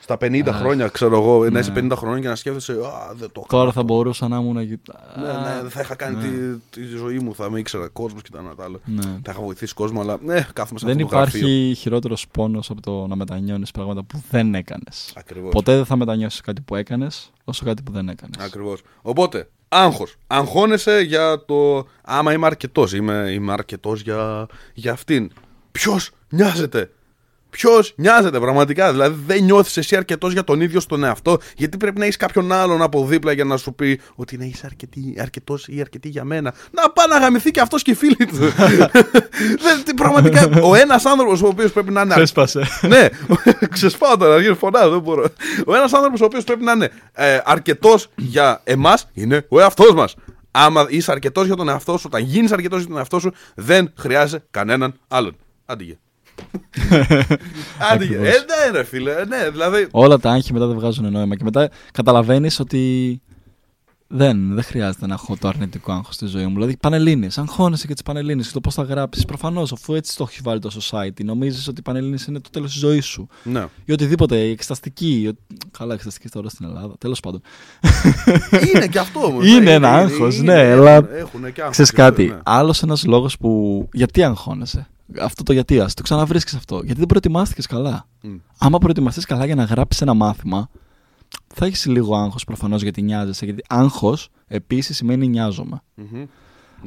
Στα 0.01 0.17
50 0.21 0.51
Αχ. 0.51 0.57
χρόνια, 0.59 0.89
ξέρω 0.89 1.17
εγώ, 1.21 1.45
να 1.45 1.51
Ναι. 1.51 1.59
είσαι 1.59 1.73
50 1.75 1.97
χρόνια 1.97 2.21
και 2.21 2.29
να 2.29 2.35
σκέφτεσαι, 2.35 2.73
Α, 2.73 2.77
δεν 3.09 3.17
το 3.19 3.25
έκανα. 3.45 3.47
Τώρα 3.49 3.69
αυτό». 3.69 3.81
θα 3.81 3.83
μπορούσα 3.83 4.29
να 4.29 4.37
ήμουν. 4.37 4.61
γυ- 4.61 4.79
Ναι, 5.23 5.29
Α, 5.29 5.63
ναι, 5.63 5.69
θα 5.69 5.81
είχα 5.81 5.95
κάνει 5.95 6.17
ναι. 6.17 6.23
τη, 6.23 6.81
τη 6.81 6.87
ζωή 6.97 7.19
μου, 7.19 7.35
θα 7.35 7.51
με 7.51 7.59
ήξερα 7.59 7.89
κόσμος 7.89 8.23
και 8.23 8.29
τα 8.33 8.39
ένα 8.39 8.55
τα 8.55 8.65
άλλο. 8.65 8.81
Ναι. 8.85 9.03
Θα 9.03 9.31
είχα 9.31 9.41
βοηθήσει 9.41 9.75
κόσμο, 9.75 10.01
αλλά 10.01 10.19
ναι, 10.23 10.47
κάθομαι 10.53 10.79
σε 10.79 10.87
Δεν 10.87 10.97
αυτό 10.97 11.09
το 11.09 11.17
γραφείο. 11.17 11.39
υπάρχει 11.49 11.75
χειρότερος 11.75 12.27
πόνος 12.29 12.71
από 12.71 12.81
το 12.81 13.07
να 13.07 13.17
μετανιώνεις 13.17 13.71
πράγματα 13.71 14.03
που 14.03 14.23
δεν 14.31 14.55
έκανες. 14.55 15.13
Ακριβώς. 15.17 15.51
Ποτέ 15.53 15.75
δεν 15.77 15.85
θα 15.85 15.97
μετανιώσεις 15.97 16.41
κάτι 16.41 16.61
που 16.61 16.75
έκανες 16.77 17.31
όσο 17.45 17.65
κάτι 17.65 17.83
που 17.83 17.93
δεν 17.93 18.09
έκανες. 18.09 18.45
Ακριβώς. 18.47 18.81
Οπότε, 19.03 19.49
άγχος. 19.75 20.17
Αγχώνεσαι 20.27 21.01
για 21.01 21.45
το 21.45 21.87
άμα 22.03 22.33
είμαι 22.33 22.47
αρκετός. 22.47 22.93
Είμαι, 22.93 23.31
είμαι 23.31 23.53
αρκετός 23.53 24.01
για, 24.01 24.47
για 24.75 24.93
αυτήν. 24.93 25.31
Ποιος 25.73 26.11
νοιάζεται; 26.29 26.91
Ποιος 27.55 27.93
νοιάζεται 27.97 28.41
πραγματικά. 28.41 28.93
Δηλαδή 28.93 29.23
δεν 29.27 29.45
νιώθεις 29.45 29.77
εσύ 29.77 29.97
αρκετός 29.97 30.33
για 30.33 30.45
τον 30.45 30.61
ίδιο 30.61 30.81
στον 30.81 31.05
εαυτό, 31.05 31.39
γιατί 31.57 31.77
πρέπει 31.77 31.99
να 31.99 32.05
έχεις 32.05 32.17
κάποιον 32.17 32.53
άλλον 32.53 32.83
από 32.83 33.05
δίπλα 33.07 33.33
για 33.33 33.45
να 33.45 33.57
σου 33.57 33.75
πει 33.75 34.01
ότι 34.15 34.37
να 34.37 34.45
είσαι 34.45 34.71
αρκετός 35.19 35.69
ή 35.69 35.81
αρκετή 35.81 36.09
για 36.09 36.25
μένα. 36.25 36.55
Να 36.71 36.91
πάει 36.91 37.07
να 37.09 37.19
γαμηθεί 37.19 37.51
και 37.51 37.61
αυτός 37.61 37.83
και 37.83 37.91
οι 37.91 37.95
φίλοι 37.95 38.17
του. 38.17 38.37
δεν, 39.65 39.95
πραγματικά 39.97 40.49
ο 40.63 40.75
ένας 40.75 41.05
άνθρωπος 41.05 41.43
ο 41.43 41.47
οποίος 41.47 41.73
πρέπει 41.73 41.91
να 41.91 42.01
είναι. 42.01 42.15
Ξέσπασε. 42.15 42.67
ναι, 42.93 43.09
ξεσπάω 43.75 44.17
τώρα, 44.17 44.41
γίνει 44.41 44.55
φωνά, 44.55 44.89
δεν 44.89 45.01
μπορώ. 45.01 45.25
Ο 45.67 45.75
ένας 45.75 45.93
άνθρωπος 45.93 46.21
ο 46.21 46.25
οποίος 46.25 46.45
πρέπει 46.45 46.65
να 46.65 46.73
είναι 46.73 46.91
ε, 47.13 47.39
αρκετός 47.45 48.09
για 48.17 48.61
εμάς 48.65 49.09
είναι 49.13 49.47
ο 49.49 49.61
εαυτός 49.61 49.95
μας. 49.95 50.15
Άμα 50.51 50.87
είσαι 50.89 51.13
αρκετός 51.13 51.47
για 51.47 51.57
τον 51.57 51.69
εαυτό 51.69 51.97
σου, 51.97 52.05
όταν 52.07 52.23
γίνεις 52.23 52.53
αρκετός 52.53 52.79
για 52.79 52.89
τον 52.89 52.97
εαυτό 52.97 53.19
σου, 53.19 53.33
δεν 53.55 53.93
χρειάζεσαι 53.99 54.45
κανέναν 54.51 54.95
άλλον. 55.09 55.37
Αντίγε. 55.67 55.99
Άντε, 57.93 58.05
ε, 58.05 58.19
ναι, 58.19 58.71
ρε 58.73 58.85
φίλε, 58.85 59.25
ναι, 59.25 59.51
δηλαδή. 59.51 59.87
Όλα 59.91 60.19
τα 60.19 60.31
άγχη 60.31 60.53
μετά 60.53 60.67
δεν 60.67 60.77
βγάζουν 60.77 61.13
νόημα 61.13 61.37
και 61.37 61.45
μετά 61.45 61.71
καταλαβαίνεις 61.93 62.61
ότι 62.61 63.21
δεν, 64.07 64.55
δεν 64.55 64.63
χρειάζεται 64.63 65.07
να 65.07 65.15
έχω 65.15 65.37
το 65.41 65.49
αρνητικό 65.49 65.93
άγχος 65.93 66.15
στη 66.15 66.27
ζωή 66.27 66.47
μου. 66.47 66.55
Δηλαδή, 66.55 66.77
πανελίνε, 66.77 67.29
αγχώνεσαι 67.37 67.87
και 67.87 67.93
τις 67.93 68.03
πανελίνε 68.03 68.43
και 68.43 68.49
το 68.53 68.61
πώς 68.61 68.75
θα 68.75 68.83
γράψεις. 68.83 69.25
Προφανώς, 69.25 69.73
αφού 69.73 69.95
έτσι 69.95 70.17
το 70.17 70.27
έχει 70.31 70.41
βάλει 70.43 70.61
το 70.61 70.71
society, 70.81 71.25
νομίζεις 71.25 71.69
ότι 71.69 71.81
οι 71.81 71.83
πανελίνε 71.83 72.19
είναι 72.29 72.41
το 72.41 72.51
τέλος 72.51 72.71
της 72.71 72.81
ζωής 72.81 73.07
σου. 73.07 73.29
Ναι. 73.43 73.67
Ή 73.85 73.93
οτιδήποτε, 73.93 74.37
η 74.37 74.51
εξεταστική. 74.51 75.33
Καλά, 75.79 75.95
εξεταστική 75.95 76.29
τώρα 76.29 76.49
στην 76.49 76.67
Ελλάδα. 76.67 76.95
Τέλος 76.99 77.21
πάντων. 77.21 77.41
Είναι 78.75 78.87
και 78.87 78.99
αυτό 78.99 79.21
όμως. 79.21 79.47
Είναι 79.47 79.73
ένα 79.73 79.95
άγχος, 79.95 80.41
ναι, 80.41 80.73
αλλά. 80.73 80.95
Έχουν 81.13 81.53
και 81.53 81.61
άγχος. 81.61 81.71
Ξέρεις 81.71 81.91
κάτι. 81.91 82.25
Ναι. 82.27 82.39
Άλλος 82.43 82.83
ένας 82.83 83.05
λόγος 83.05 83.37
που. 83.37 83.89
Γιατί 83.93 84.23
αγχώνεσαι; 84.23 84.87
Αυτό 85.21 85.43
το 85.43 85.53
γιατί, 85.53 85.81
ας 85.81 85.95
το 85.95 86.03
ξαναβρίσκεις 86.03 86.55
αυτό. 86.55 86.77
Γιατί 86.77 86.99
δεν 86.99 87.07
προετοιμάστηκες 87.07 87.67
καλά. 87.67 88.07
Mm. 88.23 88.41
Άμα 88.59 88.79
προετοιμαστείς 88.79 89.25
καλά 89.25 89.45
για 89.45 89.55
να 89.55 89.65
γράψεις 89.65 90.03
ένα 90.03 90.15
μάθημα, 90.15 90.69
θα 91.55 91.67
έχεις 91.67 91.87
λίγο 91.87 92.17
άγχος 92.17 92.45
προφανώς 92.45 92.83
γιατί 92.83 93.03
νοιάζεσαι. 93.03 93.45
Γιατί 93.45 93.65
άγχος 93.69 94.29
επίσης 94.47 94.97
σημαίνει 94.97 95.29
νοιάζομαι. 95.29 95.83
Mm-hmm. 95.97 96.27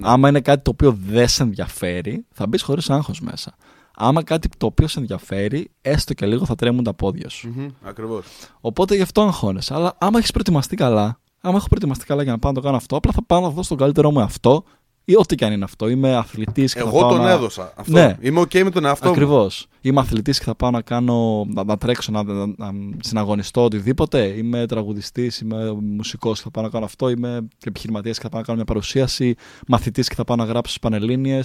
Άμα 0.01 0.29
είναι 0.29 0.41
κάτι 0.41 0.61
το 0.61 0.71
οποίο 0.71 0.97
δεν 1.07 1.27
σε 1.27 1.43
ενδιαφέρει, 1.43 2.25
θα 2.31 2.47
μπεις 2.47 2.61
χωρίς 2.61 2.89
άγχος 2.89 3.21
μέσα. 3.21 3.55
Άμα 3.95 4.23
κάτι 4.23 4.49
το 4.57 4.65
οποίο 4.65 4.87
σε 4.87 4.99
ενδιαφέρει, 4.99 5.71
έστω 5.81 6.13
και 6.13 6.25
λίγο 6.25 6.45
θα 6.45 6.55
τρέμουν 6.55 6.83
τα 6.83 6.93
πόδια 6.93 7.29
σου. 7.29 7.53
Mm-hmm. 7.57 7.69
Ακριβώς. 7.83 8.25
Οπότε 8.61 8.95
γι' 8.95 9.01
αυτό 9.01 9.21
αγχώνεσαι. 9.21 9.73
Αλλά 9.73 9.95
άμα 9.97 10.17
έχεις 10.17 10.31
προετοιμαστεί 10.31 10.75
καλά, 10.75 11.19
άμα 11.41 11.57
έχω 11.57 11.67
προετοιμαστεί 11.67 12.05
καλά 12.05 12.23
για 12.23 12.31
να 12.31 12.39
πάω 12.39 12.51
να 12.51 12.57
το 12.57 12.63
κάνω 12.63 12.77
αυτό, 12.77 12.95
απλά 12.95 13.11
θα 13.11 13.23
πάω 13.23 13.41
να 13.41 13.49
δώσω 13.49 13.69
τον 13.69 13.77
καλύτερό 13.77 14.11
μου 14.11 14.21
αυτό 14.21 14.63
ή 15.09 15.15
ό,τι 15.15 15.35
και 15.35 15.45
αν 15.45 15.51
είναι 15.51 15.63
αυτό. 15.63 15.87
Είμαι 15.87 16.15
αθλητής 16.15 16.73
και 16.73 16.79
Εγώ 16.79 16.91
θα 16.91 16.99
πάω 16.99 17.09
τον 17.09 17.21
να... 17.21 17.29
έδωσα. 17.29 17.73
Αυτό. 17.75 17.91
Ναι. 17.91 18.17
Είμαι 18.19 18.41
OK 18.41 18.63
με 18.63 18.69
τον 18.69 18.85
εαυτό 18.85 19.09
Ακριβώς. 19.09 19.67
μου. 19.69 19.77
Είμαι 19.81 19.99
αθλητής 19.99 20.37
και 20.37 20.43
θα 20.43 20.55
πάω 20.55 20.71
να 20.71 20.81
κάνω, 20.81 21.45
να, 21.45 21.63
να 21.63 21.77
τρέξω, 21.77 22.11
να, 22.11 22.23
να, 22.23 22.45
να 22.45 22.71
συναγωνιστώ 22.99 23.63
οτιδήποτε. 23.63 24.23
Είμαι 24.23 24.65
τραγουδιστής, 24.65 25.39
είμαι 25.39 25.71
μουσικός 25.71 26.37
και 26.37 26.43
θα 26.43 26.51
πάω 26.51 26.63
να 26.63 26.69
κάνω 26.69 26.85
αυτό. 26.85 27.09
Είμαι 27.09 27.47
επιχειρηματίας 27.65 28.17
και 28.17 28.23
θα 28.23 28.29
πάω 28.29 28.39
να 28.39 28.45
κάνω 28.45 28.57
μια 28.57 28.67
παρουσίαση. 28.67 29.35
Μαθητής 29.67 30.07
και 30.07 30.15
θα 30.15 30.23
πάω 30.23 30.37
να 30.37 30.43
γράψω 30.43 30.69
στις 30.73 30.79
πανελίνε. 30.79 31.43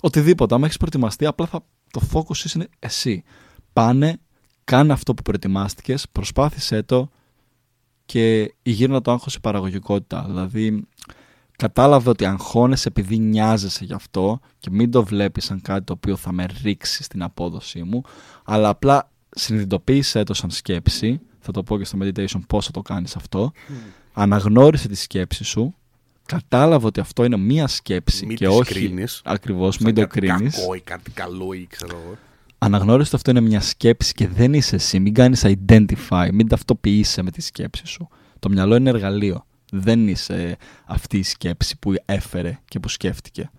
Οτιδήποτε. 0.00 0.54
Αν 0.54 0.64
έχεις 0.64 0.76
προετοιμαστεί, 0.76 1.26
απλά 1.26 1.46
θα, 1.46 1.64
το 1.90 2.00
focus 2.12 2.54
είναι 2.54 2.68
εσύ. 2.78 3.22
Πάνε, 3.72 4.20
κάνε 4.64 4.92
αυτό 4.92 5.14
που 5.14 5.22
προετοιμάστηκες, 5.22 6.06
προσπάθησέ 6.12 6.82
το 6.82 7.08
και 8.06 8.54
γύρω 8.62 9.00
το 9.00 9.12
άγχος 9.12 9.32
σε 9.32 9.38
παραγωγικότητα. 9.38 10.24
Δηλαδή, 10.28 10.86
κατάλαβε 11.56 12.10
ότι 12.10 12.24
αγχώνεσαι 12.24 12.88
επειδή 12.88 13.18
νοιάζεσαι 13.18 13.84
γι' 13.84 13.92
αυτό 13.92 14.40
και 14.58 14.70
μην 14.70 14.90
το 14.90 15.04
βλέπεις 15.04 15.44
σαν 15.44 15.60
κάτι 15.62 15.84
το 15.84 15.92
οποίο 15.92 16.16
θα 16.16 16.32
με 16.32 16.46
ρίξει 16.62 17.02
στην 17.02 17.22
απόδοσή 17.22 17.82
μου, 17.82 18.02
αλλά 18.44 18.68
απλά 18.68 19.10
συνειδητοποίησέ 19.30 20.22
το 20.22 20.34
σαν 20.34 20.50
σκέψη, 20.50 21.20
θα 21.40 21.52
το 21.52 21.62
πω 21.62 21.78
και 21.78 21.84
στο 21.84 21.98
meditation 22.02 22.40
πώς 22.46 22.66
θα 22.66 22.70
το 22.70 22.82
κάνεις 22.82 23.16
αυτό, 23.16 23.52
mm. 23.54 23.72
αναγνώρισε 24.12 24.88
τη 24.88 24.94
σκέψη 24.94 25.44
σου, 25.44 25.74
κατάλαβε 26.26 26.86
ότι 26.86 27.00
αυτό 27.00 27.24
είναι 27.24 27.36
μία 27.36 27.66
σκέψη 27.66 28.26
Μην 28.26 28.36
και 28.36 28.46
τις 28.46 28.56
όχι 28.56 28.74
κρίνεις. 28.74 29.20
ακριβώς, 29.24 29.78
μην 29.78 29.94
το 29.94 30.00
κάτι 30.00 30.20
κρίνεις. 30.20 30.56
Κακό 30.56 30.74
ή 30.74 30.80
κάτι 30.80 31.10
καλό 31.10 31.52
ή 31.52 31.66
ξέρω 31.70 32.00
εγώ. 32.04 32.16
Αναγνώρισε 32.58 33.06
ότι 33.06 33.16
αυτό 33.16 33.30
είναι 33.30 33.40
μια 33.40 33.60
σκέψη 33.60 34.12
και 34.14 34.28
δεν 34.28 34.54
είσαι 34.54 34.74
εσύ. 34.74 35.00
Μην 35.00 35.14
κάνεις 35.14 35.44
identify, 35.44 36.28
μην 36.32 36.48
ταυτοποιείσαι 36.48 37.22
με 37.22 37.30
τη 37.30 37.40
σκέψη 37.40 37.86
σου. 37.86 38.08
Το 38.38 38.48
μυαλό 38.48 38.76
είναι 38.76 38.88
εργαλείο. 38.88 39.46
Δεν 39.72 40.08
είσαι 40.08 40.56
αυτή 40.86 41.18
η 41.18 41.22
σκέψη 41.22 41.78
που 41.78 41.94
έφερε 42.04 42.58
και 42.64 42.80
που 42.80 42.88
σκέφτηκε. 42.88 43.50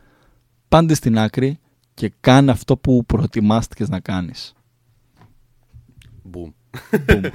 Πάντε 0.68 0.94
στην 0.94 1.18
άκρη 1.18 1.60
και 1.94 2.12
κάνε 2.20 2.52
αυτό 2.52 2.78
που 2.78 3.06
προετοιμάστηκες 3.06 3.90
να 3.90 4.00
κάνεις. 4.00 4.54
Μπουμ. 6.24 6.52
Boom. 7.08 7.30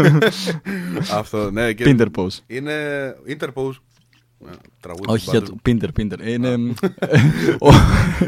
Αυτό, 1.12 1.50
ναι. 1.50 1.72
Και 1.72 1.84
Pinder 1.86 2.06
pose. 2.16 2.38
Είναι 2.46 2.74
Interpose. 3.28 3.72
Ε, 4.46 4.50
Τραγούδι 4.80 5.04
Όχι 5.12 5.24
της 5.30 5.30
για 5.30 5.40
μπάντας 5.40 5.48
το 5.48 5.56
Pinder, 5.64 6.00
Pinder. 6.00 6.26
Είναι... 6.26 6.52
ο- 6.52 6.58
μου. 6.58 6.74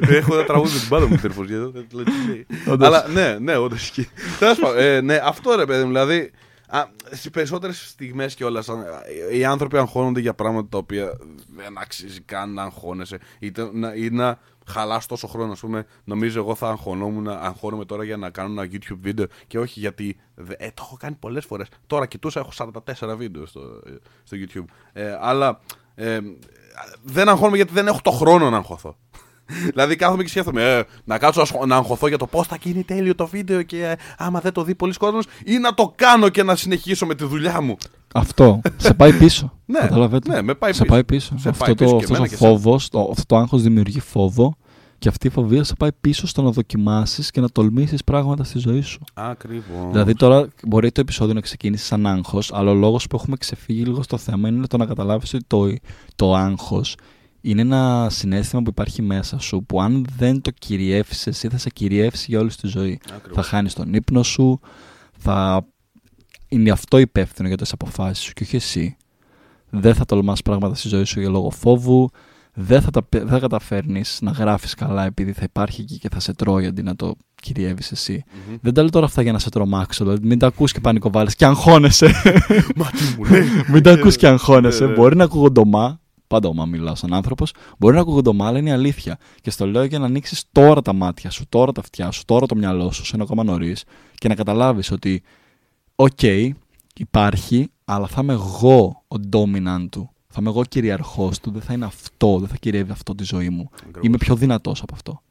Έχω 0.08 0.34
ένα 0.34 0.44
τραγούδι 0.44 0.72
με 0.74 0.78
την 0.80 0.88
πάντα 0.88 1.06
μου 1.06 1.14
Interpose. 1.14 1.46
γιατί 1.46 1.70
δεν 1.72 1.86
το 1.90 1.96
λέω 1.96 2.04
τι 2.04 2.26
λέει. 2.28 2.46
Όντως. 2.66 2.86
Αλλά 2.86 3.08
ναι, 3.08 3.38
ναι, 3.38 3.56
όντως 3.56 3.82
ισχύει. 3.82 4.08
Τέλος 4.38 4.58
πάντων, 4.58 4.78
ε, 4.78 5.00
ναι, 5.00 5.20
αυτό 5.24 5.54
ρε 5.56 5.66
παιδί 5.66 5.80
μου. 5.82 5.86
Δηλαδή, 5.88 6.30
στις 7.10 7.30
περισσότερες 7.30 7.88
στιγμές 7.88 8.34
κιόλας, 8.34 8.68
οι 9.32 9.44
άνθρωποι 9.44 9.76
αγχώνονται 9.76 10.20
για 10.20 10.34
πράγματα 10.34 10.68
τα 10.68 10.78
οποία 10.78 11.18
δεν 11.56 11.78
αξίζει 11.78 12.20
καν 12.20 12.52
να 12.52 12.62
αγχώνεσαι. 12.62 13.18
Είτε 13.38 13.70
να, 13.72 13.94
ή 13.94 14.10
να 14.10 14.38
χαλάς 14.66 15.06
τόσο 15.06 15.26
χρόνο, 15.26 15.52
ας 15.52 15.60
πούμε. 15.60 15.86
Νομίζω 16.04 16.38
εγώ 16.40 16.54
θα 16.54 16.68
αγχωνόμουν, 16.68 17.22
να 17.22 17.32
αγχώνομαι 17.32 17.84
τώρα 17.84 18.04
για 18.04 18.16
να 18.16 18.30
κάνω 18.30 18.60
ένα 18.62 18.70
YouTube 18.72 18.98
βίντεο 19.00 19.26
και 19.46 19.58
όχι 19.58 19.80
γιατί. 19.80 20.16
δε- 20.34 20.54
Ε, 20.58 20.66
το 20.74 20.82
έχω 20.86 20.96
κάνει 20.98 21.16
πολλές 21.20 21.44
φορές. 21.44 21.68
Τώρα 21.86 22.06
κοιτούσα, 22.06 22.40
έχω 22.40 22.50
44 22.52 23.16
βίντεο 23.16 23.46
στο, 23.46 23.60
στο 24.22 24.36
YouTube. 24.40 24.64
Ε, 24.92 25.16
αλλά 25.20 25.60
ε, 25.94 26.18
δεν 27.02 27.28
αγχώνομαι 27.28 27.56
γιατί 27.56 27.72
δεν 27.72 27.86
έχω 27.86 28.00
το 28.02 28.10
χρόνο 28.10 28.50
να 28.50 28.56
αγχωθώ. 28.56 28.96
Δηλαδή 29.72 29.96
κάθομαι 29.96 30.22
και 30.22 30.28
σκέφτομαι 30.28 30.62
ε, 30.76 30.82
να 31.04 31.18
κάτσω 31.18 31.40
να 31.40 31.46
σχο- 31.46 31.66
να 31.66 31.76
αγχωθώ 31.76 32.08
για 32.08 32.18
το 32.18 32.26
πώς 32.26 32.46
θα 32.46 32.56
γίνει 32.62 32.82
τέλειο 32.82 33.14
το 33.14 33.26
βίντεο 33.26 33.62
και 33.62 33.84
ε, 33.84 33.94
άμα 34.18 34.40
δεν 34.40 34.52
το 34.52 34.62
δει 34.64 34.74
πολλοί 34.74 34.92
κόσμος 34.92 35.24
ή 35.44 35.58
να 35.58 35.74
το 35.74 35.92
κάνω 35.96 36.28
και 36.28 36.42
να 36.42 36.56
συνεχίσω 36.56 37.06
με 37.06 37.14
τη 37.14 37.24
δουλειά 37.24 37.60
μου. 37.60 37.76
Αυτό. 38.14 38.60
Σε 38.76 38.94
πάει 38.94 39.12
πίσω. 39.12 39.52
Ναι, 39.70 39.78
Καταλαβαίνετε. 39.78 40.32
ναι, 40.34 40.42
με 40.42 40.54
πάει 40.54 40.72
σε 40.72 40.82
πίσω. 40.82 40.92
πάει 40.92 41.04
πίσω. 41.04 41.38
Σε 41.38 41.48
αυτό 41.48 41.64
πάει 41.64 41.74
το, 41.74 41.84
πίσω 41.84 41.96
και 41.96 42.02
αυτός 42.04 42.08
εμένα 42.16 42.24
ο 42.24 42.28
και 42.28 42.34
εσένα. 42.34 42.50
φόβος, 42.50 42.88
το, 42.88 43.08
αυτό 43.10 43.22
το 43.26 43.36
άγχος 43.36 43.62
δημιουργεί 43.62 44.00
φόβο 44.00 44.54
και 44.98 45.08
αυτή 45.08 45.26
η 45.26 45.30
φοβία 45.30 45.64
σε 45.64 45.74
πάει 45.78 45.90
πίσω 46.00 46.26
στο 46.26 46.42
να 46.42 46.50
δοκιμάσεις 46.50 47.30
και 47.30 47.40
να 47.40 47.48
τολμήσεις 47.48 48.04
πράγματα 48.04 48.44
στη 48.44 48.58
ζωή 48.58 48.80
σου. 48.80 49.00
Ακριβώς. 49.14 49.90
Δηλαδή 49.90 50.14
τώρα 50.14 50.48
μπορεί 50.66 50.92
το 50.92 51.00
επεισόδιο 51.00 51.34
να 51.34 51.40
ξεκίνησε 51.40 51.84
σαν 51.84 52.06
άγχος, 52.06 52.52
αλλά 52.52 52.70
ο 52.70 52.74
λόγος 52.74 53.06
που 53.06 53.16
έχουμε 53.16 53.36
ξεφύγει 53.36 53.82
λίγο 53.82 54.02
στο 54.02 54.16
θέμα 54.16 54.48
είναι 54.48 54.66
το 54.66 54.76
να 54.76 54.86
καταλάβεις 54.86 55.34
ότι 55.34 55.44
το, 55.46 55.74
το 56.16 56.34
άγχος 56.34 56.96
είναι 57.40 57.60
ένα 57.60 58.06
συνέστημα 58.10 58.62
που 58.62 58.70
υπάρχει 58.70 59.02
μέσα 59.02 59.38
σου 59.38 59.64
που 59.64 59.80
αν 59.80 60.06
δεν 60.16 60.40
το 60.40 60.50
κυριεύσεις 60.50 61.26
εσύ 61.26 61.48
θα 61.48 61.58
σε 61.58 61.68
κυριεύσει 61.68 62.26
για 62.28 62.38
όλη 62.38 62.50
τη 62.50 62.66
ζωή. 62.66 63.00
Θα 63.34 63.42
χάνεις 63.42 63.74
τον 63.74 63.94
ύπνο 63.94 64.22
σου, 64.22 64.60
θα 65.18 65.66
είναι 66.48 66.70
αυτό 66.70 66.98
υπεύθυνο 66.98 67.48
για 67.48 67.56
τις 67.56 67.72
αποφάσεις 67.72 68.24
σου 68.24 68.32
και 68.32 68.42
όχι 68.42 68.56
εσύ. 68.56 68.96
Δεν 69.70 69.94
θα 69.94 70.04
τολμάς 70.04 70.42
πράγματα 70.42 70.74
στη 70.74 70.88
ζωή 70.88 71.04
σου 71.04 71.20
για 71.20 71.28
λόγω 71.28 71.50
φόβου, 71.50 72.10
δεν 72.54 72.82
θα, 72.82 72.90
τα, 72.90 73.06
δεν 73.10 73.28
θα 73.28 73.38
καταφέρνεις 73.38 74.18
να 74.22 74.30
γράφεις 74.30 74.74
καλά 74.74 75.04
επειδή 75.04 75.32
θα 75.32 75.42
υπάρχει 75.44 75.80
εκεί 75.80 75.98
και 75.98 76.08
θα 76.12 76.20
σε 76.20 76.32
τρώει 76.32 76.66
αντί 76.66 76.82
να 76.82 76.96
το 76.96 77.14
κυριεύεις 77.42 77.92
εσύ. 77.92 78.24
Δεν 78.60 78.74
τα 78.74 78.80
λέω 78.80 78.90
τώρα 78.90 79.06
αυτά 79.06 79.22
για 79.22 79.32
να 79.32 79.38
σε 79.38 79.50
τρομάξω, 79.50 80.04
δηλαδή 80.04 80.26
μην 80.26 80.38
τα 80.38 80.46
ακούς 80.46 80.72
και 80.72 80.80
πανικοβάλλεις 80.80 81.34
και 81.34 81.44
αγχώνεσαι. 81.44 82.06
Μα 82.76 82.86
τι 82.86 83.16
μου 83.18 83.24
λέει. 83.24 83.46
μην 83.72 83.82
τα 83.82 83.92
ακούς 83.92 84.16
και 84.16 84.26
αγχώνεσαι. 84.26 84.84
Ναι, 84.84 84.90
ναι. 84.90 84.96
Μπορεί 84.96 85.16
να 85.16 85.24
ακούγονται 85.24 85.60
ωμά, 85.60 86.00
πάντα 86.28 86.48
ωμά 86.48 86.66
μιλάω 86.66 86.94
σαν 86.94 87.14
άνθρωπος, 87.14 87.52
μπορεί 87.78 87.94
να 87.94 88.00
ακούγονται 88.00 88.28
ωμά, 88.28 88.46
αλλά 88.46 88.58
είναι 88.58 88.72
αλήθεια. 88.72 89.18
Και 89.40 89.50
στο 89.50 89.66
λέω 89.66 89.84
για 89.84 89.98
να 89.98 90.06
ανοίξεις 90.06 90.44
τώρα 90.52 90.82
τα 90.82 90.92
μάτια 90.92 91.30
σου, 91.30 91.44
τώρα 91.48 91.72
τα 91.72 91.80
αυτιά 91.80 92.10
σου, 92.10 92.24
τώρα 92.24 92.46
το 92.46 92.54
μυαλό 92.54 92.92
σου, 92.92 93.04
όσο 93.04 93.14
είναι 93.14 93.24
ακόμα 93.24 93.44
νωρίς 93.44 93.84
και 94.14 94.28
να 94.28 94.34
καταλάβεις 94.34 94.90
ότι, 94.90 95.22
οκ, 95.94 96.22
υπάρχει, 96.94 97.70
αλλά 97.84 98.06
θα 98.06 98.20
είμαι 98.22 98.32
εγώ 98.32 99.02
ο 99.08 99.16
dominant 99.32 99.86
του. 99.90 100.10
Θα 100.28 100.36
είμαι 100.40 100.48
εγώ 100.48 100.64
κυρίαρχός 100.64 101.40
του, 101.40 101.50
δεν 101.50 101.62
θα 101.62 101.72
είναι 101.72 101.84
αυτό, 101.84 102.38
δεν 102.38 102.48
θα 102.48 102.56
κυριεύει 102.56 102.90
αυτό 102.90 103.14
τη 103.14 103.24
ζωή 103.24 103.48
μου. 103.48 103.70
Ακριβώς. 103.74 104.02
Είμαι 104.04 104.16
πιο 104.16 104.36
δυνατός 104.36 104.82
από 104.82 104.94
αυτό. 104.94 105.22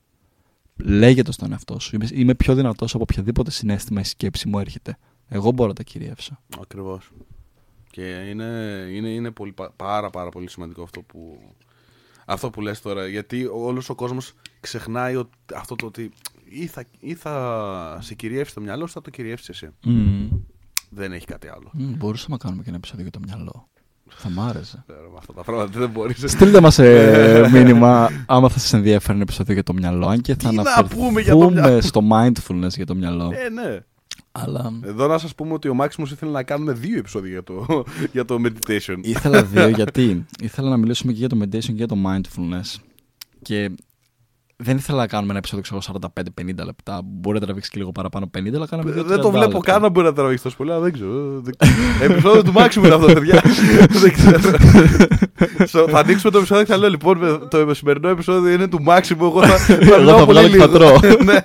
Λέγε 0.76 1.22
το 1.22 1.32
στον 1.32 1.52
εαυτό 1.52 1.80
σου. 1.80 1.96
Είμαι, 1.96 2.08
είμαι 2.14 2.36
πιο 2.36 2.56
δυνατός 2.56 2.94
από 2.94 3.04
οποιαδήποτε 3.04 3.52
συναίσθημα 3.52 4.00
ή 4.00 4.04
σκέψη 4.04 4.48
μου 4.48 4.60
έρχεται. 4.60 4.98
Εγώ 5.28 5.52
μπορώ 5.52 5.70
να 5.70 5.76
τα 5.76 5.84
κυριεύσω. 5.84 6.40
Ακριβώς. 6.62 7.12
Και 7.98 8.26
είναι, 8.30 8.46
είναι, 8.92 9.10
είναι 9.10 9.32
πολύ, 9.32 9.52
πα- 9.52 9.72
πάρα 9.76 10.10
πάρα 10.10 10.30
πολύ 10.30 10.50
σημαντικό 10.50 10.84
αυτό 10.84 11.02
που, 11.02 11.40
αυτό 12.26 12.50
που 12.50 12.62
λες 12.62 12.82
τώρα. 12.82 13.08
Γιατί 13.08 13.50
όλος 13.54 13.90
ο 13.90 13.96
κόσμος 13.96 14.34
ξεχνάει 14.60 15.16
ότι, 15.16 15.30
αυτό 15.56 15.76
το 15.76 15.86
ότι 15.86 16.12
ή 16.50 16.66
θα, 16.68 16.84
ή 17.00 17.14
θα 17.14 17.98
σε 18.02 18.14
κυριεύσει 18.14 18.54
το 18.54 18.62
μυαλό 18.62 18.88
σου, 18.88 18.94
θα 18.94 19.02
το 19.02 19.10
κυριεύσεις 19.10 19.50
εσύ. 19.50 19.70
Mm. 19.86 20.38
Δεν 20.90 21.12
έχει 21.12 21.26
κάτι 21.26 21.48
άλλο. 21.48 21.72
Mm, 21.78 21.96
μπορούσαμε 21.98 22.32
να 22.36 22.38
κάνουμε 22.38 22.62
και 22.62 22.68
ένα 22.70 22.78
επεισόδιο 22.78 23.02
για 23.04 23.12
το 23.12 23.20
μυαλό. 23.26 23.68
Θα 24.10 24.30
μ' 24.30 24.40
άρεσε. 24.40 24.84
Ε, 24.90 24.94
με 24.94 25.18
αυτά 25.18 25.34
τα 25.34 25.44
πράγματα 25.44 25.80
δεν 25.80 25.90
μπορείς. 25.90 26.24
Στείλτε 26.32 26.62
μας 26.62 26.80
ε, 26.80 27.48
μήνυμα 27.54 28.10
άμα 28.26 28.50
θα 28.50 28.60
σας 28.60 28.74
ενδιαφέρει 28.74 29.14
ένα 29.14 29.22
επεισόδιο 29.22 29.54
για 29.54 29.64
το 29.64 29.74
μυαλό. 29.74 30.08
Αν 30.08 30.22
και 30.22 30.32
θα 30.36 30.38
Τι 30.50 30.56
να 30.56 30.62
αναφερθούμε 30.62 31.06
πούμε 31.08 31.22
για 31.22 31.36
το 31.36 31.50
μυαλό. 31.50 31.82
στο 31.82 32.02
mindfulness 32.12 32.70
για 32.76 32.86
το 32.86 32.96
μυαλό. 32.96 33.32
Ε, 33.34 33.50
ναι. 33.50 33.80
Αλλά 34.44 34.80
Εδώ 34.84 35.08
να 35.08 35.18
σας 35.18 35.36
πούμε 35.36 35.54
ότι 35.54 35.70
ο 35.70 35.74
Μάξιμος 35.74 36.12
ήθελε 36.12 36.32
να 36.32 36.44
κάνουμε 36.44 36.74
δύο 36.74 36.98
επεισόδια 36.98 37.32
για 37.32 37.44
το, 37.44 37.84
για 38.14 38.26
το 38.26 38.38
meditation. 38.44 38.98
ήθελα 39.02 39.44
δύο 39.44 39.68
γιατί; 39.80 40.26
Ήθελα 40.42 40.70
να 40.70 40.78
μιλήσουμε 40.78 41.12
και 41.12 41.20
για 41.20 41.30
το 41.30 41.38
meditation 41.42 41.62
και 41.64 41.72
για 41.72 41.88
το 41.88 41.96
mindfulness. 42.06 42.82
Και 43.42 43.72
δεν 44.64 44.78
ήθελα 44.78 44.98
να 44.98 45.08
κάνουμε 45.08 45.30
ένα 45.30 45.38
επεισόδιο 45.38 45.64
ξέρω, 45.64 46.00
45-50 46.62 46.66
λεπτά. 46.66 47.02
Μπορεί 47.04 47.40
να 47.40 47.46
τραβήξεις 47.46 47.72
και 47.72 47.80
λίγο 47.80 47.92
παραπάνω 47.92 48.30
50, 48.38 48.56
αλλά 48.56 48.68
κάναμε 48.68 48.92
δύο 48.92 49.04
Δεν 49.04 49.20
το 49.22 49.28
30 49.28 49.32
βλέπω 49.32 49.52
λεπτά. 49.52 49.72
καν 49.72 49.82
να 49.82 49.90
μπορεί 49.90 50.06
να 50.06 50.14
τραβήξει 50.14 50.44
τόσο 50.44 50.56
πολύ, 50.58 50.72
αλλά 50.72 50.80
δεν 50.80 50.94
ξέρω. 50.94 51.42
Δεν- 51.42 51.54
Επεισόδιο 52.12 52.44
του 52.44 52.52
Μάξιμου 52.52 52.86
είναι 52.86 52.96
αυτό, 52.96 53.14
παιδιά. 53.14 53.42
Δεν 54.02 54.14
ξέρω. 54.14 54.40
So, 55.72 55.88
Θα 55.90 56.00
ανοίξουμε 56.00 56.32
το 56.32 56.38
επεισόδιο 56.38 56.64
και 56.64 56.72
θα 56.72 56.78
λέω 56.78 56.90
λοιπόν 56.90 57.18
με- 57.18 57.38
το 57.50 57.74
σημερινό 57.74 58.10
επεισόδιο 58.10 58.54
είναι 58.54 58.68
του 58.68 58.82
Μάξιμου. 58.82 59.26
Εγώ 59.26 59.42
θα, 59.46 59.58
θα, 59.58 59.74
Εγώ 59.74 59.98
λέω 60.04 60.18
θα 60.18 60.26
πολύ 60.26 60.40
βγάλω 60.40 60.50
και 60.50 60.58
θα 60.58 60.66
λίγο. 60.66 60.78
τρώω. 61.00 61.24
Ναι, 61.24 61.40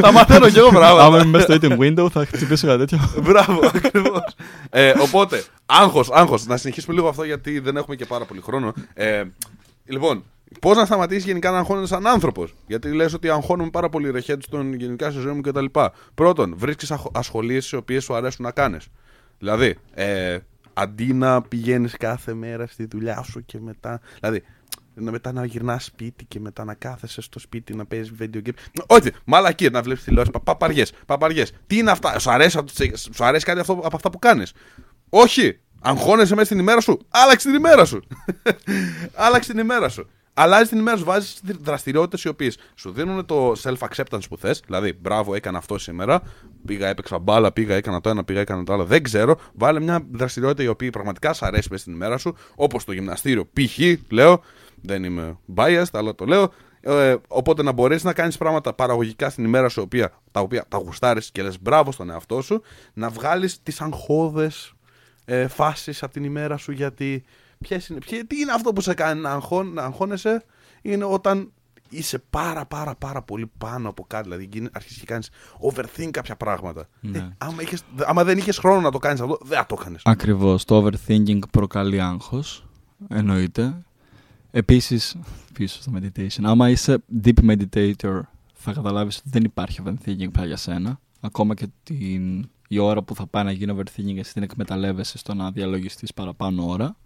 θα 0.00 0.12
μαθαίνω 0.12 0.48
κι 0.50 0.58
εγώ 0.58 0.68
Άμα 0.68 0.78
πράγματα. 0.78 1.06
είμαι 1.22 1.24
μέσα 1.38 1.52
στο 1.52 1.54
eating 1.60 1.78
window, 1.78 2.10
θα 2.10 2.26
χτυπήσω 2.26 2.66
κάτι 2.66 2.78
τέτοιο. 2.78 2.98
Μπράβο, 3.22 3.60
ακριβώς. 3.74 4.34
Ε, 4.70 4.92
οπότε, 4.98 5.42
άγχος, 5.66 6.10
άγχος. 6.12 6.46
Να 6.46 6.56
συνεχίσουμε 6.56 6.94
λίγο 6.94 7.08
αυτό 7.08 7.22
γιατί 7.24 7.58
δεν 7.58 7.76
έχουμε 7.76 7.96
και 7.96 8.06
πάρα 8.06 8.24
πολύ 8.24 8.40
χρόνο. 8.40 8.72
Ε, 8.94 9.22
λοιπόν, 9.86 10.22
πώς 10.60 10.76
να 10.76 10.84
σταματήσει 10.84 11.26
γενικά 11.26 11.50
να 11.50 11.58
αγχώνεσαι 11.58 11.86
σαν 11.86 12.06
άνθρωπος; 12.06 12.54
Γιατί 12.66 12.92
λες 12.94 13.14
ότι 13.14 13.28
αγχώνομαι 13.28 13.70
πάρα 13.70 13.88
πολύ 13.88 14.10
ρεχέτου 14.10 14.42
στον 14.42 14.74
γενικά 14.74 15.10
στη 15.10 15.20
ζωή 15.20 15.32
μου 15.32 15.40
κτλ. 15.40 15.64
Πρώτον, 16.14 16.54
βρίσκεις 16.56 16.92
ασχολίες 17.12 17.68
τι 17.68 17.76
οποίες 17.76 18.04
σου 18.04 18.14
αρέσουν 18.14 18.44
να 18.44 18.50
κάνεις. 18.50 18.86
Δηλαδή, 19.38 19.76
ε, 19.94 20.38
αντί 20.72 21.12
να 21.12 21.42
πηγαίνεις 21.42 21.96
κάθε 21.96 22.34
μέρα 22.34 22.66
στη 22.66 22.86
δουλειά 22.90 23.22
σου 23.22 23.44
και 23.44 23.60
μετά. 23.60 24.00
Δηλαδή, 24.20 24.42
να 24.94 25.10
μετά 25.10 25.32
να 25.32 25.44
γυρνάς 25.44 25.84
σπίτι 25.84 26.24
και 26.24 26.40
μετά 26.40 26.64
να 26.64 26.74
κάθεσαι 26.74 27.20
στο 27.20 27.38
σπίτι 27.38 27.74
να 27.74 27.86
παίζεις 27.86 28.12
video 28.20 28.36
game. 28.36 28.82
Όχι, 28.86 29.10
μαλακίες 29.24 29.70
να 29.70 29.82
βλέπεις 29.82 30.04
τηλεόραση. 30.04 30.32
Παπαριές, 30.44 30.92
παπαριές. 31.06 31.52
Τι 31.66 31.76
είναι 31.76 31.90
αυτά, 31.90 32.18
σου 32.18 32.30
αρέσει, 32.30 32.58
αυτό- 32.58 32.96
σου 33.14 33.24
αρέσει 33.24 33.44
κάτι 33.44 33.60
αυτό, 33.60 33.72
από 33.72 33.96
αυτά 33.96 34.10
που 34.10 34.18
κάνεις; 34.18 34.52
Όχι, 35.08 35.58
αγχώνεσαι 35.80 36.34
μέσα 36.34 36.46
στην 36.46 36.58
ημέρα 36.58 36.80
σου. 36.80 36.98
Άλλαξε 37.08 37.48
την 37.48 37.56
ημέρα 37.56 37.84
σου. 37.84 38.02
Άλλαξε 39.26 39.50
την 39.50 39.60
ημέρα 39.60 39.88
σου. 39.88 40.08
Αλλάζει 40.34 40.68
την 40.68 40.78
ημέρα 40.78 40.96
σου, 40.96 41.04
βάζει 41.04 41.34
δραστηριότητες 41.62 42.24
οι 42.24 42.28
οποίες 42.28 42.58
σου 42.74 42.90
δίνουν 42.90 43.26
το 43.26 43.52
self-acceptance 43.62 44.28
που 44.28 44.36
θες. 44.36 44.62
Δηλαδή, 44.66 44.92
μπράβο, 45.00 45.34
έκανα 45.34 45.58
αυτό 45.58 45.78
σήμερα. 45.78 46.22
Πήγα, 46.66 46.88
έπαιξα 46.88 47.18
μπάλα, 47.18 47.52
πήγα, 47.52 47.74
έκανα 47.74 48.00
το 48.00 48.08
ένα, 48.08 48.24
πήγα, 48.24 48.40
έκανα 48.40 48.64
το 48.64 48.72
άλλο. 48.72 48.84
Δεν 48.84 49.02
ξέρω. 49.02 49.38
Βάλε 49.52 49.80
μια 49.80 50.06
δραστηριότητα 50.12 50.62
η 50.62 50.66
οποία 50.66 50.90
πραγματικά 50.90 51.32
σ' 51.32 51.42
αρέσει 51.42 51.68
μέσα 51.70 51.82
στην 51.82 51.94
ημέρα 51.94 52.18
σου. 52.18 52.36
Όπως 52.54 52.84
το 52.84 52.92
γυμναστήριο, 52.92 53.48
π.χ. 53.52 53.78
λέω. 54.10 54.42
Δεν 54.82 55.04
είμαι 55.04 55.36
biased, 55.54 55.84
αλλά 55.92 56.14
το 56.14 56.24
λέω. 56.24 56.52
Ε, 56.80 57.16
οπότε 57.28 57.62
να 57.62 57.72
μπορέσεις 57.72 58.04
να 58.04 58.12
κάνεις 58.12 58.36
πράγματα 58.36 58.72
παραγωγικά 58.72 59.30
στην 59.30 59.44
ημέρα 59.44 59.68
σου, 59.68 59.82
οποία, 59.84 60.12
τα 60.30 60.40
οποία 60.40 60.64
τα 60.68 60.78
γουστάρεις 60.78 61.30
και 61.30 61.42
λες 61.42 61.60
μπράβο 61.60 61.92
στον 61.92 62.10
εαυτό 62.10 62.42
σου, 62.42 62.62
να 62.92 63.08
βγάλεις 63.08 63.62
τις 63.62 63.80
αγχώδες 63.80 64.72
ε, 65.24 65.48
φάσεις 65.48 66.02
από 66.02 66.12
την 66.12 66.24
ημέρα 66.24 66.56
σου. 66.56 66.72
Γιατί 66.72 67.24
ποιες 67.62 67.88
είναι, 67.88 67.98
ποιε- 67.98 68.26
τι 68.26 68.40
είναι 68.40 68.52
αυτό 68.52 68.72
που 68.72 68.80
σε 68.80 68.94
κάνει 68.94 69.20
να, 69.20 69.30
αγχών, 69.30 69.72
να 69.72 69.82
αγχώνεσαι, 69.82 70.44
είναι 70.82 71.04
όταν 71.04 71.52
είσαι 71.88 72.18
πάρα 72.30 72.66
πάρα 72.66 72.94
πάρα 72.94 73.22
πολύ 73.22 73.50
πάνω 73.58 73.88
από 73.88 74.04
κάτι. 74.06 74.22
Δηλαδή 74.22 74.48
γίνει- 74.52 74.68
αρχίζεις 74.72 74.98
και 74.98 75.06
κάνεις 75.06 75.30
overthink 75.72 76.10
κάποια 76.10 76.36
πράγματα. 76.36 76.88
Ναι. 77.00 77.18
Ε, 77.18 77.28
άμα, 77.38 77.62
είχες, 77.62 77.82
άμα 78.06 78.24
δεν 78.24 78.38
είχες 78.38 78.58
χρόνο 78.58 78.80
να 78.80 78.90
το 78.90 78.98
κάνεις 78.98 79.20
αυτό, 79.20 79.38
δεν 79.44 79.58
θα 79.58 79.66
το 79.66 79.76
έκανε. 79.80 79.98
Ακριβώς. 80.04 80.64
Το 80.64 80.86
overthinking 80.86 81.38
προκαλεί 81.50 82.00
άγχος. 82.00 82.66
Εννοείται. 83.08 83.82
Επίσης, 84.50 85.16
πίσω 85.52 85.82
στο 85.82 85.92
meditation. 85.94 86.42
Άμα 86.42 86.68
είσαι 86.70 87.02
deep 87.24 87.50
meditator, 87.50 88.20
θα 88.54 88.72
καταλάβεις 88.72 89.18
ότι 89.18 89.28
δεν 89.28 89.44
υπάρχει 89.44 89.80
overthinking 89.86 90.30
πια 90.32 90.44
για 90.44 90.56
σένα. 90.56 91.00
Ακόμα 91.20 91.54
και 91.54 91.66
την, 91.82 92.48
η 92.68 92.78
ώρα 92.78 93.02
που 93.02 93.14
θα 93.14 93.26
πάει 93.26 93.44
να 93.44 93.52
γίνει 93.52 93.74
overthinking, 93.76 94.18
εσύ 94.18 94.32
την 94.32 94.42
εκμεταλλεύεσαι 94.42 95.18
στο 95.18 95.34
να 95.34 95.50
διαλογιστείς 95.50 96.12
παραπάνω 96.14 96.68
ώρα. 96.68 96.96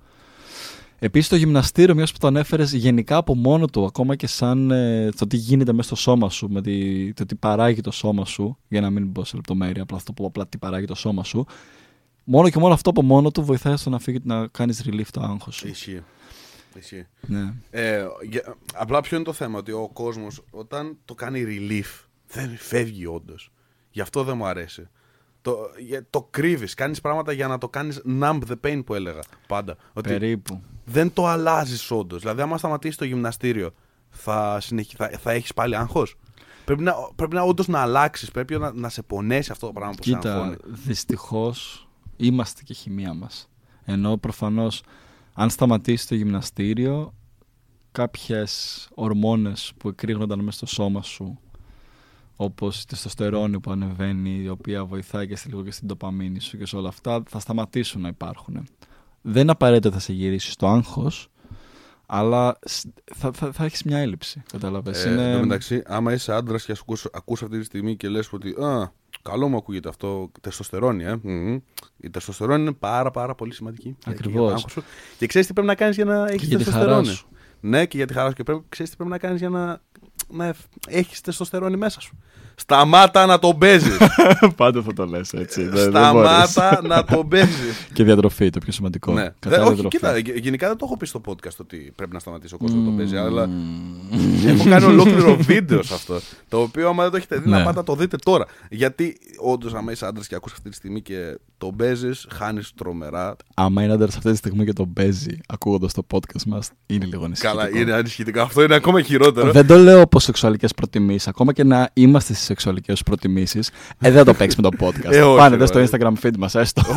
Επίσης, 0.99 1.29
το 1.29 1.37
γυμναστήριο, 1.37 1.95
μιας 1.95 2.13
που 2.13 2.19
το 2.19 2.27
ανέφερες, 2.27 2.73
γενικά 2.73 3.17
από 3.17 3.35
μόνο 3.35 3.67
του, 3.67 3.85
ακόμα 3.85 4.17
και 4.17 4.27
σαν 4.27 4.71
ε, 4.71 5.11
το 5.11 5.27
τι 5.27 5.37
γίνεται 5.37 5.73
μέσα 5.73 5.87
στο 5.89 5.97
σώμα 5.97 6.31
σου, 6.31 6.49
με 6.49 6.63
τη, 6.63 7.13
το 7.13 7.27
τι 7.27 7.35
παράγει 7.35 7.81
το 7.81 7.91
σώμα 7.91 8.25
σου, 8.25 8.59
για 8.69 8.81
να 8.81 8.91
μην 8.91 9.07
μπω 9.07 9.25
σε 9.25 9.37
λεπτομέρεια, 9.37 9.83
απλά 9.83 9.97
αυτό 9.97 10.13
που 10.13 10.25
απλά 10.27 10.47
τι 10.47 10.59
παράγει 10.59 10.87
το 10.87 10.95
σώμα 10.95 11.25
σου, 11.25 11.47
μόνο 12.25 12.51
και 12.51 12.59
μόνο 12.59 12.75
αυτό 12.75 12.91
από 12.91 13.03
μόνο 13.03 13.31
του 13.31 13.45
βοηθάει 13.45 13.77
στο 13.77 13.91
να, 13.91 13.99
φύγει, 13.99 14.19
να 14.25 14.47
κάνεις 14.47 14.83
relief 14.87 15.07
το 15.11 15.21
άγχος 15.21 15.55
σου. 15.57 15.69
Ισχύει. 15.69 16.03
Ισχύει. 16.79 17.07
Ναι. 17.27 17.53
Ε, 17.71 18.07
για- 18.29 18.57
απλά 18.75 19.01
ποιο 19.01 19.17
είναι 19.17 19.25
το 19.27 19.33
θέμα, 19.33 19.59
ότι 19.59 19.73
ο 19.73 19.91
κόσμος 19.93 20.43
όταν 20.51 20.97
το 21.05 21.15
κάνει 21.15 21.45
relief 21.47 22.05
δεν 22.29 22.57
φεύγει 22.57 23.07
όντως. 23.07 23.53
Γι' 23.91 24.01
αυτό 24.01 24.25
δεν 24.25 24.37
μου 24.37 24.47
αρέσει. 24.47 24.89
Το, 25.47 25.59
για- 25.87 26.07
το 26.11 26.27
κρύβεις, 26.31 26.75
κάνεις 26.75 27.01
πράγματα 27.01 27.33
για 27.33 27.47
να 27.47 27.59
το 27.59 27.69
κάνεις 27.69 28.03
numb 28.21 28.41
the 28.49 28.55
pain 28.67 28.83
που 28.87 28.95
έλεγα 28.95 29.21
πάντα. 29.47 29.77
Ότι 29.93 30.09
Περίπου. 30.09 30.61
δεν 30.85 31.13
το 31.13 31.27
αλλάζεις 31.27 31.91
όντως. 31.91 32.21
Δηλαδή, 32.21 32.41
άμα 32.41 32.59
σταματήσεις 32.59 32.97
το 32.97 33.05
γυμναστήριο, 33.05 33.71
θα, 34.09 34.61
συνεχι... 34.61 34.97
θα, 34.97 35.11
θα 35.21 35.31
έχεις 35.33 35.55
πάλι 35.55 35.77
άγχος. 35.77 36.15
Πρέπει 36.65 36.83
να, 36.83 36.93
πρέπει 37.17 37.35
να 37.35 37.43
όντως 37.43 37.69
να 37.69 37.81
αλλάξεις. 37.81 38.31
Πρέπει 38.31 38.59
να, 38.59 38.73
να 38.73 38.89
σε 38.89 39.03
πονέσει 39.03 39.51
αυτό 39.53 39.67
το 39.67 39.73
πράγμα 39.73 39.95
που 39.97 40.03
σε 40.05 40.11
Κοίτα, 40.15 40.35
αγχώνει. 40.35 40.57
δυστυχώς 40.65 41.89
είμαστε 42.17 42.63
και 42.63 42.75
χημεία 42.75 43.15
μας. 43.15 43.49
Ενώ 43.85 44.17
προφανώς 44.17 44.83
αν 45.33 45.51
σταματήσεις 45.51 46.07
το 46.07 46.15
γυμναστήριο, 46.15 47.15
κάποιες 47.93 48.89
ορμόνες 48.95 49.73
που 49.79 49.89
εκρήγνονταν 49.89 50.39
μέσα 50.41 50.57
στο 50.57 50.67
σώμα 50.67 51.03
σου, 51.03 51.39
όπως 52.37 52.83
η 52.83 52.87
τεστοστερόνη 52.87 53.61
που 53.61 53.71
ανεβαίνει, 53.71 54.41
η 54.43 54.49
οποία 54.49 54.85
βοηθάει 54.85 55.27
και 55.27 55.37
στη 55.37 55.49
λίγο 55.49 55.63
και 55.63 55.71
στην 55.71 55.89
τοπαμίνη 55.89 56.41
σου 56.41 56.59
και 56.59 56.67
σε 56.67 56.77
όλα 56.77 56.89
αυτά, 56.89 57.23
θα 57.29 57.39
σταματήσουν 57.39 58.01
να 58.01 58.09
υπάρχουν. 58.09 58.67
Δεν 59.23 59.43
είναι 59.43 59.51
απαραίτητο 59.51 59.89
ότι 59.89 59.97
θα 59.97 60.03
σε 60.03 60.13
γυρίσει 60.13 60.51
στο 60.51 60.67
άγχος, 60.67 61.29
αλλά 62.07 62.59
σ- 62.65 62.87
θα, 63.15 63.31
θα, 63.35 63.53
θα 63.53 63.65
έχεις 63.65 63.83
μια 63.83 63.99
έλλειψη, 63.99 64.43
κατάλαβες. 64.53 65.05
Ε, 65.05 65.11
Είναι- 65.11 65.31
Εν 65.31 65.35
τω 65.35 65.41
μεταξύ, 65.47 65.83
άμα 65.87 66.13
είσαι 66.13 66.33
άντρας 66.33 66.65
και 66.65 66.73
ακούς, 66.81 67.07
ακούς 67.13 67.43
αυτή 67.43 67.59
τη 67.59 67.65
στιγμή 67.65 67.97
και 67.97 68.09
λες 68.09 68.33
ότι 68.33 68.51
Α, 68.63 68.93
καλό 69.23 69.49
μου 69.49 69.57
ακούγεται 69.57 69.89
αυτό, 69.89 70.31
τεστοστερόνη, 70.41 71.05
ε. 71.05 71.17
Μμμ. 71.23 71.59
Η 71.97 72.11
τεστοστερόνη 72.11 72.63
είναι 72.63 72.73
πάρα 72.73 73.11
πάρα 73.11 73.35
πολύ 73.35 73.55
σημαντική. 73.55 73.97
Και 73.99 74.11
Ακριβώς. 74.11 74.33
για 74.33 74.41
το 74.41 74.47
άγχος 74.55 74.73
σου. 74.73 74.83
Και 75.19 75.27
ξέρεις 75.27 75.47
τι 75.47 75.53
πρέπει 75.53 75.69
να 75.69 75.75
κάνεις 75.75 75.97
για 75.97 76.05
να 76.05 76.27
έχεις 76.29 76.49
για 76.49 76.59
τη 76.59 76.65
χαρά 76.65 76.77
τεστοστερόνη. 76.79 77.15
σου. 77.17 77.27
Ναι, 77.61 77.87
και 77.87 77.97
για 77.97 78.07
τη 78.07 78.13
χαρά 78.13 78.29
σου. 78.29 78.35
Και 78.35 78.43
πρέπει, 78.43 78.65
ξέρεις 78.69 78.91
τι 78.91 78.97
πρέπει 78.97 79.11
να 79.13 79.19
κάνεις 79.19 79.41
για 79.41 79.49
να, 79.49 79.81
να 80.29 80.55
έχεις 80.89 81.21
τεστοστερόνη 81.21 81.77
μέσα 81.77 82.01
σου. 82.01 82.19
Σταμάτα 82.59 83.27
να 83.27 83.39
τον 83.39 83.59
παίζεις. 83.59 83.97
Πάντα 84.57 84.83
θα 84.83 84.93
το 84.93 85.07
λες 85.07 85.33
έτσι. 85.33 85.71
Σταμάτα 85.77 86.81
να 86.83 87.05
τον 87.05 87.29
παίζεις. 87.31 87.87
Και 87.93 88.05
διατροφή, 88.05 88.51
το 88.51 88.59
πιο 88.59 88.73
σημαντικό. 88.73 89.13
ναι. 89.13 89.29
Κατάλληλη 89.39 89.65
Δε- 89.65 89.73
όχι, 89.73 89.81
διατροφή. 89.91 89.97
κοίτα, 89.97 90.19
γε- 90.33 90.43
γενικά 90.45 90.69
δεν 90.69 90.77
το 90.77 90.85
έχω 90.89 90.97
πει 90.97 91.07
στο 91.07 91.21
podcast 91.27 91.57
ότι 91.61 91.93
πρέπει 91.97 92.13
να 92.13 92.19
σταματήσει 92.19 92.55
ο 92.55 92.59
κόσμος 92.59 92.79
να 92.81 92.85
τον 92.85 92.97
παίζει, 92.97 93.15
Μμμ. 93.15 93.23
αλλά 93.25 93.49
Έχω 94.47 94.65
κάνει 94.69 94.85
ολόκληρο 94.85 95.37
βίντεο 95.51 95.83
σε 95.83 95.95
αυτό. 95.95 96.21
Το 96.49 96.61
οποίο, 96.61 96.89
άμα 96.89 97.03
δεν 97.03 97.11
το 97.11 97.17
έχετε 97.17 97.37
δει, 97.37 97.49
να 97.49 97.59
Ναι. 97.59 97.65
πάτε 97.65 97.77
να 97.77 97.85
το 97.85 97.95
δείτε 97.95 98.17
τώρα. 98.17 98.47
Γιατί, 98.71 99.17
όντως, 99.39 99.75
άμα 99.75 99.93
είσαι 99.93 100.07
άντρας 100.07 100.27
και 100.27 100.35
ακούς 100.35 100.53
αυτή 100.53 100.69
τη 100.69 100.77
στιγμή 100.77 101.01
και 101.03 101.39
το 101.59 101.73
παίζεις, 101.77 102.27
χάνεις 102.35 102.73
τρομερά. 102.75 103.37
Άμα 103.55 103.83
είναι 103.83 103.93
άντρας 103.93 104.17
αυτή 104.17 104.31
τη 104.31 104.37
στιγμή 104.37 104.65
και 104.65 104.73
τον 104.73 104.93
παίζει 104.93 105.39
ακούγοντας 105.49 105.93
το 105.93 106.07
podcast 106.13 106.43
μας, 106.47 106.71
είναι 106.87 107.05
λίγο 107.05 107.25
ανησυχητικό. 107.25 107.59
Καλά, 107.63 107.79
είναι 107.81 107.93
ανησυχητικό. 107.93 108.41
Αυτό 108.41 108.63
είναι 108.63 108.75
ακόμα 108.75 109.01
χειρότερο. 109.03 109.53
Δεν 109.53 109.67
το 109.67 109.77
λέω 109.77 110.01
από 110.01 110.21
σεξουαλικέ 110.21 110.67
προτιμήσεις. 110.77 111.29
Ακόμα 111.29 111.53
και 111.53 111.65
να 111.65 111.91
είμαστε 111.93 112.35
στι 112.47 112.55
σεξουαλικέ 112.55 112.93
προτιμήσεις, 113.05 113.69
ε, 113.69 113.73
δεν 113.99 114.13
θα 114.13 114.25
το 114.25 114.35
παίξει 114.35 114.57
με 114.63 114.71
το 114.71 114.77
podcast. 114.87 115.13
Ε, 115.17 115.23
όχι, 115.23 115.37
Πάνε 115.39 115.51
ρε, 115.51 115.57
δες 115.57 115.69
στο 115.69 115.79
ρε. 115.79 115.87
Instagram 115.91 116.13
feed 116.27 116.37
μας, 116.39 116.55
έστω. 116.55 116.83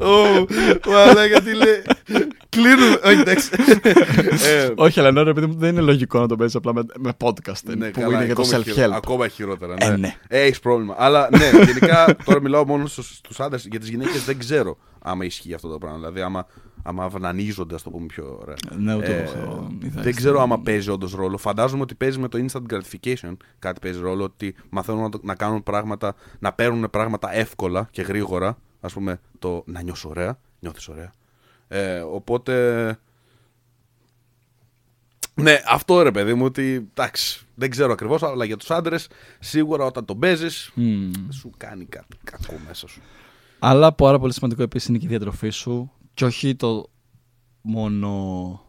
Ω, 0.00 0.44
Μαλάκα, 0.90 1.40
τι 1.40 1.54
λέει. 1.54 1.82
Κλείνουμε. 2.48 3.00
Όχι, 3.04 3.20
εντάξει. 3.20 3.48
Ε, 4.46 4.68
Όχι, 4.76 5.00
αλλά 5.00 5.12
ναι, 5.12 5.30
επειδή 5.30 5.46
μου 5.46 5.54
δεν 5.58 5.70
είναι 5.70 5.80
λογικό 5.80 6.20
να 6.20 6.26
το 6.28 6.36
παίζεις 6.36 6.56
απλά 6.56 6.74
με, 6.74 6.82
με 6.98 7.12
podcast. 7.24 7.62
ναι, 7.76 7.90
που 7.90 8.00
καλά, 8.00 8.16
είναι 8.16 8.24
για 8.24 8.34
το 8.34 8.42
ακόμα 8.42 8.62
χειρο- 8.62 8.86
self-help. 8.86 8.92
Ακόμα 8.94 9.28
χειρότερα. 9.28 9.74
Ε, 9.78 9.88
Ναι. 9.88 9.96
ναι. 9.96 10.14
Έχεις 10.28 10.60
πρόβλημα. 10.60 10.94
Αλλά 10.98 11.28
ναι, 11.30 11.50
γενικά 11.64 12.16
τώρα 12.24 12.40
μιλάω 12.40 12.66
μόνο 12.66 12.86
στους 12.86 13.40
άντρες. 13.40 13.66
Για 13.70 13.80
τις 13.80 13.88
γυναίκες 13.88 14.24
δεν 14.24 14.38
ξέρω 14.38 14.78
άμα 15.02 15.24
ισχύει 15.24 15.54
αυτό 15.54 15.68
το 15.68 15.78
πράγμα. 15.78 15.98
Δηλαδή, 15.98 16.20
άμα, 16.20 16.46
άμα 16.88 17.04
αυνανίζονται, 17.04 17.74
ας 17.74 17.82
το 17.82 17.90
πούμε 17.90 18.06
πιο 18.06 18.38
ωραία. 18.42 18.56
Ναι, 18.78 18.94
ούτε 18.94 19.06
Ε, 19.16 19.22
εγώ 19.22 19.40
έχω 19.40 19.68
ιδέα. 19.82 20.02
δεν 20.02 20.14
ξέρω 20.14 20.40
άμα 20.40 20.60
παίζει 20.60 20.90
όντως 20.90 21.12
ρόλο. 21.14 21.36
Φαντάζομαι 21.36 21.82
ότι 21.82 21.94
παίζει 21.94 22.18
με 22.18 22.28
το 22.28 22.44
instant 22.46 22.62
gratification. 22.72 23.32
Κάτι 23.58 23.80
παίζει 23.80 24.00
ρόλο 24.00 24.24
ότι 24.24 24.54
μαθαίνουν 24.70 25.02
να, 25.02 25.08
το- 25.08 25.20
να 25.22 25.34
κάνουν 25.34 25.62
πράγματα, 25.62 26.14
να 26.38 26.52
παίρνουν 26.52 26.90
πράγματα 26.90 27.34
εύκολα 27.34 27.88
και 27.90 28.02
γρήγορα. 28.02 28.58
Α 28.80 28.88
πούμε 28.88 29.20
το 29.38 29.62
να 29.66 29.82
νιώσω 29.82 30.08
ωραία. 30.08 30.38
Νιώθεις 30.60 30.88
ωραία. 30.88 31.12
Ε, 31.68 31.98
οπότε. 32.00 32.96
Ναι, 35.34 35.60
αυτό 35.68 36.02
ρε 36.02 36.10
παιδί 36.10 36.34
μου 36.34 36.44
ότι. 36.44 36.88
Εντάξει, 36.94 37.46
δεν 37.54 37.70
ξέρω 37.70 37.92
ακριβώς, 37.92 38.22
αλλά 38.22 38.44
για 38.44 38.56
τους 38.56 38.70
άντρες 38.70 39.08
σίγουρα 39.40 39.84
όταν 39.84 40.04
τον 40.04 40.18
παίζεις 40.18 40.70
Μμμ. 40.74 41.10
σου 41.30 41.50
κάνει 41.56 41.84
κάτι 41.84 42.16
κακό 42.24 42.54
μέσα 42.66 42.88
σου. 42.88 43.00
Αλλά 43.58 43.92
πάρα 43.92 44.18
πολύ 44.18 44.32
σημαντικό 44.32 44.62
επίσης 44.62 44.88
είναι 44.88 44.98
και 44.98 45.04
η 45.06 45.08
διατροφή 45.08 45.48
σου 45.48 45.92
και 46.18 46.24
όχι 46.24 46.54
το 46.56 46.90
μόνο 47.60 48.60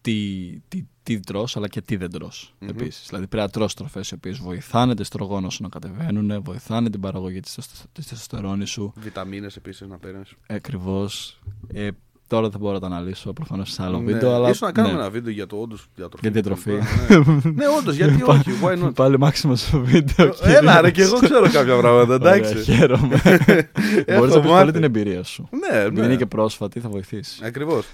τι, 0.00 0.38
τι, 0.68 0.86
τι 1.02 1.20
τρως, 1.20 1.56
αλλά 1.56 1.68
και 1.68 1.80
τι 1.82 1.96
δεν 1.96 2.10
τρως 2.10 2.54
Μμμ. 2.58 2.68
επίσης. 2.68 3.06
Δηλαδή 3.08 3.26
πρέπει 3.26 3.44
να 3.44 3.50
τρως 3.50 3.74
τροφές 3.74 4.10
οι 4.10 4.14
οποίες 4.14 4.38
βοηθάνε 4.38 4.94
τη 4.94 5.04
στρογόνο 5.04 5.50
σου 5.50 5.62
να 5.62 5.68
κατεβαίνουν, 5.68 6.42
βοηθάνε 6.42 6.90
την 6.90 7.00
παραγωγή 7.00 7.40
της, 7.40 7.54
τεστο- 7.54 7.88
της 7.92 8.06
τεστοστερόνης 8.06 8.70
σου. 8.70 8.92
Βιταμίνες 8.96 9.56
επίσης 9.56 9.88
να 9.88 9.98
παίρνεις. 9.98 10.34
Ακριβώς. 10.46 11.40
Ε, 11.72 11.88
τώρα 12.34 12.48
δεν 12.48 12.60
μπορώ 12.60 12.72
να 12.72 12.80
τα 12.80 12.86
αναλύσω 12.86 13.32
προφανώς 13.32 13.70
σε 13.70 13.82
άλλο 13.82 13.98
Ναι, 13.98 14.12
βίντεο, 14.12 14.34
αλλά 14.34 14.48
ίσως 14.48 14.60
να 14.60 14.72
κάνουμε 14.72 14.94
ναι, 14.94 15.00
ένα 15.00 15.10
βίντεο 15.10 15.32
για 15.32 15.46
το 15.46 15.56
όντως 15.56 15.86
διατροφή. 15.94 16.18
για 16.22 16.30
διατροφή. 16.30 16.70
Ναι, 16.70 17.50
ναι 17.50 17.64
όντως, 17.78 17.94
γιατί 17.96 18.22
όχι, 18.32 18.50
why 18.62 18.84
not; 18.84 18.94
Πάλι 18.94 19.18
μάξιμο 19.18 19.56
στο 19.56 19.80
βίντεο. 19.80 20.34
Έλα, 20.42 20.80
ρε, 20.80 20.90
και 20.90 21.02
εγώ 21.02 21.18
ξέρω 21.18 21.50
κάποια 21.50 21.76
πράγματα, 21.78 22.14
Ωραία, 22.14 22.34
εντάξει. 22.34 22.62
χαίρομαι. 22.72 23.20
Μπορείς 24.18 24.34
να 24.34 24.40
πεις 24.40 24.50
μάθει. 24.50 24.58
πολύ 24.60 24.72
την 24.72 24.82
εμπειρία 24.84 25.22
σου. 25.22 25.48
Ναι, 25.70 25.78
Επειδή 25.78 26.00
ναι. 26.00 26.06
είναι 26.06 26.16
και 26.16 26.26
πρόσφατη, 26.26 26.80
θα 26.80 26.88
βοηθήσει. 26.88 27.40
Ακριβώς. 27.44 27.86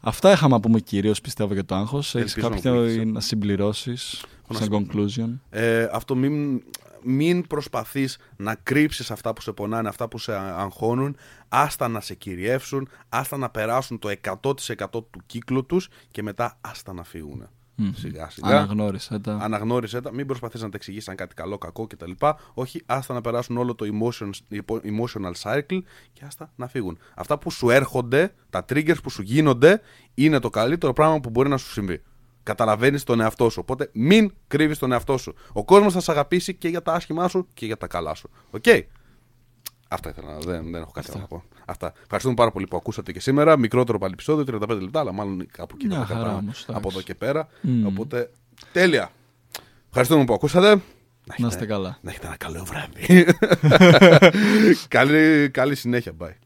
Αυτά 0.00 0.32
είχαμε 0.32 0.54
να 0.54 0.60
πούμε 0.60 0.80
κυρίως 0.80 1.20
πιστεύω 1.20 1.54
για 1.54 1.64
το 1.64 1.74
άγχος. 1.74 2.14
Έχεις 2.14 2.34
Ελπίζω 2.36 2.48
να 2.48 2.54
κάποιο 2.56 2.74
βοήθησε. 2.80 3.04
να 3.04 3.20
συμπληρώσεις 3.20 4.22
Να 4.48 4.58
σαν 4.58 4.68
conclusion; 4.70 5.38
Ε, 5.50 5.88
αυτό 5.92 6.14
μην, 6.14 6.62
μην 7.04 7.46
προσπαθείς 7.46 8.18
να 8.36 8.54
κρύψεις 8.54 9.10
αυτά 9.10 9.32
που 9.32 9.40
σε 9.40 9.52
πονάνε, 9.52 9.88
αυτά 9.88 10.08
που 10.08 10.18
σε 10.18 10.34
αγχώνουν, 10.34 11.16
άστα 11.48 11.88
να 11.88 12.00
σε 12.00 12.14
κυριεύσουν, 12.14 12.88
άστα 13.08 13.36
να 13.36 13.50
περάσουν 13.50 13.98
το 13.98 14.08
100% 14.08 14.86
του 14.90 15.10
κύκλου 15.26 15.66
τους 15.66 15.88
και 16.10 16.22
μετά 16.22 16.58
άστα 16.60 16.92
να 16.92 17.04
φύγουν. 17.04 17.48
Μμμ. 17.76 17.92
Σιγά 17.94 18.30
σιγά. 18.30 18.48
Αναγνώρισε 18.48 19.18
τα. 19.18 19.36
Αναγνώρισε 19.40 20.00
τα, 20.00 20.12
μην 20.12 20.26
προσπαθείς 20.26 20.60
να 20.62 20.68
τα 20.68 20.76
εξηγήσεις 20.76 21.04
σαν 21.04 21.16
κάτι 21.16 21.34
καλό, 21.34 21.58
κακό 21.58 21.86
κτλ. 21.86 22.10
Όχι, 22.54 22.82
άστα 22.86 23.14
να 23.14 23.20
περάσουν 23.20 23.56
όλο 23.56 23.74
το 23.74 23.86
emotion, 23.92 24.30
emotional 24.66 25.32
cycle 25.42 25.78
και 26.12 26.24
άστα 26.26 26.52
να 26.56 26.68
φύγουν. 26.68 26.98
Αυτά 27.14 27.38
που 27.38 27.50
σου 27.50 27.70
έρχονται, 27.70 28.34
τα 28.50 28.64
triggers 28.68 29.02
που 29.02 29.10
σου 29.10 29.22
γίνονται, 29.22 29.80
είναι 30.14 30.38
το 30.38 30.50
καλύτερο 30.50 30.92
πράγμα 30.92 31.20
που 31.20 31.30
μπορεί 31.30 31.48
να 31.48 31.56
σου 31.56 31.70
συμβεί. 31.70 32.02
Καταλαβαίνεις 32.44 33.02
τον 33.04 33.20
εαυτό 33.20 33.50
σου. 33.50 33.58
Οπότε 33.60 33.90
μην 33.92 34.34
κρύβεις 34.48 34.78
τον 34.78 34.92
εαυτό 34.92 35.16
σου. 35.18 35.34
Ο 35.52 35.64
κόσμος 35.64 35.92
θα 35.92 36.00
σε 36.00 36.10
αγαπήσει 36.10 36.54
και 36.54 36.68
για 36.68 36.82
τα 36.82 36.92
άσχημά 36.92 37.28
σου 37.28 37.46
και 37.54 37.66
για 37.66 37.76
τα 37.76 37.86
καλά 37.86 38.14
σου. 38.14 38.30
Οκ. 38.50 38.64
Αυτά 39.88 40.08
ήθελα 40.08 40.32
να. 40.32 40.38
Δεν, 40.38 40.70
δεν 40.70 40.74
έχω 40.82 40.90
κάτι 40.90 41.06
Αυτά. 41.08 41.20
να 41.20 41.26
πω. 41.26 41.42
Αυτά. 41.64 41.92
Ευχαριστούμε 42.02 42.34
πάρα 42.34 42.50
πολύ 42.50 42.66
που 42.66 42.76
ακούσατε 42.76 43.12
και 43.12 43.20
σήμερα. 43.20 43.56
Μικρότερο 43.56 43.98
πάλι 43.98 44.12
επεισόδιο, 44.12 44.58
35 44.60 44.68
λεπτά, 44.80 45.00
αλλά 45.00 45.12
μάλλον 45.12 45.46
κάπου 45.52 45.74
εκεί 45.78 45.86
Μια 45.86 45.98
θα 45.98 46.04
χαρά 46.06 46.20
πάμε 46.20 46.32
όμως, 46.32 46.62
εντάξει. 46.62 46.72
από 46.74 46.88
εδώ 46.90 47.00
και 47.02 47.14
πέρα. 47.14 47.48
Μμμ. 47.60 47.86
Οπότε 47.86 48.30
τέλεια. 48.72 49.10
Ευχαριστούμε 49.88 50.24
που 50.24 50.34
ακούσατε. 50.34 50.82
Να 51.38 51.46
είστε 51.46 51.66
καλά. 51.66 51.98
Να 52.00 52.10
έχετε 52.10 52.26
ένα 52.26 52.36
καλό 52.36 52.64
βράδυ. 52.64 53.26
καλή, 54.88 55.50
καλή 55.50 55.74
συνέχεια. 55.74 56.12
Bye. 56.20 56.43